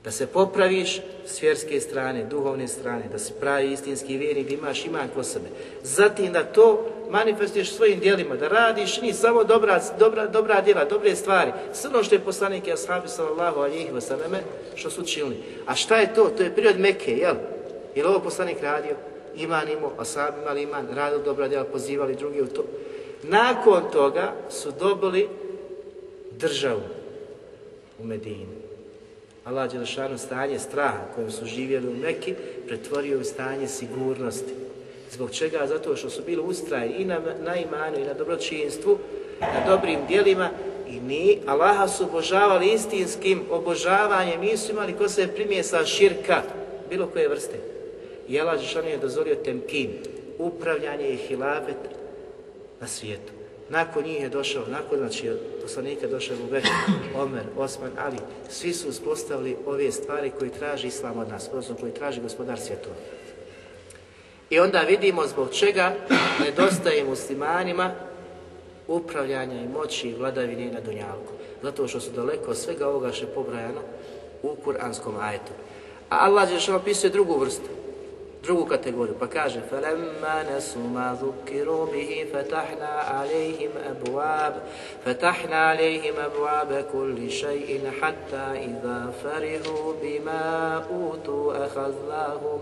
Da 0.05 0.11
se 0.11 0.27
popraviš 0.27 1.01
s 1.27 1.43
vjerske 1.43 1.81
strane, 1.81 2.25
duhovne 2.25 2.69
strane, 2.69 3.05
da 3.13 3.19
se 3.19 3.33
pravi 3.41 3.73
istinski 3.73 4.17
vjernik, 4.17 4.49
da 4.49 4.55
imaš 4.55 4.87
iman 4.87 5.09
ko 5.15 5.23
sebe. 5.23 5.47
Zatim 5.83 6.33
da 6.33 6.45
to 6.45 6.96
manifestuješ 7.11 7.73
svojim 7.73 8.01
djelima, 8.01 8.37
da 8.37 8.49
radiš 8.49 9.01
ni 9.01 9.13
samo 9.13 9.45
dobra, 9.45 9.81
dobra, 9.99 10.27
dobra 10.27 10.61
djela, 10.61 10.85
dobre 10.85 11.17
stvari. 11.17 11.53
Sve 11.73 11.91
ono 11.91 12.03
što 12.03 12.15
je 12.15 12.21
poslanik 12.21 12.67
i 12.67 12.73
ashabi 12.73 13.09
sallallahu 13.09 13.61
alihi 13.61 13.91
wasallam, 13.93 14.37
što 14.75 14.91
su 14.91 15.01
učili. 15.01 15.37
A 15.67 15.75
šta 15.75 15.97
je 15.97 16.15
to? 16.15 16.31
To 16.37 16.43
je 16.43 16.55
prirod 16.55 16.81
Mekke, 16.81 17.17
jel? 17.17 17.35
Je 17.95 18.05
li 18.05 18.09
ovo 18.09 18.21
poslanik 18.21 18.63
radio? 18.63 18.97
Iman 19.37 19.69
imao, 19.69 19.93
ashabi 19.99 20.43
imali 20.43 20.63
iman, 20.63 20.87
radili 20.95 21.25
dobra 21.25 21.49
djela, 21.49 21.65
pozivali 21.65 22.17
drugi 22.17 22.41
u 22.41 22.47
to. 22.47 22.65
Nakon 23.23 23.83
toga 23.93 24.33
su 24.51 24.73
dobili 24.79 25.29
državu 26.31 26.83
u 27.99 28.05
Medini. 28.05 28.47
Allah 29.45 29.73
Đelešanu 29.73 30.19
stanje 30.19 30.59
straha 30.59 30.99
kojim 31.15 31.31
su 31.31 31.45
živjeli 31.45 31.89
u 31.89 31.97
Meki 31.97 32.35
pretvorio 32.67 33.21
u 33.21 33.25
stanje 33.25 33.69
sigurnosti. 33.69 34.66
Zbog 35.17 35.31
čega? 35.31 35.67
Zato 35.67 35.97
što 35.97 36.11
su 36.11 36.23
bili 36.27 36.43
ustrajni 36.43 36.95
i 36.95 37.05
na, 37.05 37.21
na 37.45 37.57
imanu 37.57 37.99
i 37.99 38.05
na 38.05 38.15
dobročinstvu, 38.15 38.99
na 39.41 39.67
dobrim 39.67 40.01
dijelima 40.09 40.51
i 40.89 41.01
ni 41.01 41.39
Allaha 41.47 41.89
su 41.89 42.05
obožavali 42.05 42.73
istinskim 42.73 43.43
obožavanjem, 43.51 44.41
nisu 44.41 44.73
imali 44.73 44.93
ko 44.93 45.09
se 45.09 45.35
primjesa 45.35 45.85
širka, 45.85 46.43
bilo 46.91 47.07
koje 47.07 47.29
vrste. 47.29 47.57
I 48.29 48.41
Allah 48.41 48.55
Đelešanu 48.57 48.89
je 48.89 48.99
dozvolio 48.99 49.35
temkin, 49.35 49.91
upravljanje 50.39 51.09
i 51.09 51.17
hilafet 51.17 51.77
na 52.81 52.87
svijetu. 52.87 53.33
Nakon 53.69 54.05
njih 54.05 54.23
je 54.23 54.29
došao, 54.29 54.63
nakon 54.71 54.99
znači 54.99 55.31
poslanika 55.63 56.07
došao 56.07 56.37
u 56.37 56.51
Bekr, 56.51 56.69
Omer, 57.17 57.45
Osman, 57.57 57.91
Ali, 57.99 58.19
svi 58.49 58.73
su 58.73 58.89
uspostavili 58.89 59.57
ove 59.67 59.93
stvari 59.93 60.33
koje 60.39 60.51
traži 60.51 60.87
Islam 60.87 61.19
od 61.19 61.29
nas, 61.29 61.49
odnosno 61.49 61.77
koji 61.81 61.93
traži 61.93 62.21
gospodar 62.21 62.59
svjetova. 62.61 62.95
I 64.50 64.60
onda 64.60 64.82
vidimo 64.82 65.28
zbog 65.28 65.50
čega 65.54 65.94
nedostaje 66.46 67.04
muslimanima 67.04 67.92
upravljanja 68.88 69.62
i 69.62 69.68
moći 69.68 70.10
i 70.10 70.16
vladavine 70.16 70.72
na 70.72 70.80
Dunjalku. 70.80 71.34
Zato 71.64 71.88
što 71.88 72.00
su 72.00 72.12
daleko 72.12 72.52
od 72.52 72.58
svega 72.58 72.88
ovoga 72.88 73.12
što 73.12 73.26
je 73.26 73.34
pobrajano 73.34 73.82
u 74.44 74.56
kuranskom 74.64 75.16
ajetu. 75.22 75.52
A 76.10 76.26
Allah 76.26 76.52
je 76.52 76.60
što 76.60 76.76
opisuje 76.76 77.10
drugu 77.10 77.40
vrstu 77.40 77.82
drugu 78.44 78.66
kategoriju, 78.66 79.16
pa 79.20 79.28
kaže 79.28 79.62
فَلَمَّا 79.70 80.44
نَسُوا 80.50 80.88
مَا 80.90 81.14
ذُكِّرُوا 81.22 81.86
بِهِ 81.94 82.26
فَتَحْنَا 82.34 82.92
عَلَيْهِمْ 83.14 83.72
أَبْوَابَ 83.90 84.54
فَتَحْنَا 85.06 85.56
عَلَيْهِمْ 85.56 86.16
أَبْوَابَ 86.20 86.86
كُلِّ 86.94 87.32
شَيْءٍ 87.32 87.92
حَتَّى 88.02 88.46
إِذَا 88.66 89.14
فَرِحُوا 89.24 89.94
بِمَا 90.02 90.46
أُوتُوا 90.90 91.66
أَخَذْنَاهُمْ 91.66 92.60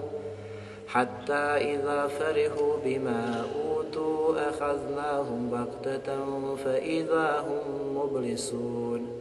حتى 0.94 1.44
إذا 1.74 2.08
فرحوا 2.20 2.78
بما 2.86 3.46
أوتوا 3.56 4.50
أخذناهم 4.50 5.50
بغتة 5.50 6.08
فإذا 6.66 7.46
هم 7.48 7.98
مبلسون 7.98 9.20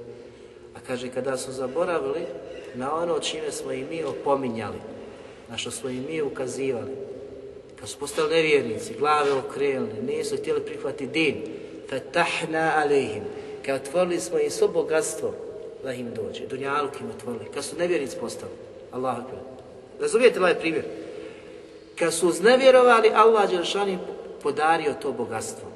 A 0.75 0.81
kaže, 0.87 1.09
kada 1.09 1.37
su 1.37 1.53
zaboravili 1.53 2.27
na 2.75 2.95
ono 2.95 3.19
čime 3.19 3.53
smo 3.53 3.73
i 3.73 3.85
mi 3.91 4.05
opominjali, 4.05 4.79
na 5.49 5.57
što 5.57 5.71
smo 5.71 5.91
i 5.91 6.01
mi 6.01 6.23
ukazivali. 6.23 6.91
Kad 7.81 7.89
su 7.89 7.99
postali 7.99 8.35
nevjernici, 8.35 8.95
glave 8.99 9.33
okrenuli, 9.33 10.03
nisu 10.07 10.37
htjeli 10.37 10.61
prihvatiti 10.61 11.07
din, 11.07 11.45
fatahna 11.91 12.73
alejhim, 12.77 13.23
kad 13.67 13.81
otvorili 13.81 14.21
smo 14.21 14.39
im 14.39 14.51
svo 14.51 14.69
bogatstvo 14.69 15.35
da 15.83 15.93
im 15.93 16.15
dođe, 16.15 16.47
dunjaluk 16.47 17.01
im 17.01 17.11
otvorili, 17.11 17.45
kad 17.55 17.65
su 17.65 17.77
nevjernici 17.77 18.17
postali, 18.21 18.53
Allah 18.93 19.19
akbar. 19.19 19.41
Razumijete 20.01 20.39
ovaj 20.39 20.55
primjer? 20.55 20.85
Kad 22.00 22.14
su 22.14 22.28
uznevjerovali, 22.28 23.12
Allah 23.16 23.50
Đelšan 23.50 23.98
podario 24.44 24.94
to 25.02 25.12
bogatstvo. 25.12 25.70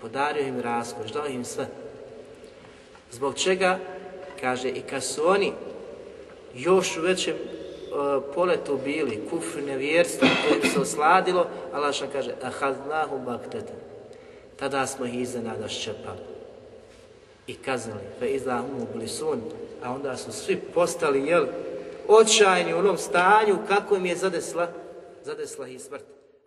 Podario 0.00 0.42
im 0.42 0.60
raskoš, 0.60 1.12
dao 1.12 1.26
im 1.26 1.44
sve. 1.44 1.66
Zbog 3.10 3.34
čega? 3.34 3.78
Kaže, 4.40 4.68
i 4.68 4.80
kad 4.80 5.04
su 5.04 5.28
oni 5.28 5.52
još 6.54 6.96
u 6.96 7.00
većem 7.00 7.34
poletu 8.34 8.78
bili, 8.84 9.22
kufr, 9.30 9.62
nevjerstvo 9.62 10.28
koje 10.48 10.72
se 10.72 10.80
osladilo, 10.80 11.46
Allah 11.72 11.94
što 11.94 12.06
kaže, 12.12 12.34
ahadnahu 12.42 13.18
baktete. 13.18 13.72
Tada 14.56 14.86
smo 14.86 15.06
ih 15.06 15.20
iznenada 15.20 15.68
ščepali 15.68 16.32
i 17.46 17.54
kaznili, 17.54 18.00
fe 18.18 18.28
izahum 18.28 18.86
blisun, 18.94 19.40
a 19.84 19.92
onda 19.94 20.16
su 20.16 20.32
svi 20.32 20.56
postali, 20.56 21.26
jel, 21.26 21.46
očajni 22.08 22.74
u 22.74 22.78
onom 22.78 22.98
stanju 22.98 23.58
kako 23.68 23.96
im 23.96 24.06
je 24.06 24.16
zadesla, 24.16 24.68
zadesla 25.24 25.68
i 25.68 25.78
smrt. 25.78 26.21